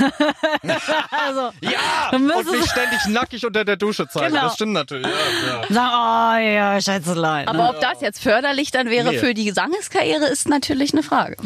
also, 1.10 1.50
Ja! 1.60 2.10
Du 2.10 2.16
Und 2.16 2.26
müsstest- 2.26 2.50
mich 2.52 2.70
ständig 2.70 3.06
nackig 3.08 3.46
unter 3.46 3.64
der 3.64 3.76
Dusche 3.76 4.06
zeigen. 4.08 4.32
Genau. 4.34 4.42
Das 4.44 4.54
stimmt 4.54 4.72
natürlich. 4.72 5.06
Ja, 5.06 5.62
ja. 5.68 5.74
sagen, 5.74 6.42
oh 6.44 6.54
ja, 6.54 6.80
Schätzelein. 6.80 7.48
Aber 7.48 7.70
ob 7.70 7.80
das 7.80 8.00
jetzt 8.00 8.22
förderlich 8.22 8.70
dann 8.70 8.88
wäre 8.90 9.10
Nee. 9.10 9.18
für 9.18 9.34
die 9.34 9.44
Gesangeskarriere, 9.44 10.26
ist 10.26 10.48
natürlich 10.48 10.92
eine 10.92 11.02
Frage. 11.02 11.36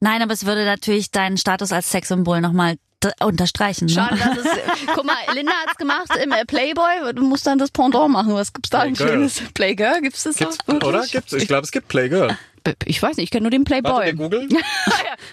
Nein, 0.00 0.22
aber 0.22 0.32
es 0.32 0.46
würde 0.46 0.64
natürlich 0.64 1.10
deinen 1.10 1.36
Status 1.36 1.72
als 1.72 1.90
Sexsymbol 1.90 2.40
nochmal 2.40 2.76
unterstreichen. 3.22 3.86
Ne? 3.86 3.92
Schade, 3.92 4.16
dass 4.16 4.38
es. 4.38 4.46
Guck 4.94 5.04
mal, 5.04 5.14
Linda 5.34 5.52
hat's 5.66 5.76
gemacht 5.78 6.10
im 6.22 6.32
äh, 6.32 6.44
Playboy. 6.44 7.12
Du 7.14 7.22
musst 7.22 7.46
dann 7.46 7.58
das 7.58 7.70
Pendant 7.70 8.10
machen. 8.12 8.34
Was 8.34 8.52
gibt's 8.52 8.70
da 8.70 8.80
ein 8.80 8.94
Playgirl. 8.94 9.14
schönes 9.14 9.42
Playgirl? 9.54 10.00
Gibt's 10.02 10.22
das 10.24 10.36
Gibt's, 10.36 10.58
noch? 10.66 10.82
oder? 10.82 11.04
Gibt's? 11.06 11.32
Ich 11.32 11.46
glaube, 11.48 11.64
es 11.64 11.70
gibt 11.72 11.88
Playgirl. 11.88 12.36
Ich 12.84 13.02
weiß 13.02 13.16
nicht, 13.16 13.24
ich 13.24 13.30
kenne 13.30 13.44
nur 13.44 13.50
den 13.50 13.66
Warte, 13.68 13.82
wir 13.84 14.12
Playboy. 14.12 14.12
googeln. 14.16 14.48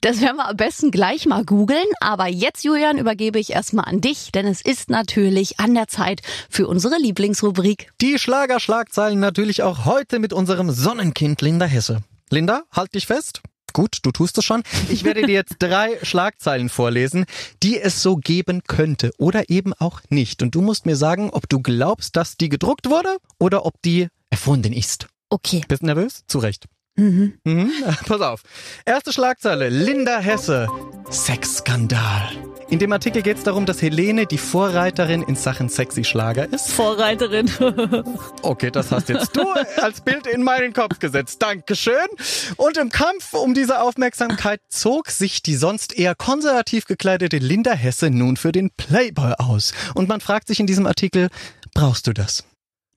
Das 0.01 0.21
werden 0.21 0.37
wir 0.37 0.47
am 0.47 0.55
besten 0.55 0.91
gleich 0.91 1.25
mal 1.25 1.43
googeln. 1.43 1.85
Aber 1.99 2.27
jetzt, 2.27 2.63
Julian, 2.63 2.97
übergebe 2.97 3.39
ich 3.39 3.51
erstmal 3.51 3.85
an 3.85 3.99
dich, 3.99 4.31
denn 4.31 4.45
es 4.47 4.61
ist 4.61 4.89
natürlich 4.89 5.59
an 5.59 5.73
der 5.73 5.87
Zeit 5.87 6.21
für 6.49 6.67
unsere 6.67 6.97
Lieblingsrubrik. 6.97 7.89
Die 7.99 8.17
Schlagerschlagzeilen 8.19 9.19
natürlich 9.19 9.63
auch 9.63 9.85
heute 9.85 10.19
mit 10.19 10.31
unserem 10.33 10.69
Sonnenkind 10.71 11.41
Linda 11.41 11.65
Hesse. 11.65 12.01
Linda, 12.29 12.63
halt 12.71 12.93
dich 12.93 13.07
fest. 13.07 13.41
Gut, 13.77 13.99
du 14.01 14.09
tust 14.09 14.35
es 14.39 14.43
schon. 14.43 14.63
Ich 14.89 15.03
werde 15.03 15.21
dir 15.21 15.35
jetzt 15.35 15.57
drei 15.59 15.99
Schlagzeilen 16.01 16.67
vorlesen, 16.67 17.25
die 17.61 17.79
es 17.79 18.01
so 18.01 18.15
geben 18.15 18.63
könnte 18.63 19.11
oder 19.19 19.51
eben 19.51 19.71
auch 19.75 20.01
nicht. 20.09 20.41
Und 20.41 20.55
du 20.55 20.61
musst 20.61 20.87
mir 20.87 20.95
sagen, 20.95 21.29
ob 21.29 21.47
du 21.47 21.59
glaubst, 21.59 22.15
dass 22.15 22.37
die 22.37 22.49
gedruckt 22.49 22.89
wurde 22.89 23.17
oder 23.37 23.67
ob 23.67 23.79
die 23.83 24.07
erfunden 24.31 24.73
ist. 24.73 25.05
Okay. 25.29 25.63
Bist 25.67 25.83
du 25.83 25.85
nervös? 25.85 26.23
Zu 26.25 26.39
Recht. 26.39 26.65
Mhm. 26.97 27.37
Mhm. 27.43 27.71
Pass 28.05 28.21
auf. 28.21 28.41
Erste 28.85 29.13
Schlagzeile. 29.13 29.69
Linda 29.69 30.19
Hesse. 30.19 30.67
Sexskandal. 31.09 32.29
In 32.69 32.79
dem 32.79 32.91
Artikel 32.91 33.21
geht 33.21 33.37
es 33.37 33.43
darum, 33.43 33.65
dass 33.65 33.81
Helene 33.81 34.25
die 34.25 34.37
Vorreiterin 34.37 35.21
in 35.21 35.37
Sachen 35.37 35.69
sexy 35.69 36.03
Schlager 36.03 36.51
ist. 36.51 36.69
Vorreiterin. 36.71 37.49
Okay, 38.41 38.71
das 38.71 38.91
hast 38.91 39.09
jetzt 39.09 39.35
du 39.35 39.45
als 39.77 40.01
Bild 40.01 40.25
in 40.27 40.41
meinen 40.43 40.73
Kopf 40.73 40.99
gesetzt. 40.99 41.41
Dankeschön. 41.41 42.07
Und 42.55 42.77
im 42.77 42.89
Kampf 42.89 43.33
um 43.33 43.53
diese 43.53 43.81
Aufmerksamkeit 43.81 44.61
zog 44.69 45.09
sich 45.09 45.41
die 45.41 45.55
sonst 45.55 45.97
eher 45.97 46.15
konservativ 46.15 46.85
gekleidete 46.85 47.37
Linda 47.37 47.71
Hesse 47.73 48.09
nun 48.09 48.37
für 48.37 48.51
den 48.51 48.71
Playboy 48.71 49.33
aus. 49.37 49.73
Und 49.95 50.07
man 50.09 50.21
fragt 50.21 50.47
sich 50.47 50.59
in 50.59 50.67
diesem 50.67 50.87
Artikel, 50.87 51.29
brauchst 51.73 52.07
du 52.07 52.13
das? 52.13 52.45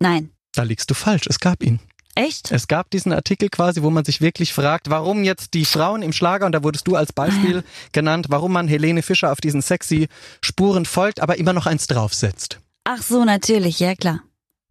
Nein. 0.00 0.30
Da 0.52 0.62
liegst 0.62 0.90
du 0.90 0.94
falsch. 0.94 1.26
Es 1.28 1.38
gab 1.38 1.62
ihn. 1.62 1.80
Echt? 2.14 2.50
Es 2.50 2.66
gab 2.68 2.90
diesen 2.90 3.12
Artikel 3.12 3.48
quasi, 3.48 3.82
wo 3.82 3.90
man 3.90 4.04
sich 4.04 4.20
wirklich 4.20 4.52
fragt, 4.52 4.90
warum 4.90 5.22
jetzt 5.24 5.54
die 5.54 5.64
Frauen 5.64 6.02
im 6.02 6.12
Schlager, 6.12 6.44
und 6.46 6.52
da 6.52 6.62
wurdest 6.64 6.86
du 6.88 6.96
als 6.96 7.12
Beispiel 7.12 7.62
genannt, 7.92 8.26
warum 8.28 8.52
man 8.52 8.68
Helene 8.68 9.02
Fischer 9.02 9.30
auf 9.32 9.40
diesen 9.40 9.62
sexy 9.62 10.08
Spuren 10.42 10.84
folgt, 10.86 11.20
aber 11.20 11.38
immer 11.38 11.52
noch 11.52 11.66
eins 11.66 11.86
draufsetzt. 11.86 12.58
Ach 12.84 13.00
so, 13.02 13.24
natürlich, 13.24 13.78
ja 13.80 13.94
klar. 13.94 14.20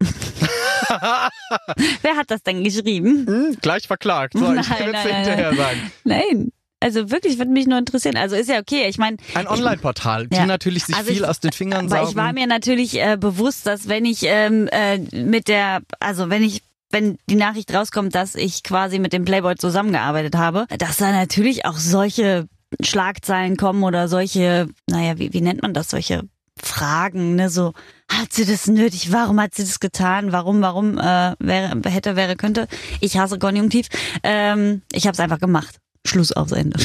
Wer 2.02 2.16
hat 2.16 2.30
das 2.30 2.42
denn 2.42 2.64
geschrieben? 2.64 3.26
Hm, 3.26 3.56
gleich 3.60 3.86
verklagt. 3.86 4.34
So, 4.34 4.52
ich 4.52 4.68
Nein, 4.68 4.78
will 4.78 4.92
nein, 4.92 5.04
jetzt 5.06 5.14
hinterher 5.16 5.54
sagen. 5.54 5.92
Nein. 6.04 6.52
Also 6.82 7.10
wirklich, 7.10 7.36
würde 7.36 7.50
mich 7.50 7.66
nur 7.66 7.78
interessieren. 7.78 8.16
Also 8.16 8.36
ist 8.36 8.48
ja 8.48 8.58
okay. 8.58 8.86
Ich 8.88 8.96
meine, 8.96 9.18
Ein 9.34 9.46
Online-Portal, 9.46 10.28
die 10.28 10.36
Ja. 10.36 10.46
natürlich 10.46 10.84
sich 10.86 10.96
Also 10.96 11.08
viel 11.12 11.22
ich- 11.22 11.28
aus 11.28 11.38
den 11.40 11.52
Fingern 11.52 11.86
aber 11.86 11.96
saugen. 11.96 12.08
ich 12.10 12.16
war 12.16 12.32
mir 12.32 12.46
natürlich 12.46 12.98
äh, 12.98 13.18
bewusst, 13.20 13.66
dass 13.66 13.86
wenn 13.88 14.06
ich 14.06 14.22
ähm, 14.22 14.66
äh, 14.72 14.98
mit 15.14 15.48
der, 15.48 15.82
also 16.00 16.30
wenn 16.30 16.42
ich 16.42 16.62
wenn 16.90 17.18
die 17.28 17.36
Nachricht 17.36 17.72
rauskommt, 17.72 18.14
dass 18.14 18.34
ich 18.34 18.62
quasi 18.62 18.98
mit 18.98 19.12
dem 19.12 19.24
Playboy 19.24 19.56
zusammengearbeitet 19.56 20.36
habe, 20.36 20.66
dass 20.78 20.98
da 20.98 21.12
natürlich 21.12 21.64
auch 21.64 21.76
solche 21.76 22.48
Schlagzeilen 22.80 23.56
kommen 23.56 23.82
oder 23.82 24.08
solche, 24.08 24.68
naja, 24.86 25.18
wie, 25.18 25.32
wie 25.32 25.40
nennt 25.40 25.62
man 25.62 25.74
das, 25.74 25.90
solche 25.90 26.22
Fragen, 26.62 27.36
ne, 27.36 27.48
so, 27.48 27.72
hat 28.08 28.32
sie 28.32 28.44
das 28.44 28.66
nötig? 28.66 29.12
Warum 29.12 29.40
hat 29.40 29.54
sie 29.54 29.62
das 29.62 29.80
getan? 29.80 30.32
Warum, 30.32 30.60
warum, 30.60 30.98
äh, 30.98 31.34
wäre, 31.38 31.80
hätte, 31.86 32.16
wäre, 32.16 32.36
könnte? 32.36 32.68
Ich 33.00 33.16
hasse 33.16 33.38
Konjunktiv. 33.38 33.88
Ähm, 34.22 34.82
ich 34.92 35.06
habe 35.06 35.14
es 35.14 35.20
einfach 35.20 35.38
gemacht. 35.38 35.78
Schluss 36.06 36.32
aufs 36.32 36.52
Ende. 36.52 36.78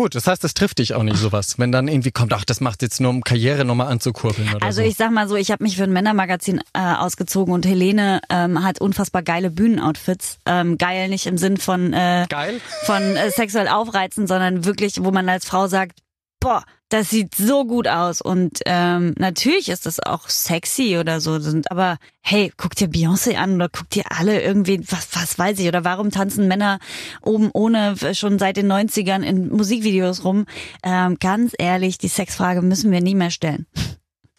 Gut, 0.00 0.14
das 0.14 0.26
heißt, 0.26 0.42
das 0.42 0.54
trifft 0.54 0.78
dich 0.78 0.94
auch 0.94 1.02
nicht 1.02 1.18
sowas. 1.18 1.58
Wenn 1.58 1.72
dann 1.72 1.86
irgendwie 1.86 2.10
kommt, 2.10 2.32
ach, 2.32 2.46
das 2.46 2.62
macht 2.62 2.80
jetzt 2.80 3.02
nur, 3.02 3.10
um 3.10 3.22
Karriere 3.22 3.66
nochmal 3.66 3.88
anzukurbeln 3.88 4.48
oder 4.54 4.64
Also 4.64 4.80
so. 4.80 4.88
ich 4.88 4.96
sag 4.96 5.10
mal 5.10 5.28
so, 5.28 5.36
ich 5.36 5.50
habe 5.50 5.62
mich 5.62 5.76
für 5.76 5.82
ein 5.82 5.92
Männermagazin 5.92 6.62
äh, 6.72 6.78
ausgezogen 6.94 7.52
und 7.52 7.66
Helene 7.66 8.22
ähm, 8.30 8.64
hat 8.64 8.80
unfassbar 8.80 9.20
geile 9.22 9.50
Bühnenoutfits. 9.50 10.38
Ähm, 10.46 10.78
geil 10.78 11.10
nicht 11.10 11.26
im 11.26 11.36
Sinn 11.36 11.58
von 11.58 11.92
äh, 11.92 12.24
Geil. 12.30 12.62
von 12.86 13.02
äh, 13.02 13.30
sexuell 13.30 13.68
aufreizen, 13.68 14.26
sondern 14.26 14.64
wirklich, 14.64 15.04
wo 15.04 15.10
man 15.10 15.28
als 15.28 15.44
Frau 15.44 15.66
sagt, 15.66 15.98
boah, 16.40 16.64
das 16.88 17.10
sieht 17.10 17.34
so 17.34 17.64
gut 17.64 17.86
aus. 17.86 18.20
Und 18.20 18.60
ähm, 18.66 19.14
natürlich 19.18 19.68
ist 19.68 19.86
das 19.86 20.00
auch 20.00 20.28
sexy 20.28 20.96
oder 20.98 21.20
so. 21.20 21.38
Sind- 21.38 21.70
Aber 21.70 21.98
hey, 22.22 22.52
guck 22.56 22.74
dir 22.74 22.88
Beyoncé 22.88 23.36
an 23.36 23.54
oder 23.54 23.68
guck 23.68 23.88
dir 23.90 24.04
alle 24.08 24.42
irgendwie, 24.42 24.80
was, 24.90 25.08
was 25.12 25.38
weiß 25.38 25.58
ich, 25.60 25.68
oder 25.68 25.84
warum 25.84 26.10
tanzen 26.10 26.48
Männer 26.48 26.78
oben 27.22 27.50
ohne 27.52 27.94
schon 28.14 28.38
seit 28.38 28.56
den 28.56 28.70
90ern 28.72 29.22
in 29.22 29.48
Musikvideos 29.50 30.24
rum? 30.24 30.46
Ähm, 30.82 31.18
ganz 31.20 31.52
ehrlich, 31.58 31.98
die 31.98 32.08
Sexfrage 32.08 32.62
müssen 32.62 32.90
wir 32.90 33.00
nie 33.00 33.14
mehr 33.14 33.30
stellen. 33.30 33.66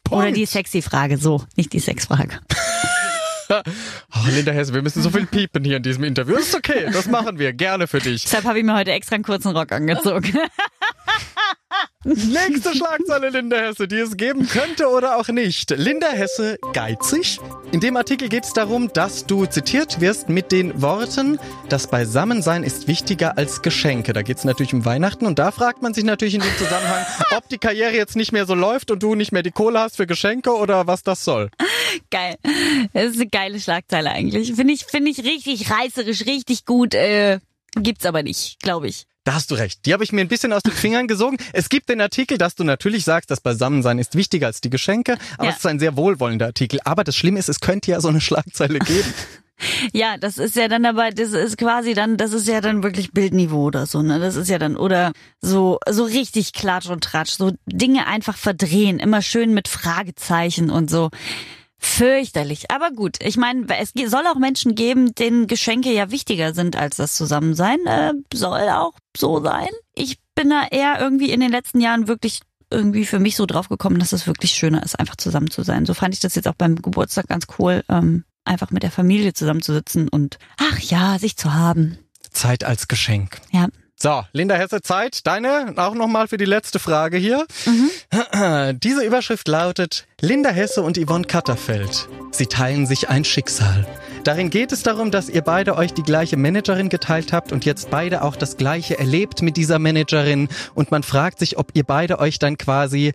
Oder 0.09 0.23
Punkt. 0.23 0.37
die 0.37 0.45
sexy 0.45 0.81
Frage, 0.81 1.17
so, 1.17 1.45
nicht 1.55 1.71
die 1.71 1.79
Sexfrage. 1.79 2.39
Oh, 3.53 4.29
Linda 4.29 4.53
Hesse, 4.53 4.73
wir 4.73 4.81
müssen 4.81 5.01
so 5.01 5.09
viel 5.09 5.25
piepen 5.25 5.65
hier 5.65 5.75
in 5.75 5.83
diesem 5.83 6.05
Interview. 6.05 6.35
Das 6.35 6.47
ist 6.47 6.55
okay, 6.55 6.87
das 6.89 7.07
machen 7.07 7.37
wir 7.37 7.51
gerne 7.51 7.85
für 7.85 7.99
dich. 7.99 8.21
Deshalb 8.23 8.45
habe 8.45 8.59
ich 8.59 8.63
mir 8.63 8.73
heute 8.73 8.91
extra 8.93 9.15
einen 9.15 9.25
kurzen 9.25 9.49
Rock 9.55 9.73
angezogen. 9.73 10.31
Nächste 12.03 12.75
Schlagzeile 12.75 13.29
Linda 13.29 13.57
Hesse, 13.57 13.87
die 13.87 13.97
es 13.97 14.17
geben 14.17 14.47
könnte 14.47 14.87
oder 14.89 15.17
auch 15.17 15.27
nicht. 15.27 15.69
Linda 15.69 16.07
Hesse 16.07 16.57
geizig. 16.73 17.39
In 17.71 17.79
dem 17.79 17.95
Artikel 17.95 18.27
geht 18.27 18.43
es 18.43 18.53
darum, 18.53 18.91
dass 18.91 19.27
du 19.27 19.45
zitiert 19.45 20.01
wirst 20.01 20.27
mit 20.27 20.51
den 20.51 20.81
Worten, 20.81 21.39
das 21.69 21.87
Beisammensein 21.87 22.63
ist 22.63 22.87
wichtiger 22.87 23.37
als 23.37 23.61
Geschenke. 23.61 24.13
Da 24.13 24.23
geht 24.23 24.37
es 24.37 24.45
natürlich 24.45 24.73
um 24.73 24.83
Weihnachten 24.83 25.25
und 25.25 25.37
da 25.37 25.51
fragt 25.51 25.81
man 25.83 25.93
sich 25.93 26.03
natürlich 26.03 26.33
in 26.33 26.41
dem 26.41 26.57
Zusammenhang, 26.57 27.05
ob 27.37 27.47
die 27.49 27.59
Karriere 27.59 27.93
jetzt 27.93 28.15
nicht 28.15 28.31
mehr 28.31 28.45
so 28.45 28.55
läuft 28.55 28.89
und 28.89 29.03
du 29.03 29.13
nicht 29.13 29.31
mehr 29.31 29.43
die 29.43 29.51
Kohle 29.51 29.79
hast 29.79 29.97
für 29.97 30.07
Geschenke 30.07 30.55
oder 30.55 30.87
was 30.87 31.03
das 31.03 31.23
soll. 31.23 31.49
Geil. 32.09 32.35
Das 32.93 33.11
ist 33.11 33.15
eine 33.15 33.27
geile 33.27 33.59
Schlagzeile 33.59 34.11
eigentlich. 34.11 34.53
Finde 34.53 34.73
ich, 34.73 34.85
finde 34.85 35.11
ich 35.11 35.23
richtig 35.23 35.69
reißerisch, 35.69 36.25
richtig 36.25 36.65
gut. 36.65 36.95
Äh, 36.95 37.39
gibt's 37.75 38.05
aber 38.05 38.23
nicht, 38.23 38.59
glaube 38.59 38.87
ich. 38.87 39.05
Da 39.23 39.33
hast 39.35 39.51
du 39.51 39.55
recht. 39.55 39.85
Die 39.85 39.93
habe 39.93 40.03
ich 40.03 40.11
mir 40.11 40.21
ein 40.21 40.27
bisschen 40.27 40.51
aus 40.51 40.63
den 40.63 40.73
Fingern 40.73 41.07
gesogen. 41.07 41.37
Es 41.53 41.69
gibt 41.69 41.89
den 41.89 42.01
Artikel, 42.01 42.39
dass 42.39 42.55
du 42.55 42.63
natürlich 42.63 43.05
sagst, 43.05 43.29
das 43.29 43.39
Beisammensein 43.39 43.99
ist 43.99 44.15
wichtiger 44.15 44.47
als 44.47 44.61
die 44.61 44.71
Geschenke, 44.71 45.17
aber 45.37 45.45
Ja. 45.45 45.51
es 45.51 45.57
ist 45.57 45.67
ein 45.67 45.79
sehr 45.79 45.95
wohlwollender 45.95 46.47
Artikel. 46.47 46.79
Aber 46.85 47.03
das 47.03 47.15
Schlimme 47.15 47.37
ist, 47.39 47.47
es 47.47 47.59
könnte 47.59 47.91
ja 47.91 48.01
so 48.01 48.07
eine 48.07 48.21
Schlagzeile 48.21 48.79
geben. 48.79 49.13
Ja, 49.93 50.17
das 50.17 50.39
ist 50.39 50.55
ja 50.55 50.67
dann 50.67 50.87
aber, 50.87 51.11
das 51.11 51.33
ist 51.33 51.55
quasi 51.55 51.93
dann, 51.93 52.17
das 52.17 52.33
ist 52.33 52.47
ja 52.47 52.61
dann 52.61 52.81
wirklich 52.81 53.11
Bildniveau 53.11 53.65
oder 53.67 53.85
so, 53.85 54.01
ne? 54.01 54.17
Das 54.17 54.35
ist 54.35 54.49
ja 54.49 54.57
dann, 54.57 54.75
oder 54.75 55.11
so, 55.39 55.77
so 55.87 56.03
richtig 56.03 56.53
Klatsch 56.53 56.89
und 56.89 57.03
Tratsch, 57.03 57.33
so 57.37 57.51
Dinge 57.67 58.07
einfach 58.07 58.37
verdrehen, 58.37 58.97
immer 58.97 59.21
schön 59.21 59.53
mit 59.53 59.67
Fragezeichen 59.67 60.71
und 60.71 60.89
so. 60.89 61.11
Fürchterlich. 61.83 62.69
Aber 62.69 62.91
gut, 62.91 63.17
ich 63.23 63.37
meine, 63.37 63.65
es 63.79 63.91
soll 64.11 64.27
auch 64.27 64.37
Menschen 64.37 64.75
geben, 64.75 65.15
denen 65.15 65.47
Geschenke 65.47 65.91
ja 65.91 66.11
wichtiger 66.11 66.53
sind 66.53 66.75
als 66.75 66.97
das 66.97 67.15
Zusammensein. 67.15 67.79
Äh, 67.87 68.13
soll 68.31 68.69
auch 68.69 68.93
so 69.17 69.43
sein. 69.43 69.69
Ich 69.95 70.19
bin 70.35 70.51
da 70.51 70.67
eher 70.69 70.99
irgendwie 70.99 71.31
in 71.31 71.39
den 71.39 71.51
letzten 71.51 71.81
Jahren 71.81 72.07
wirklich 72.07 72.41
irgendwie 72.69 73.03
für 73.03 73.17
mich 73.17 73.35
so 73.35 73.47
drauf 73.47 73.67
gekommen, 73.67 73.99
dass 73.99 74.11
es 74.11 74.27
wirklich 74.27 74.51
schöner 74.51 74.83
ist, 74.83 74.99
einfach 74.99 75.15
zusammen 75.15 75.49
zu 75.49 75.63
sein. 75.63 75.87
So 75.87 75.95
fand 75.95 76.13
ich 76.13 76.19
das 76.19 76.35
jetzt 76.35 76.47
auch 76.47 76.55
beim 76.55 76.75
Geburtstag 76.75 77.27
ganz 77.27 77.47
cool, 77.57 77.83
ähm, 77.89 78.25
einfach 78.45 78.69
mit 78.69 78.83
der 78.83 78.91
Familie 78.91 79.33
zusammenzusitzen 79.33 80.07
und 80.07 80.37
ach 80.57 80.79
ja, 80.79 81.17
sich 81.17 81.35
zu 81.35 81.55
haben. 81.55 81.97
Zeit 82.29 82.63
als 82.63 82.87
Geschenk. 82.87 83.41
Ja. 83.51 83.67
So, 84.01 84.23
Linda 84.33 84.55
Hesse, 84.55 84.81
Zeit. 84.81 85.27
Deine 85.27 85.75
auch 85.75 85.93
nochmal 85.93 86.27
für 86.27 86.37
die 86.37 86.45
letzte 86.45 86.79
Frage 86.79 87.17
hier. 87.17 87.45
Diese 88.73 89.05
Überschrift 89.05 89.47
lautet 89.47 90.07
Linda 90.19 90.49
Hesse 90.49 90.81
und 90.81 90.97
Yvonne 90.97 91.25
Katterfeld. 91.25 92.09
Sie 92.31 92.47
teilen 92.47 92.87
sich 92.87 93.09
ein 93.09 93.23
Schicksal. 93.23 93.85
Darin 94.23 94.49
geht 94.49 94.71
es 94.71 94.81
darum, 94.81 95.11
dass 95.11 95.29
ihr 95.29 95.43
beide 95.43 95.75
euch 95.75 95.93
die 95.93 96.01
gleiche 96.01 96.35
Managerin 96.35 96.89
geteilt 96.89 97.31
habt 97.31 97.51
und 97.51 97.63
jetzt 97.63 97.91
beide 97.91 98.23
auch 98.23 98.35
das 98.35 98.57
gleiche 98.57 98.97
erlebt 98.97 99.43
mit 99.43 99.55
dieser 99.55 99.77
Managerin. 99.77 100.49
Und 100.73 100.89
man 100.89 101.03
fragt 101.03 101.37
sich, 101.37 101.59
ob 101.59 101.69
ihr 101.75 101.83
beide 101.83 102.17
euch 102.17 102.39
dann 102.39 102.57
quasi 102.57 103.13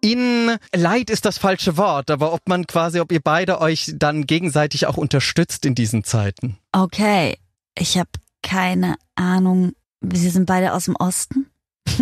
in 0.00 0.52
Leid 0.72 1.10
ist 1.10 1.24
das 1.24 1.38
falsche 1.38 1.76
Wort, 1.76 2.12
aber 2.12 2.32
ob 2.32 2.48
man 2.48 2.68
quasi, 2.68 3.00
ob 3.00 3.10
ihr 3.10 3.22
beide 3.24 3.60
euch 3.60 3.92
dann 3.96 4.24
gegenseitig 4.24 4.86
auch 4.86 4.98
unterstützt 4.98 5.66
in 5.66 5.74
diesen 5.74 6.04
Zeiten. 6.04 6.58
Okay, 6.70 7.38
ich 7.76 7.98
habe 7.98 8.10
keine 8.44 8.94
Ahnung, 9.16 9.72
Sie 10.00 10.30
sind 10.30 10.46
beide 10.46 10.72
aus 10.72 10.84
dem 10.86 10.96
Osten. 10.96 11.50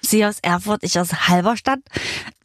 Sie 0.00 0.24
aus 0.24 0.38
Erfurt, 0.42 0.82
ich 0.82 0.98
aus 0.98 1.28
Halberstadt. 1.28 1.80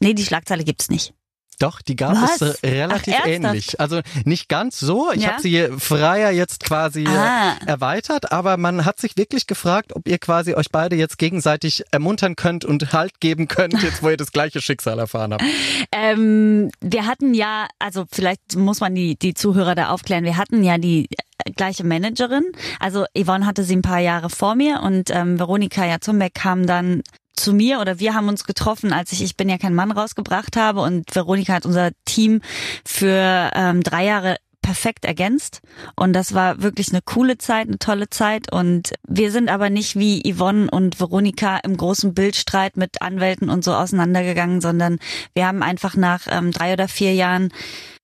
Nee, 0.00 0.14
die 0.14 0.24
Schlagzeile 0.24 0.64
gibt's 0.64 0.90
nicht. 0.90 1.12
Doch, 1.58 1.80
die 1.80 1.96
gab 1.96 2.20
Was? 2.20 2.42
es 2.42 2.62
relativ 2.62 3.14
Ach, 3.18 3.26
ähnlich. 3.26 3.80
Also 3.80 4.02
nicht 4.26 4.50
ganz 4.50 4.78
so. 4.78 5.10
Ich 5.12 5.22
Ja? 5.22 5.28
habe 5.32 5.40
sie 5.42 5.68
freier 5.78 6.30
jetzt 6.30 6.62
quasi 6.62 7.06
Ah. 7.06 7.52
äh, 7.52 7.66
erweitert, 7.66 8.30
aber 8.30 8.58
man 8.58 8.84
hat 8.84 9.00
sich 9.00 9.16
wirklich 9.16 9.46
gefragt, 9.46 9.96
ob 9.96 10.06
ihr 10.06 10.18
quasi 10.18 10.52
euch 10.52 10.66
beide 10.70 10.96
jetzt 10.96 11.16
gegenseitig 11.16 11.82
ermuntern 11.92 12.36
könnt 12.36 12.66
und 12.66 12.92
Halt 12.92 13.20
geben 13.20 13.48
könnt, 13.48 13.82
jetzt 13.82 14.02
wo 14.02 14.10
ihr 14.10 14.18
das 14.18 14.32
gleiche 14.32 14.60
Schicksal 14.60 14.98
erfahren 14.98 15.32
habt. 15.32 15.44
Ähm, 15.92 16.70
wir 16.82 17.06
hatten 17.06 17.32
ja, 17.32 17.68
also 17.78 18.04
vielleicht 18.12 18.54
muss 18.56 18.80
man 18.80 18.94
die, 18.94 19.16
die 19.16 19.32
Zuhörer 19.32 19.74
da 19.74 19.88
aufklären, 19.90 20.24
wir 20.24 20.36
hatten 20.36 20.62
ja 20.62 20.76
die 20.76 21.08
gleiche 21.54 21.84
Managerin. 21.84 22.44
Also 22.80 23.04
Yvonne 23.16 23.46
hatte 23.46 23.64
sie 23.64 23.76
ein 23.76 23.82
paar 23.82 24.00
Jahre 24.00 24.30
vor 24.30 24.54
mir 24.54 24.80
und 24.82 25.10
ähm, 25.10 25.38
Veronika 25.38 25.84
Jatzumbeck 25.84 26.34
kam 26.34 26.66
dann 26.66 27.02
zu 27.36 27.52
mir 27.52 27.80
oder 27.80 28.00
wir 28.00 28.14
haben 28.14 28.28
uns 28.28 28.44
getroffen, 28.44 28.92
als 28.92 29.12
ich 29.12 29.22
Ich 29.22 29.36
bin 29.36 29.48
ja 29.48 29.58
kein 29.58 29.74
Mann 29.74 29.92
rausgebracht 29.92 30.56
habe 30.56 30.80
und 30.80 31.14
Veronika 31.14 31.52
hat 31.52 31.66
unser 31.66 31.90
Team 32.04 32.40
für 32.84 33.50
ähm, 33.54 33.82
drei 33.82 34.06
Jahre 34.06 34.36
perfekt 34.62 35.04
ergänzt 35.04 35.60
und 35.94 36.12
das 36.12 36.34
war 36.34 36.60
wirklich 36.60 36.88
eine 36.90 37.00
coole 37.00 37.38
Zeit, 37.38 37.68
eine 37.68 37.78
tolle 37.78 38.10
Zeit 38.10 38.50
und 38.52 38.94
wir 39.06 39.30
sind 39.30 39.48
aber 39.48 39.70
nicht 39.70 39.94
wie 39.94 40.22
Yvonne 40.24 40.68
und 40.68 40.98
Veronika 40.98 41.58
im 41.58 41.76
großen 41.76 42.14
Bildstreit 42.14 42.76
mit 42.76 43.00
Anwälten 43.00 43.48
und 43.48 43.62
so 43.62 43.74
auseinandergegangen, 43.74 44.60
sondern 44.60 44.98
wir 45.34 45.46
haben 45.46 45.62
einfach 45.62 45.94
nach 45.94 46.22
ähm, 46.28 46.50
drei 46.50 46.72
oder 46.72 46.88
vier 46.88 47.14
Jahren 47.14 47.50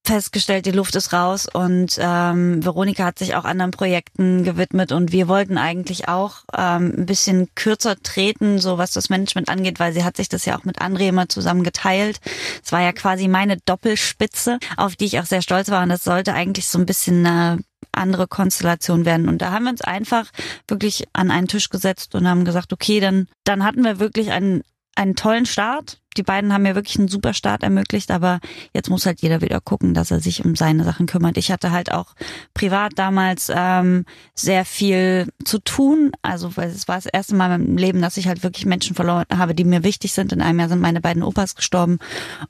festgestellt, 0.04 0.66
die 0.66 0.72
Luft 0.72 0.96
ist 0.96 1.12
raus 1.12 1.46
und 1.52 1.96
ähm, 2.00 2.64
Veronika 2.64 3.04
hat 3.04 3.18
sich 3.18 3.34
auch 3.34 3.44
anderen 3.44 3.70
Projekten 3.70 4.42
gewidmet 4.42 4.90
und 4.90 5.12
wir 5.12 5.28
wollten 5.28 5.58
eigentlich 5.58 6.08
auch 6.08 6.44
ähm, 6.56 6.92
ein 6.98 7.06
bisschen 7.06 7.48
kürzer 7.54 7.96
treten, 8.02 8.58
so 8.58 8.78
was 8.78 8.92
das 8.92 9.10
Management 9.10 9.48
angeht, 9.48 9.78
weil 9.78 9.92
sie 9.92 10.04
hat 10.04 10.16
sich 10.16 10.28
das 10.28 10.44
ja 10.44 10.58
auch 10.58 10.64
mit 10.64 10.80
André 10.80 11.08
immer 11.08 11.28
zusammen 11.28 11.62
geteilt. 11.62 12.20
Es 12.64 12.72
war 12.72 12.82
ja 12.82 12.92
quasi 12.92 13.28
meine 13.28 13.58
Doppelspitze, 13.58 14.58
auf 14.76 14.96
die 14.96 15.04
ich 15.04 15.20
auch 15.20 15.26
sehr 15.26 15.42
stolz 15.42 15.70
war 15.70 15.82
und 15.82 15.88
das 15.88 16.02
sollte 16.02 16.34
eigentlich 16.34 16.68
so 16.68 16.78
ein 16.78 16.86
bisschen 16.86 17.24
eine 17.24 17.60
andere 17.92 18.26
Konstellation 18.26 19.04
werden. 19.04 19.28
Und 19.28 19.38
da 19.42 19.52
haben 19.52 19.64
wir 19.64 19.70
uns 19.70 19.82
einfach 19.82 20.26
wirklich 20.66 21.04
an 21.12 21.30
einen 21.30 21.48
Tisch 21.48 21.68
gesetzt 21.68 22.14
und 22.14 22.28
haben 22.28 22.44
gesagt, 22.44 22.72
okay, 22.72 23.00
dann, 23.00 23.28
dann 23.44 23.64
hatten 23.64 23.84
wir 23.84 23.98
wirklich 23.98 24.30
einen, 24.32 24.62
einen 24.96 25.14
tollen 25.14 25.46
Start. 25.46 26.01
Die 26.16 26.22
beiden 26.22 26.52
haben 26.52 26.62
mir 26.62 26.74
wirklich 26.74 26.98
einen 26.98 27.08
super 27.08 27.34
Start 27.34 27.62
ermöglicht, 27.62 28.10
aber 28.10 28.40
jetzt 28.74 28.90
muss 28.90 29.06
halt 29.06 29.22
jeder 29.22 29.40
wieder 29.40 29.60
gucken, 29.60 29.94
dass 29.94 30.10
er 30.10 30.20
sich 30.20 30.44
um 30.44 30.56
seine 30.56 30.84
Sachen 30.84 31.06
kümmert. 31.06 31.36
Ich 31.36 31.50
hatte 31.50 31.70
halt 31.70 31.92
auch 31.92 32.14
privat 32.54 32.92
damals 32.96 33.50
ähm, 33.54 34.04
sehr 34.34 34.64
viel 34.64 35.28
zu 35.44 35.58
tun. 35.58 36.12
Also 36.22 36.56
weil 36.56 36.68
es 36.68 36.88
war 36.88 36.96
das 36.96 37.06
erste 37.06 37.34
Mal 37.34 37.46
in 37.54 37.66
meinem 37.66 37.76
Leben, 37.76 38.02
dass 38.02 38.16
ich 38.16 38.28
halt 38.28 38.42
wirklich 38.42 38.66
Menschen 38.66 38.94
verloren 38.96 39.24
habe, 39.32 39.54
die 39.54 39.64
mir 39.64 39.84
wichtig 39.84 40.12
sind. 40.12 40.32
In 40.32 40.42
einem 40.42 40.58
Jahr 40.58 40.68
sind 40.68 40.80
meine 40.80 41.00
beiden 41.00 41.22
Opas 41.22 41.54
gestorben. 41.54 41.98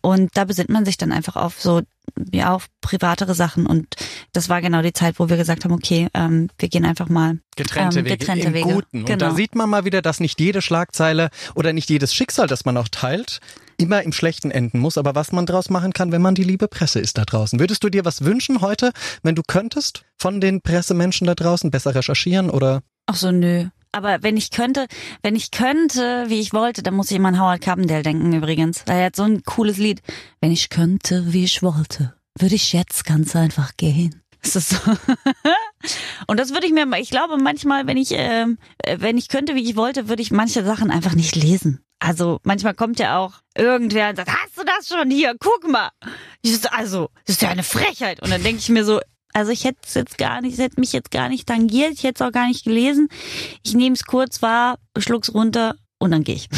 Und 0.01 0.31
da 0.37 0.44
besinnt 0.44 0.70
man 0.70 0.85
sich 0.85 0.96
dann 0.96 1.12
einfach 1.12 1.37
auf 1.37 1.61
so 1.61 1.83
ja 2.33 2.53
auf 2.55 2.66
privatere 2.81 3.35
Sachen 3.35 3.66
und 3.66 3.94
das 4.33 4.48
war 4.48 4.61
genau 4.61 4.83
die 4.83 4.92
Zeit, 4.92 5.18
wo 5.18 5.29
wir 5.29 5.37
gesagt 5.37 5.64
haben, 5.64 5.72
okay, 5.72 6.09
ähm, 6.14 6.48
wir 6.59 6.68
gehen 6.68 6.85
einfach 6.85 7.09
mal 7.09 7.38
Getrennte 7.57 8.01
ähm, 8.01 8.05
Wege 8.07 8.16
getrennte 8.18 8.48
im 8.48 8.55
Wege. 8.55 8.72
Guten. 8.72 8.98
Und 9.01 9.07
Genau. 9.07 9.29
da 9.29 9.35
sieht 9.35 9.55
man 9.55 9.70
mal 9.70 9.85
wieder, 9.85 10.03
dass 10.03 10.20
nicht 10.20 10.40
jede 10.40 10.62
Schlagzeile 10.62 11.31
oder 11.55 11.72
nicht 11.72 11.90
jedes 11.90 12.14
Schicksal, 12.14 12.46
das 12.48 12.64
man 12.64 12.77
auch 12.77 12.88
teilt, 12.88 13.40
immer 13.77 14.03
im 14.03 14.13
Schlechten 14.13 14.51
enden 14.51 14.79
muss. 14.79 14.99
Aber 14.99 15.15
was 15.15 15.33
man 15.33 15.47
draus 15.47 15.71
machen 15.71 15.93
kann, 15.93 16.13
wenn 16.13 16.23
man 16.23 16.35
die 16.35 16.45
liebe 16.45 16.69
Presse 16.69 17.01
ist 17.01 17.19
da 17.19 17.25
draußen. 17.25 17.59
Würdest 17.59 17.85
du 17.85 17.89
dir 17.89 18.05
was 18.05 18.25
wünschen 18.25 18.61
heute, 18.61 18.93
wenn 19.23 19.35
du 19.35 19.43
könntest, 19.47 20.05
von 20.19 20.41
den 20.41 20.61
Pressemenschen 20.61 21.27
da 21.27 21.35
draußen 21.35 21.71
besser 21.71 21.95
recherchieren 21.95 22.51
oder? 22.51 22.83
Ach 23.07 23.17
so, 23.17 23.31
nö. 23.33 23.67
Aber 23.93 24.23
wenn 24.23 24.39
ich 24.39 24.51
könnte, 24.51 24.87
wenn 25.23 25.37
ich 25.37 25.51
könnte, 25.51 26.25
wie 26.29 26.41
ich 26.41 26.55
wollte, 26.55 26.83
dann 26.83 26.95
muss 26.95 27.11
ich 27.11 27.19
immer 27.19 27.29
an 27.29 27.39
Howard 27.39 27.61
Carpendale 27.61 28.03
denken 28.03 28.33
übrigens. 28.33 28.85
Er 28.87 29.07
hat 29.07 29.17
so 29.17 29.25
ein 29.25 29.43
cooles 29.43 29.77
Lied. 29.77 30.01
Wenn 30.41 30.51
ich 30.51 30.71
könnte, 30.71 31.33
wie 31.33 31.45
ich 31.45 31.63
wollte, 31.63 32.15
würde 32.39 32.55
ich 32.55 32.73
jetzt 32.73 33.05
ganz 33.05 33.37
einfach 33.37 33.77
gehen. 33.77 34.23
Ist 34.43 34.57
das 34.57 34.71
so? 34.71 34.77
Und 36.27 36.41
das 36.41 36.53
würde 36.53 36.67
ich 36.67 36.73
mir, 36.73 36.87
ich 36.99 37.11
glaube 37.11 37.37
manchmal, 37.37 37.87
wenn 37.87 37.97
ich, 37.97 38.11
ähm, 38.13 38.59
äh, 38.79 38.97
wenn 39.01 39.19
ich 39.19 39.29
könnte, 39.29 39.55
wie 39.55 39.63
ich 39.63 39.77
wollte, 39.77 40.09
würde 40.09 40.23
ich 40.23 40.31
manche 40.31 40.65
Sachen 40.65 40.91
einfach 40.91 41.15
nicht 41.15 41.37
lesen. 41.37 41.85
Also 42.05 42.41
manchmal 42.43 42.75
kommt 42.75 42.99
ja 42.99 43.17
auch 43.17 43.35
irgendwer 43.57 44.11
und 44.11 44.17
sagt, 44.17 44.29
hast 44.29 44.59
du 44.59 44.65
das 44.65 44.88
schon 44.88 45.09
hier? 45.09 45.37
Guck 45.38 45.71
mal. 45.71 45.91
Ich 46.43 46.61
so, 46.61 46.69
also, 46.71 47.11
das 47.27 47.37
ist 47.37 47.43
ja 47.43 47.51
eine 47.51 47.62
Frechheit. 47.62 48.21
Und 48.21 48.31
dann 48.31 48.43
denke 48.43 48.59
ich 48.59 48.69
mir 48.69 48.85
so, 48.85 49.01
also 49.33 49.53
ich 49.53 49.65
hätte 49.65 49.79
es 49.87 49.95
jetzt 49.95 50.19
gar 50.19 50.41
nicht, 50.41 50.55
es 50.55 50.59
hätte 50.59 50.81
mich 50.81 50.93
jetzt 50.93 51.12
gar 51.12 51.29
nicht 51.29 51.47
tangiert, 51.47 51.93
ich 51.93 52.03
hätte 52.03 52.25
es 52.25 52.29
auch 52.29 52.33
gar 52.33 52.49
nicht 52.49 52.65
gelesen. 52.65 53.09
Ich 53.62 53.75
nehme 53.75 53.95
es 53.95 54.05
kurz 54.05 54.43
wahr, 54.43 54.81
schluck's 54.99 55.33
runter 55.33 55.77
und 55.99 56.11
dann 56.11 56.25
gehe 56.25 56.35
ich. 56.35 56.49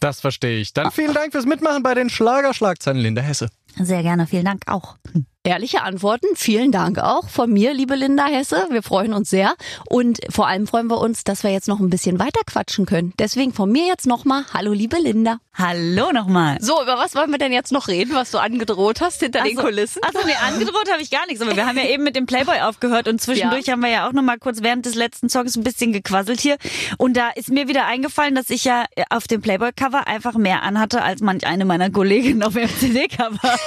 Das 0.00 0.20
verstehe 0.20 0.60
ich. 0.60 0.74
Dann 0.74 0.90
vielen 0.90 1.14
Dank 1.14 1.32
fürs 1.32 1.46
Mitmachen 1.46 1.82
bei 1.82 1.94
den 1.94 2.10
Schlagerschlagzeilen, 2.10 3.00
Linda 3.00 3.22
Hesse. 3.22 3.48
Sehr 3.80 4.02
gerne, 4.02 4.26
vielen 4.26 4.44
Dank 4.44 4.64
auch. 4.66 4.98
Ehrliche 5.46 5.82
Antworten. 5.82 6.28
Vielen 6.36 6.72
Dank 6.72 6.98
auch 6.98 7.28
von 7.28 7.52
mir, 7.52 7.74
liebe 7.74 7.96
Linda 7.96 8.24
Hesse. 8.24 8.66
Wir 8.70 8.82
freuen 8.82 9.12
uns 9.12 9.28
sehr. 9.28 9.52
Und 9.90 10.20
vor 10.30 10.46
allem 10.46 10.66
freuen 10.66 10.86
wir 10.86 10.96
uns, 10.96 11.22
dass 11.22 11.42
wir 11.44 11.50
jetzt 11.50 11.68
noch 11.68 11.80
ein 11.80 11.90
bisschen 11.90 12.18
weiter 12.18 12.40
quatschen 12.46 12.86
können. 12.86 13.12
Deswegen 13.18 13.52
von 13.52 13.70
mir 13.70 13.86
jetzt 13.86 14.06
nochmal, 14.06 14.46
hallo 14.54 14.72
liebe 14.72 14.96
Linda. 14.96 15.40
Hallo 15.52 16.12
nochmal. 16.12 16.56
So, 16.62 16.82
über 16.82 16.96
was 16.96 17.14
wollen 17.14 17.30
wir 17.30 17.36
denn 17.36 17.52
jetzt 17.52 17.72
noch 17.72 17.88
reden, 17.88 18.14
was 18.14 18.30
du 18.30 18.38
angedroht 18.38 19.02
hast 19.02 19.20
hinter 19.20 19.42
den 19.42 19.54
Kulissen? 19.56 20.02
Also 20.02 20.26
nee, 20.26 20.32
angedroht 20.32 20.90
habe 20.90 21.02
ich 21.02 21.10
gar 21.10 21.26
nichts, 21.26 21.42
aber 21.42 21.54
wir 21.54 21.66
haben 21.66 21.76
ja 21.76 21.84
eben 21.84 22.04
mit 22.04 22.16
dem 22.16 22.24
Playboy 22.24 22.60
aufgehört 22.60 23.06
und 23.06 23.20
zwischendurch 23.20 23.68
haben 23.68 23.82
wir 23.82 23.90
ja 23.90 24.08
auch 24.08 24.12
noch 24.12 24.22
mal 24.22 24.38
kurz 24.38 24.62
während 24.62 24.86
des 24.86 24.94
letzten 24.94 25.28
Songs 25.28 25.56
ein 25.56 25.62
bisschen 25.62 25.92
gequasselt 25.92 26.40
hier 26.40 26.56
und 26.96 27.18
da 27.18 27.28
ist 27.28 27.50
mir 27.50 27.68
wieder 27.68 27.84
eingefallen, 27.84 28.34
dass 28.34 28.48
ich 28.48 28.64
ja 28.64 28.86
auf 29.10 29.28
dem 29.28 29.42
Playboy 29.42 29.72
Cover 29.72 30.06
einfach 30.06 30.34
mehr 30.34 30.62
anhatte 30.62 31.02
als 31.02 31.20
manch 31.20 31.46
eine 31.46 31.66
meiner 31.66 31.90
Kolleginnen 31.90 32.42
auf 32.42 32.54
dem 32.54 32.68
CD 32.80 33.08
Cover. 33.08 33.38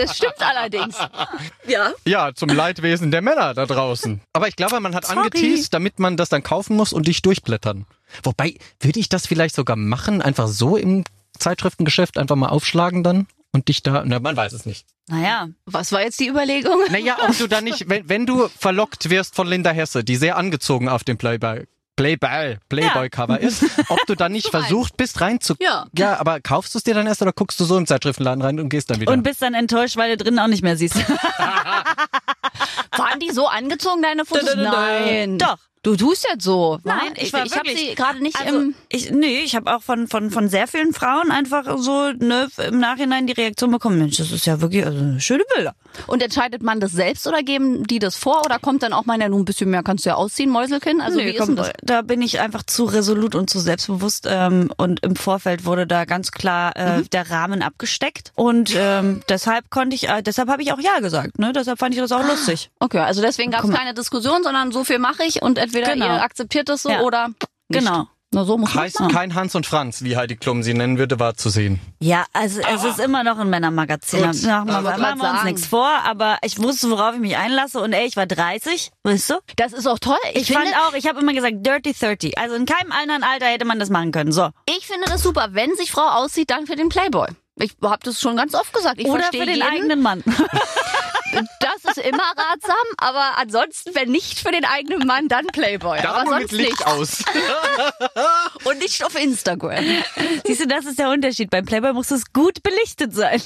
Das 0.10 0.16
stimmt 0.16 0.40
allerdings. 0.40 0.96
Ja. 1.66 1.92
Ja, 2.06 2.34
zum 2.34 2.48
Leidwesen 2.48 3.10
der 3.10 3.22
Männer 3.22 3.54
da 3.54 3.66
draußen. 3.66 4.20
Aber 4.32 4.48
ich 4.48 4.56
glaube, 4.56 4.80
man 4.80 4.94
hat 4.94 5.06
Sorry. 5.06 5.18
angeteased, 5.18 5.72
damit 5.72 5.98
man 5.98 6.16
das 6.16 6.28
dann 6.28 6.42
kaufen 6.42 6.76
muss 6.76 6.92
und 6.92 7.06
dich 7.06 7.22
durchblättern. 7.22 7.86
Wobei, 8.22 8.54
würde 8.80 8.98
ich 8.98 9.08
das 9.08 9.26
vielleicht 9.26 9.54
sogar 9.54 9.76
machen, 9.76 10.20
einfach 10.22 10.48
so 10.48 10.76
im 10.76 11.04
Zeitschriftengeschäft 11.38 12.18
einfach 12.18 12.36
mal 12.36 12.48
aufschlagen 12.48 13.02
dann 13.02 13.26
und 13.52 13.68
dich 13.68 13.82
da, 13.82 14.02
na, 14.04 14.20
man 14.20 14.36
weiß 14.36 14.52
es 14.52 14.66
nicht. 14.66 14.86
Naja, 15.08 15.48
Was 15.66 15.90
war 15.92 16.02
jetzt 16.02 16.20
die 16.20 16.28
Überlegung? 16.28 16.78
Naja, 16.90 17.16
ob 17.28 17.36
du 17.36 17.48
da 17.48 17.60
nicht, 17.60 17.88
wenn, 17.88 18.08
wenn 18.08 18.26
du 18.26 18.48
verlockt 18.48 19.10
wirst 19.10 19.34
von 19.34 19.46
Linda 19.48 19.70
Hesse, 19.70 20.04
die 20.04 20.16
sehr 20.16 20.36
angezogen 20.36 20.88
auf 20.88 21.02
dem 21.04 21.18
Playboy, 21.18 21.66
Playboy, 21.96 22.56
Playboy-Cover 22.68 23.40
ist, 23.40 23.64
ob 23.88 23.98
du 24.06 24.14
da 24.14 24.28
nicht 24.28 24.48
versucht 24.48 24.96
bist 24.96 25.20
reinzu... 25.20 25.54
Ja. 25.60 25.86
Ja, 25.96 26.18
aber 26.18 26.40
kaufst 26.40 26.74
du 26.74 26.78
es 26.78 26.84
dir 26.84 26.94
dann 26.94 27.06
erst 27.06 27.22
oder 27.22 27.32
guckst 27.32 27.60
du 27.60 27.64
so 27.64 27.76
im 27.76 27.86
Zeitschriftenladen 27.86 28.42
rein 28.42 28.58
und 28.58 28.68
gehst 28.68 28.90
dann 28.90 29.00
wieder? 29.00 29.12
und 29.12 29.22
bist 29.22 29.42
dann 29.42 29.54
enttäuscht, 29.54 29.96
weil 29.96 30.16
du 30.16 30.24
drinnen 30.24 30.38
auch 30.38 30.46
nicht 30.46 30.62
mehr 30.62 30.76
siehst. 30.76 30.96
Waren 32.96 33.20
die 33.20 33.30
so 33.30 33.46
angezogen, 33.46 34.02
deine 34.02 34.24
Fotos? 34.24 34.54
Nein. 34.56 35.38
Doch. 35.38 35.58
Du 35.82 35.96
tust 35.96 36.26
jetzt 36.30 36.44
so. 36.44 36.78
Nein, 36.84 36.98
ich, 37.16 37.22
ich 37.28 37.32
war 37.32 37.46
ich 37.46 37.56
habe 37.56 37.70
sie 37.74 37.94
gerade 37.94 38.22
nicht 38.22 38.38
Also, 38.38 38.60
im. 38.60 38.74
ich, 38.90 39.10
nee, 39.12 39.40
ich 39.40 39.56
habe 39.56 39.74
auch 39.74 39.82
von, 39.82 40.08
von, 40.08 40.30
von 40.30 40.48
sehr 40.50 40.66
vielen 40.66 40.92
Frauen 40.92 41.30
einfach 41.30 41.78
so 41.78 42.12
ne, 42.18 42.48
im 42.68 42.78
Nachhinein 42.78 43.26
die 43.26 43.32
Reaktion 43.32 43.70
bekommen, 43.70 43.98
Mensch, 43.98 44.18
das 44.18 44.30
ist 44.30 44.44
ja 44.44 44.60
wirklich 44.60 44.84
also, 44.84 45.18
schöne 45.18 45.44
Bilder. 45.54 45.74
Und 46.06 46.22
entscheidet 46.22 46.62
man 46.62 46.80
das 46.80 46.92
selbst 46.92 47.26
oder 47.26 47.42
geben 47.42 47.84
die 47.86 47.98
das 47.98 48.14
vor 48.14 48.44
oder 48.44 48.58
kommt 48.58 48.82
dann 48.82 48.92
auch 48.92 49.06
mal, 49.06 49.18
ja, 49.18 49.28
nun 49.30 49.40
ein 49.40 49.44
bisschen 49.46 49.70
mehr 49.70 49.82
kannst 49.82 50.04
du 50.04 50.10
ja 50.10 50.16
ausziehen, 50.16 50.50
Mäuselkin? 50.50 51.00
Also 51.00 51.16
Nee, 51.18 51.26
wie 51.26 51.30
ist 51.30 51.38
komm, 51.38 51.56
denn 51.56 51.56
das? 51.56 51.72
Da 51.82 52.02
bin 52.02 52.20
ich 52.20 52.40
einfach 52.40 52.62
zu 52.62 52.84
resolut 52.84 53.34
und 53.34 53.48
zu 53.48 53.58
selbstbewusst 53.58 54.26
ähm, 54.28 54.70
und 54.76 55.00
im 55.02 55.16
Vorfeld 55.16 55.64
wurde 55.64 55.86
da 55.86 56.04
ganz 56.04 56.30
klar 56.30 56.76
äh, 56.76 56.98
Mhm. 56.98 57.10
der 57.10 57.30
Rahmen 57.30 57.62
abgesteckt 57.62 58.32
und 58.34 58.72
ähm, 58.76 59.22
deshalb 59.28 59.70
konnte 59.70 59.94
ich, 59.96 60.08
äh, 60.08 60.22
deshalb 60.22 60.48
habe 60.50 60.60
ich 60.62 60.72
auch 60.72 60.80
ja 60.80 60.98
gesagt, 61.00 61.38
ne? 61.38 61.52
Deshalb 61.54 61.78
fand 61.78 61.94
ich 61.94 62.00
das 62.00 62.12
auch 62.12 62.26
lustig. 62.26 62.70
Okay, 62.80 62.98
also 62.98 63.22
deswegen 63.22 63.50
gab 63.50 63.64
es 63.64 63.70
keine 63.70 63.94
Diskussion, 63.94 64.42
sondern 64.42 64.72
so 64.72 64.84
viel 64.84 64.98
mache 64.98 65.22
ich 65.24 65.40
und 65.40 65.58
entweder 65.74 65.92
Genau. 65.94 66.06
ihr 66.16 66.22
akzeptiert 66.22 66.68
das 66.68 66.82
so 66.82 66.90
Ja. 66.90 67.00
oder 67.02 67.28
nicht. 67.28 67.38
Genau. 67.70 68.06
Na 68.32 68.44
so 68.44 68.56
muss 68.56 68.72
man 68.72 68.84
Heißt 68.84 68.98
kein 69.10 69.34
Hans 69.34 69.56
und 69.56 69.66
Franz, 69.66 70.04
wie 70.04 70.16
Heidi 70.16 70.36
Klum 70.36 70.62
sie 70.62 70.72
nennen 70.72 70.98
würde, 70.98 71.18
war 71.18 71.34
zu 71.34 71.48
sehen. 71.50 71.80
Ja, 71.98 72.26
also 72.32 72.60
es 72.60 72.84
ist 72.84 73.00
immer 73.00 73.24
noch 73.24 73.38
ein 73.38 73.50
Männermagazin. 73.50 74.20
Machen 74.20 74.40
wir, 74.44 74.66
machen 74.98 75.18
wir 75.20 75.30
uns 75.32 75.42
nichts 75.42 75.66
vor, 75.66 75.90
aber 76.04 76.38
ich 76.42 76.62
wusste, 76.62 76.90
worauf 76.90 77.14
ich 77.14 77.20
mich 77.20 77.36
einlasse 77.36 77.80
und 77.80 77.92
ey, 77.92 78.06
ich 78.06 78.14
war 78.16 78.26
30, 78.26 78.92
weißt 79.02 79.30
du? 79.30 79.34
Das 79.56 79.72
ist 79.72 79.88
auch 79.88 79.98
toll. 79.98 80.16
Ich, 80.34 80.42
Ich, 80.42 80.46
finde, 80.46 80.62
fand 80.70 80.76
auch, 80.76 80.94
ich 80.94 81.08
habe 81.08 81.18
immer 81.20 81.32
gesagt, 81.32 81.56
Dirty 81.66 81.92
30. 81.92 82.38
Also 82.38 82.54
in 82.54 82.66
keinem 82.66 82.92
anderen 82.92 83.24
Alter 83.24 83.46
hätte 83.46 83.64
man 83.64 83.80
das 83.80 83.90
machen 83.90 84.12
können. 84.12 84.30
So. 84.30 84.50
ich 84.78 84.86
finde 84.86 85.06
das 85.08 85.24
super. 85.24 85.48
Wenn 85.50 85.74
sich 85.74 85.90
Frau 85.90 86.02
aussieht, 86.22 86.50
dann 86.50 86.66
für 86.68 86.76
den 86.76 86.88
Playboy. 86.88 87.26
Ich 87.56 87.72
habe 87.82 87.98
das 88.04 88.20
schon 88.20 88.36
ganz 88.36 88.54
oft 88.54 88.72
gesagt. 88.72 89.00
Ich 89.00 89.06
Oder 89.08 89.22
verstehe 89.22 89.40
für 89.40 89.46
den 89.46 89.56
jeden. 89.56 89.68
eigenen 89.68 90.02
Mann. 90.02 90.22
Das 91.94 92.04
ist 92.04 92.06
immer 92.06 92.22
ratsam, 92.36 92.74
aber 92.98 93.38
ansonsten, 93.38 93.94
wenn 93.94 94.10
nicht 94.10 94.38
für 94.40 94.52
den 94.52 94.64
eigenen 94.64 95.06
Mann, 95.06 95.28
dann 95.28 95.46
Playboy. 95.46 95.98
aber 95.98 96.18
Dame 96.24 96.30
sonst 96.30 96.52
mit 96.52 96.52
Licht 96.52 96.70
nicht. 96.70 96.86
aus. 96.86 97.24
Und 98.64 98.78
nicht 98.78 99.04
auf 99.04 99.20
Instagram. 99.20 99.84
Siehst 100.46 100.60
du, 100.60 100.66
das 100.68 100.84
ist 100.86 100.98
der 100.98 101.10
Unterschied. 101.10 101.50
Beim 101.50 101.64
Playboy 101.64 101.92
muss 101.92 102.10
es 102.10 102.32
gut 102.32 102.62
belichtet 102.62 103.14
sein. 103.14 103.40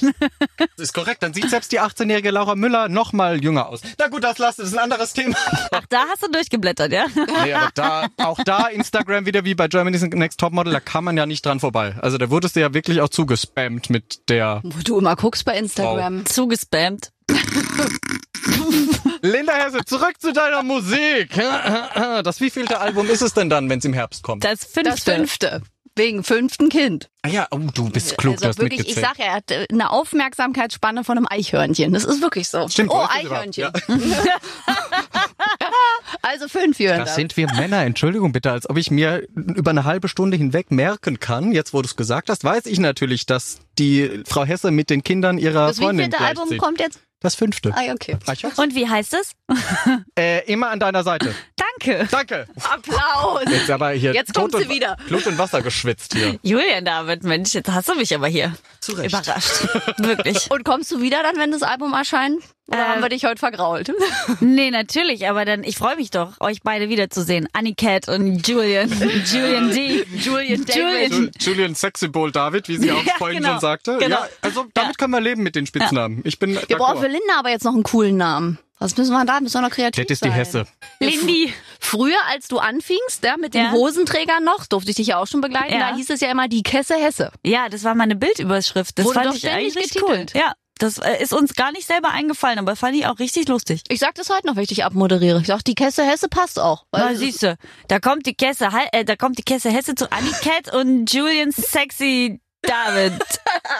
Das 0.57 0.69
ist 0.77 0.93
korrekt. 0.93 1.23
Dann 1.23 1.33
sieht 1.33 1.49
selbst 1.49 1.71
die 1.71 1.79
18-jährige 1.79 2.31
Laura 2.31 2.55
Müller 2.55 2.89
noch 2.89 3.13
mal 3.13 3.43
jünger 3.43 3.67
aus. 3.69 3.81
Na 3.97 4.07
gut, 4.07 4.23
das 4.23 4.37
lasst, 4.37 4.59
das 4.59 4.67
ist 4.67 4.73
ein 4.73 4.79
anderes 4.83 5.13
Thema. 5.13 5.35
Ach, 5.71 5.85
da 5.89 6.05
hast 6.11 6.23
du 6.23 6.31
durchgeblättert, 6.31 6.91
ja? 6.91 7.05
Nee, 7.43 7.53
aber 7.53 7.69
da, 7.73 8.07
auch 8.17 8.39
da 8.43 8.67
Instagram 8.67 9.25
wieder 9.25 9.45
wie 9.45 9.55
bei 9.55 9.67
Germany's 9.67 10.01
Next 10.01 10.39
Topmodel, 10.39 10.73
da 10.73 10.79
kann 10.79 11.03
man 11.03 11.17
ja 11.17 11.25
nicht 11.25 11.45
dran 11.45 11.59
vorbei. 11.59 11.95
Also 12.01 12.17
da 12.17 12.29
wurdest 12.29 12.55
du 12.55 12.59
ja 12.59 12.73
wirklich 12.73 13.01
auch 13.01 13.09
zugespammt 13.09 13.89
mit 13.89 14.29
der 14.29 14.61
Wo 14.63 14.79
du 14.83 14.97
immer 14.99 15.15
guckst 15.15 15.45
bei 15.45 15.57
Instagram. 15.57 16.25
Zugespammt. 16.25 17.11
Linda 19.21 19.53
Hesse, 19.53 19.83
zurück 19.85 20.15
zu 20.19 20.33
deiner 20.33 20.63
Musik. 20.63 21.29
Das 22.23 22.41
wievielte 22.41 22.79
Album 22.79 23.09
ist 23.09 23.21
es 23.21 23.33
denn 23.33 23.49
dann, 23.49 23.69
wenn 23.69 23.79
es 23.79 23.85
im 23.85 23.93
Herbst 23.93 24.23
kommt? 24.23 24.43
Das 24.43 24.63
fünfte. 24.65 24.83
Das 24.83 24.99
fünfte. 25.01 25.61
Wegen 25.97 26.25
fünften 26.25 26.67
Kind. 26.67 27.09
Ah 27.21 27.29
ja, 27.29 27.47
oh, 27.51 27.59
du 27.73 27.89
bist 27.89 28.17
klug, 28.17 28.35
du 28.35 28.45
also 28.45 28.49
hast 28.49 28.59
wirklich, 28.59 28.81
ich 28.81 28.87
mitgezählt. 28.97 29.15
sag 29.17 29.17
ja, 29.17 29.31
er 29.31 29.33
hat 29.35 29.49
äh, 29.49 29.65
eine 29.71 29.91
Aufmerksamkeitsspanne 29.91 31.05
von 31.05 31.17
einem 31.17 31.25
Eichhörnchen. 31.29 31.93
Das 31.93 32.03
ist 32.03 32.21
wirklich 32.21 32.49
so. 32.49 32.67
Stimmt, 32.67 32.91
oh, 32.91 32.99
das? 32.99 33.11
Eichhörnchen. 33.11 33.71
Also 36.21 36.47
fünf 36.47 36.79
Jahre. 36.79 37.05
Das 37.05 37.15
sind 37.15 37.37
wir 37.37 37.45
Männer, 37.53 37.83
Entschuldigung 37.83 38.31
bitte, 38.31 38.51
als 38.51 38.67
ob 38.67 38.77
ich 38.77 38.89
mir 38.89 39.27
über 39.35 39.69
eine 39.69 39.83
halbe 39.83 40.07
Stunde 40.07 40.37
hinweg 40.37 40.71
merken 40.71 41.19
kann. 41.19 41.51
Jetzt, 41.51 41.71
wo 41.73 41.81
du 41.81 41.85
es 41.85 41.95
gesagt 41.95 42.29
hast, 42.29 42.43
weiß 42.43 42.65
ich 42.65 42.79
natürlich, 42.79 43.27
dass 43.27 43.59
die 43.77 44.23
Frau 44.25 44.43
Hesse 44.43 44.71
mit 44.71 44.89
den 44.89 45.03
Kindern 45.03 45.37
ihrer 45.37 45.67
das 45.67 45.77
Freundin 45.77 46.07
wievielte 46.07 46.17
gleich 46.17 46.29
Album 46.29 46.57
kommt 46.57 46.79
jetzt? 46.79 46.99
Das 47.25 47.33
fünfte. 47.33 47.73
Ah, 47.75 47.91
okay. 47.91 48.17
Und 48.57 48.75
wie 48.75 48.87
heißt 48.87 49.15
es? 49.15 49.31
Äh, 50.17 50.45
immer 50.45 50.69
an 50.69 50.79
deiner 50.79 51.03
Seite. 51.03 51.33
Danke. 51.57 52.07
Danke. 52.09 52.47
Applaus. 52.63 53.43
Jetzt 53.49 53.69
aber 53.69 53.89
hier 53.89 54.13
Jetzt 54.13 54.33
kommt 54.33 54.55
sie 54.55 54.63
und, 54.63 54.69
wieder. 54.69 54.95
Blut 55.07 55.25
und 55.27 55.37
Wasser 55.37 55.61
geschwitzt 55.61 56.13
hier. 56.13 56.39
Julian 56.41 56.85
David, 56.85 57.23
Mensch, 57.23 57.53
jetzt 57.53 57.69
hast 57.69 57.89
du 57.89 57.95
mich 57.95 58.13
aber 58.15 58.27
hier 58.27 58.55
Recht. 58.87 59.09
überrascht. 59.09 59.67
Wirklich. 59.97 60.49
Und 60.51 60.63
kommst 60.63 60.91
du 60.91 61.01
wieder 61.01 61.21
dann, 61.23 61.35
wenn 61.37 61.51
das 61.51 61.63
Album 61.63 61.93
erscheint? 61.93 62.41
Oder 62.67 62.79
Ähm, 62.79 62.87
haben 62.87 63.01
wir 63.03 63.09
dich 63.09 63.25
heute 63.25 63.39
vergrault? 63.39 63.91
Nee, 64.39 64.71
natürlich, 64.71 65.27
aber 65.29 65.45
dann, 65.45 65.63
ich 65.63 65.77
freue 65.77 65.95
mich 65.95 66.09
doch, 66.09 66.39
euch 66.39 66.61
beide 66.63 66.89
wiederzusehen. 66.89 67.47
Annikat 67.53 68.07
und 68.09 68.47
Julian. 68.47 68.89
Julian 68.89 69.69
D. 69.71 70.03
Julian 70.15 70.65
Julian. 70.65 71.11
Ju- 71.11 71.31
Julian 71.39 71.75
Sexsymbol 71.75 72.31
David, 72.31 72.67
wie 72.67 72.77
sie 72.77 72.91
auch 72.91 73.03
Ja, 73.03 73.13
vorhin 73.17 73.37
genau. 73.37 73.51
schon 73.51 73.59
sagte. 73.61 73.97
Genau. 73.99 74.15
Ja, 74.17 74.27
also 74.41 74.65
damit 74.73 74.97
können 74.97 75.11
wir 75.13 75.21
leben 75.21 75.43
mit 75.43 75.55
den 75.55 75.65
Spitznamen. 75.67 76.21
Ich 76.23 76.39
bin 76.39 76.55
Wir 76.67 76.77
brauchen 76.77 76.99
für. 77.01 77.07
Linda 77.07 77.37
aber 77.39 77.49
jetzt 77.51 77.63
noch 77.65 77.73
einen 77.73 77.83
coolen 77.83 78.17
Namen. 78.17 78.57
Was 78.79 78.97
müssen 78.97 79.11
wir 79.13 79.23
da? 79.25 79.39
Müssen 79.39 79.53
wir 79.53 79.61
noch 79.61 79.69
kreativ 79.73 80.03
Das 80.05 80.15
ist 80.15 80.23
die 80.25 80.27
sein. 80.29 80.35
Hesse. 80.37 80.65
Lindy. 80.99 81.53
Früher, 81.79 82.17
als 82.29 82.47
du 82.49 82.57
anfingst, 82.57 83.23
ja, 83.23 83.37
mit 83.37 83.53
den 83.53 83.63
Ja. 83.65 83.71
Hosenträgern 83.71 84.43
noch, 84.43 84.65
durfte 84.65 84.89
ich 84.89 84.97
dich 84.97 85.07
ja 85.07 85.17
auch 85.17 85.27
schon 85.27 85.39
begleiten, 85.39 85.71
Ja. 85.73 85.91
da 85.91 85.95
hieß 85.95 86.09
es 86.09 86.19
ja 86.19 86.29
immer 86.29 86.47
die 86.49 86.61
Kesse 86.63 86.95
Hesse. 86.95 87.31
Ja, 87.45 87.69
das 87.69 87.83
war 87.85 87.95
meine 87.95 88.15
Bildüberschrift. 88.15 88.97
Das 88.99 89.05
Wurde 89.05 89.13
fand 89.13 89.27
doch 89.27 89.33
ich 89.33 89.39
ständig 89.39 89.75
eigentlich 89.77 89.77
richtig 89.85 90.03
cool. 90.03 90.25
Ja, 90.33 90.53
das 90.79 90.97
äh, 90.97 91.21
ist 91.21 91.33
uns 91.33 91.53
gar 91.53 91.71
nicht 91.71 91.87
selber 91.87 92.09
eingefallen, 92.09 92.59
aber 92.59 92.75
fand 92.75 92.95
ich 92.95 93.05
auch 93.07 93.19
richtig 93.19 93.47
lustig. 93.47 93.83
Ich 93.87 93.99
sag 93.99 94.15
das 94.15 94.29
heute 94.29 94.47
noch, 94.47 94.55
wenn 94.55 94.63
ich 94.63 94.69
dich 94.69 94.83
abmoderiere. 94.83 95.39
Ich 95.41 95.47
sag, 95.47 95.63
die 95.63 95.75
Kesse 95.75 96.03
Hesse 96.03 96.27
passt 96.27 96.59
auch. 96.59 96.85
Na, 96.91 97.05
Weil- 97.05 97.15
siehst 97.15 97.43
du, 97.43 97.57
da 97.87 97.99
kommt 97.99 98.25
die 98.25 98.35
Kesse, 98.35 98.69
äh, 98.91 99.05
da 99.05 99.15
kommt 99.15 99.37
die 99.37 99.43
Kesse 99.43 99.69
Hesse 99.69 99.95
zu 99.95 100.11
Annikat 100.11 100.73
und 100.73 101.11
Julian 101.11 101.51
Sexy 101.51 102.39
David. 102.61 103.13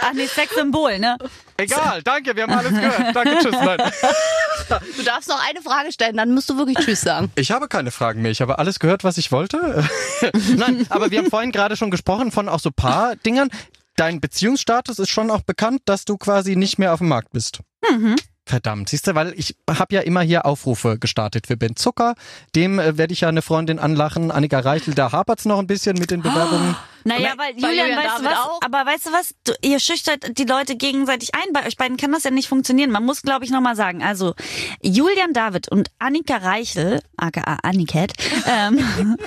Ach 0.01 0.13
nee, 0.13 0.27
Sexsymbol, 0.27 0.99
ne? 0.99 1.17
Egal, 1.57 2.03
danke, 2.03 2.35
wir 2.35 2.43
haben 2.43 2.53
alles 2.53 2.71
gehört. 2.71 3.15
Danke, 3.15 3.37
tschüss. 3.41 3.55
Nein. 3.59 3.77
Du 4.97 5.03
darfst 5.03 5.29
noch 5.29 5.41
eine 5.47 5.61
Frage 5.61 5.91
stellen, 5.91 6.17
dann 6.17 6.33
musst 6.33 6.49
du 6.49 6.57
wirklich 6.57 6.77
Tschüss 6.77 7.01
sagen. 7.01 7.31
Ich 7.35 7.51
habe 7.51 7.67
keine 7.67 7.91
Fragen 7.91 8.21
mehr. 8.21 8.31
Ich 8.31 8.41
habe 8.41 8.59
alles 8.59 8.79
gehört, 8.79 9.03
was 9.03 9.17
ich 9.17 9.31
wollte. 9.31 9.87
Nein, 10.55 10.85
aber 10.89 11.11
wir 11.11 11.19
haben 11.19 11.29
vorhin 11.29 11.51
gerade 11.51 11.75
schon 11.77 11.91
gesprochen 11.91 12.31
von 12.31 12.49
auch 12.49 12.59
so 12.59 12.71
paar 12.71 13.15
Dingern. 13.15 13.49
Dein 13.95 14.19
Beziehungsstatus 14.19 14.99
ist 14.99 15.09
schon 15.09 15.31
auch 15.31 15.41
bekannt, 15.41 15.81
dass 15.85 16.05
du 16.05 16.17
quasi 16.17 16.55
nicht 16.55 16.79
mehr 16.79 16.93
auf 16.93 16.99
dem 16.99 17.07
Markt 17.07 17.31
bist. 17.31 17.61
Mhm. 17.89 18.15
Verdammt, 18.47 18.89
siehst 18.89 19.07
du, 19.07 19.15
weil 19.15 19.33
ich 19.35 19.55
habe 19.67 19.95
ja 19.95 20.01
immer 20.01 20.21
hier 20.21 20.45
Aufrufe 20.45 20.99
gestartet 20.99 21.47
für 21.47 21.57
Ben 21.57 21.75
Zucker. 21.75 22.13
Dem 22.53 22.77
äh, 22.77 22.95
werde 22.95 23.11
ich 23.11 23.21
ja 23.21 23.29
eine 23.29 23.41
Freundin 23.41 23.79
anlachen. 23.79 24.29
Annika 24.29 24.59
Reichel, 24.59 24.93
da 24.93 25.11
hapert's 25.11 25.45
noch 25.45 25.57
ein 25.57 25.65
bisschen 25.65 25.97
mit 25.97 26.11
den 26.11 26.21
Bewerbungen. 26.21 26.75
Naja, 27.05 27.31
Und 27.31 27.39
weil 27.39 27.53
Julian, 27.55 27.71
Julian 27.71 27.97
weißt 27.97 28.19
du 28.19 28.23
David 28.23 28.37
was? 28.37 28.45
auch? 28.45 28.59
Aber 28.61 28.85
weißt 28.85 29.05
du 29.07 29.11
was? 29.11 29.35
Du, 29.45 29.53
ihr 29.63 29.79
schüchtert 29.79 30.37
die 30.37 30.43
Leute 30.43 30.75
gegenseitig 30.75 31.33
ein. 31.33 31.53
Bei 31.53 31.65
euch 31.65 31.75
beiden 31.75 31.97
kann 31.97 32.11
das 32.11 32.23
ja 32.23 32.29
nicht 32.29 32.47
funktionieren. 32.47 32.91
Man 32.91 33.03
muss, 33.03 33.23
glaube 33.23 33.45
ich, 33.45 33.51
nochmal 33.51 33.75
sagen. 33.75 34.03
Also, 34.03 34.35
Julian 34.81 35.33
David 35.33 35.67
und 35.69 35.89
Annika 35.97 36.37
Reichel, 36.37 37.01
aka 37.17 37.57
Annikat, 37.63 38.13
ähm, 38.47 38.77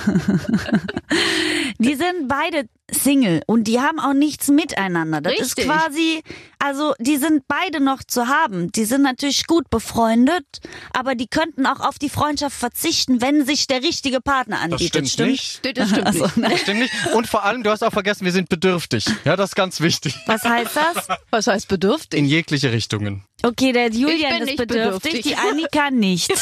die 1.78 1.94
sind 1.96 2.28
beide 2.28 2.68
Single 2.91 3.43
und 3.47 3.64
die 3.64 3.80
haben 3.80 3.99
auch 4.01 4.14
nichts 4.14 4.49
miteinander. 4.49 5.20
Das 5.20 5.34
ist 5.34 5.59
Richtig. 5.59 5.66
quasi, 5.66 6.22
also 6.59 6.95
die 6.99 7.16
sind 7.18 7.43
beide 7.47 7.80
noch 7.80 8.03
zu 8.03 8.28
haben. 8.28 8.72
Die 8.72 8.84
sind 8.86 9.03
natürlich 9.03 9.47
gut 9.47 9.68
befreundet, 9.70 10.45
aber 10.93 11.14
die 11.14 11.26
könnten 11.26 11.66
auch 11.66 11.80
auf 11.80 11.99
die 11.99 12.09
Freundschaft 12.09 12.57
verzichten, 12.57 13.20
wenn 13.20 13.45
sich 13.45 13.66
der 13.66 13.82
richtige 13.82 14.20
Partner 14.20 14.57
Das 14.57 14.64
anbietet. 14.72 15.09
stimmt, 15.09 15.30
nicht. 15.30 15.76
Das 15.76 15.91
stimmt 15.91 16.14
nicht. 16.36 16.53
Das 16.53 16.61
stimmt 16.61 16.80
nicht. 16.80 16.93
Und 17.14 17.26
vor 17.26 17.45
allem, 17.45 17.62
du 17.62 17.70
hast 17.70 17.82
auch 17.84 17.93
vergessen, 17.93 18.24
wir 18.24 18.32
sind 18.32 18.49
bedürftig. 18.49 19.05
Ja, 19.24 19.36
das 19.36 19.51
ist 19.51 19.55
ganz 19.57 19.80
wichtig. 19.80 20.14
Was 20.26 20.45
heißt 20.45 20.76
das? 20.76 21.09
Was 21.30 21.47
heißt 21.47 21.68
bedürftig? 21.68 22.18
In 22.18 22.24
jegliche 22.26 22.72
Richtungen. 22.72 23.24
Okay, 23.43 23.70
der 23.72 23.91
Julian 23.91 24.43
ist 24.43 24.57
bedürftig, 24.57 25.12
bedürftig. 25.12 25.22
die 25.22 25.36
Annika 25.36 25.91
nicht. 25.93 26.32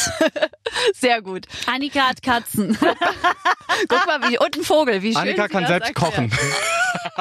Sehr 0.99 1.21
gut. 1.21 1.45
Annika 1.67 2.07
hat 2.09 2.23
Katzen. 2.23 2.75
Guck 3.87 4.05
mal, 4.07 4.31
wie, 4.31 4.39
und 4.39 4.57
ein 4.57 4.63
Vogel, 4.63 5.03
wie 5.03 5.09
schön 5.13 5.17
Annika 5.21 5.47
kann 5.47 5.67
selbst 5.67 5.89
erklärt. 5.89 6.15
kochen. 6.15 6.31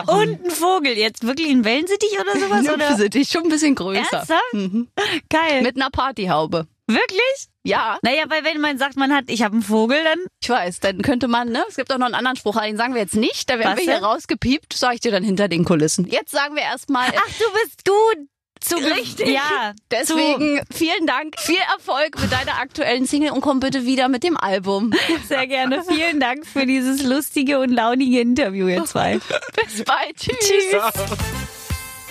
Und 0.07 0.45
ein 0.45 0.51
Vogel. 0.51 0.93
Jetzt 0.97 1.27
wirklich 1.27 1.49
ein 1.51 1.65
Wellensittich 1.65 2.11
oder 2.21 2.39
sowas? 2.39 2.69
Oder? 2.75 2.97
sind 2.97 3.15
die 3.15 3.25
schon 3.25 3.45
ein 3.45 3.49
bisschen 3.49 3.75
größer. 3.75 4.01
Ernsthaft? 4.13 4.43
Mhm. 4.53 4.89
Geil. 5.31 5.63
Mit 5.63 5.77
einer 5.77 5.91
Partyhaube. 5.91 6.67
wirklich? 6.87 7.49
Ja, 7.65 7.99
Naja, 8.03 8.25
weil 8.29 8.45
wenn 8.45 8.61
man 8.61 8.79
sagt, 8.79 8.97
man 8.97 9.13
hat, 9.13 9.25
ich 9.29 9.43
habe 9.43 9.55
einen 9.55 9.63
Vogel, 9.63 9.99
dann 10.05 10.19
ich 10.41 10.49
weiß, 10.49 10.79
dann 10.81 11.03
könnte 11.03 11.27
man, 11.27 11.49
ne? 11.51 11.65
Es 11.69 11.75
gibt 11.75 11.93
auch 11.93 11.99
noch 11.99 12.07
einen 12.07 12.15
anderen 12.15 12.37
Spruch, 12.37 12.61
den 12.61 12.77
sagen 12.77 12.95
wir 12.95 13.01
jetzt 13.01 13.17
nicht. 13.17 13.51
Da 13.51 13.59
werden 13.59 13.73
Was 13.73 13.79
wir 13.79 13.85
hier 13.85 13.95
denn? 13.95 14.05
rausgepiept, 14.05 14.73
sag 14.73 14.95
ich 14.95 15.01
dir 15.01 15.11
dann 15.11 15.25
hinter 15.25 15.49
den 15.49 15.65
Kulissen. 15.65 16.07
Jetzt 16.07 16.31
sagen 16.31 16.55
wir 16.55 16.63
erstmal. 16.63 17.09
Ach, 17.09 17.27
du 17.39 17.45
bist 17.65 17.85
gut. 17.85 18.29
Zu 18.67 18.77
Richtig. 18.77 19.29
Ja. 19.29 19.75
Deswegen 19.93 20.61
vielen 20.73 21.07
Dank, 21.07 21.39
viel 21.39 21.59
Erfolg 21.77 22.21
mit 22.21 22.33
deiner 22.33 22.59
aktuellen 22.61 23.07
Single 23.07 23.31
und 23.31 23.41
komm 23.41 23.61
bitte 23.61 23.87
wieder 23.87 24.09
mit 24.09 24.25
dem 24.25 24.37
Album. 24.37 24.93
Zu, 24.93 24.99
sehr 25.29 25.47
gerne. 25.47 25.85
Vielen 25.85 26.19
Dank 26.19 26.45
für 26.45 26.67
dieses 26.67 27.03
lustige 27.03 27.61
und 27.61 27.71
launige 27.71 28.21
Interview, 28.21 28.67
ihr 28.67 28.85
zwei. 28.85 29.21
Bis 29.65 29.85
bald. 29.85 30.17
Tschüss. 30.17 31.56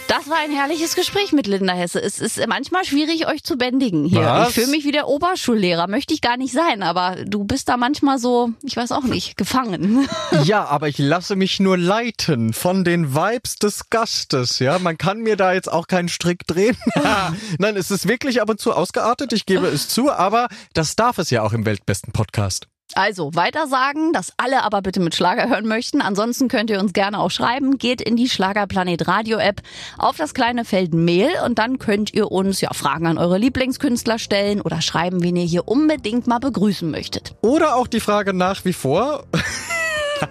Das 0.07 0.29
war 0.29 0.37
ein 0.37 0.51
herrliches 0.51 0.95
Gespräch 0.95 1.31
mit 1.31 1.47
Linda 1.47 1.73
Hesse. 1.73 1.99
Es 1.99 2.19
ist 2.19 2.39
manchmal 2.47 2.85
schwierig, 2.85 3.27
euch 3.27 3.43
zu 3.43 3.57
bändigen 3.57 4.05
hier. 4.05 4.21
Was? 4.21 4.49
Ich 4.49 4.55
fühle 4.55 4.67
mich 4.67 4.85
wie 4.85 4.91
der 4.91 5.07
Oberschullehrer. 5.07 5.87
Möchte 5.87 6.13
ich 6.13 6.21
gar 6.21 6.37
nicht 6.37 6.53
sein, 6.53 6.83
aber 6.83 7.17
du 7.25 7.43
bist 7.43 7.69
da 7.69 7.75
manchmal 7.75 8.19
so, 8.19 8.51
ich 8.63 8.77
weiß 8.77 8.91
auch 8.91 9.03
nicht, 9.03 9.37
gefangen. 9.37 10.07
Ja, 10.43 10.65
aber 10.65 10.89
ich 10.89 10.97
lasse 10.97 11.35
mich 11.35 11.59
nur 11.59 11.77
leiten 11.77 12.53
von 12.53 12.83
den 12.83 13.15
Vibes 13.15 13.55
des 13.55 13.89
Gastes. 13.89 14.59
Ja, 14.59 14.79
man 14.79 14.97
kann 14.97 15.19
mir 15.19 15.37
da 15.37 15.53
jetzt 15.53 15.71
auch 15.71 15.87
keinen 15.87 16.09
Strick 16.09 16.45
drehen. 16.45 16.77
Nein, 17.57 17.75
es 17.77 17.89
ist 17.89 18.07
wirklich 18.07 18.41
ab 18.41 18.49
und 18.49 18.59
zu 18.59 18.73
ausgeartet. 18.73 19.33
Ich 19.33 19.45
gebe 19.45 19.67
es 19.67 19.87
zu, 19.87 20.11
aber 20.11 20.47
das 20.73 20.95
darf 20.95 21.17
es 21.17 21.29
ja 21.29 21.41
auch 21.41 21.53
im 21.53 21.65
weltbesten 21.65 22.11
Podcast. 22.11 22.67
Also 22.95 23.35
weiter 23.35 23.67
sagen, 23.67 24.13
dass 24.13 24.31
alle 24.37 24.63
aber 24.63 24.81
bitte 24.81 25.01
mit 25.01 25.13
Schlager 25.13 25.49
hören 25.49 25.67
möchten. 25.67 26.01
Ansonsten 26.01 26.47
könnt 26.47 26.69
ihr 26.69 26.79
uns 26.79 26.93
gerne 26.93 27.19
auch 27.19 27.29
schreiben. 27.29 27.77
Geht 27.77 28.01
in 28.01 28.15
die 28.15 28.29
Schlagerplanet 28.29 29.07
Radio 29.07 29.37
App 29.37 29.61
auf 29.97 30.15
das 30.15 30.33
kleine 30.33 30.63
Feld 30.63 30.93
Mail 30.93 31.29
und 31.45 31.59
dann 31.59 31.77
könnt 31.77 32.13
ihr 32.13 32.31
uns 32.31 32.61
ja 32.61 32.73
Fragen 32.73 33.05
an 33.05 33.17
eure 33.17 33.37
Lieblingskünstler 33.37 34.17
stellen 34.17 34.61
oder 34.61 34.81
schreiben, 34.81 35.21
wen 35.23 35.35
ihr 35.35 35.43
hier 35.43 35.67
unbedingt 35.67 36.25
mal 36.27 36.39
begrüßen 36.39 36.89
möchtet. 36.89 37.35
Oder 37.41 37.75
auch 37.75 37.87
die 37.87 37.99
Frage 37.99 38.33
nach 38.33 38.63
wie 38.63 38.73
vor. 38.73 39.25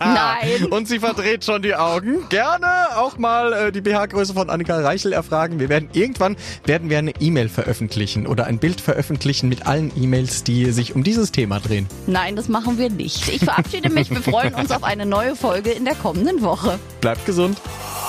Nein. 0.00 0.66
Und 0.70 0.88
sie 0.88 0.98
verdreht 0.98 1.44
schon 1.44 1.62
die 1.62 1.74
Augen. 1.74 2.28
Gerne 2.28 2.96
auch 2.96 3.18
mal 3.18 3.52
äh, 3.52 3.72
die 3.72 3.80
BH-Größe 3.80 4.34
von 4.34 4.50
Annika 4.50 4.78
Reichel 4.78 5.12
erfragen. 5.12 5.60
Wir 5.60 5.68
werden 5.68 5.88
irgendwann 5.92 6.36
werden 6.64 6.90
wir 6.90 6.98
eine 6.98 7.12
E-Mail 7.20 7.48
veröffentlichen 7.48 8.26
oder 8.26 8.46
ein 8.46 8.58
Bild 8.58 8.80
veröffentlichen 8.80 9.48
mit 9.48 9.66
allen 9.66 9.92
E-Mails, 9.96 10.44
die 10.44 10.70
sich 10.72 10.94
um 10.94 11.04
dieses 11.04 11.32
Thema 11.32 11.60
drehen. 11.60 11.86
Nein, 12.06 12.36
das 12.36 12.48
machen 12.48 12.78
wir 12.78 12.90
nicht. 12.90 13.28
Ich 13.28 13.44
verabschiede 13.44 13.90
mich. 13.90 14.10
Wir 14.10 14.22
freuen 14.22 14.54
uns 14.54 14.70
auf 14.70 14.84
eine 14.84 15.06
neue 15.06 15.36
Folge 15.36 15.70
in 15.70 15.84
der 15.84 15.94
kommenden 15.94 16.42
Woche. 16.42 16.78
Bleibt 17.00 17.26
gesund. 17.26 17.58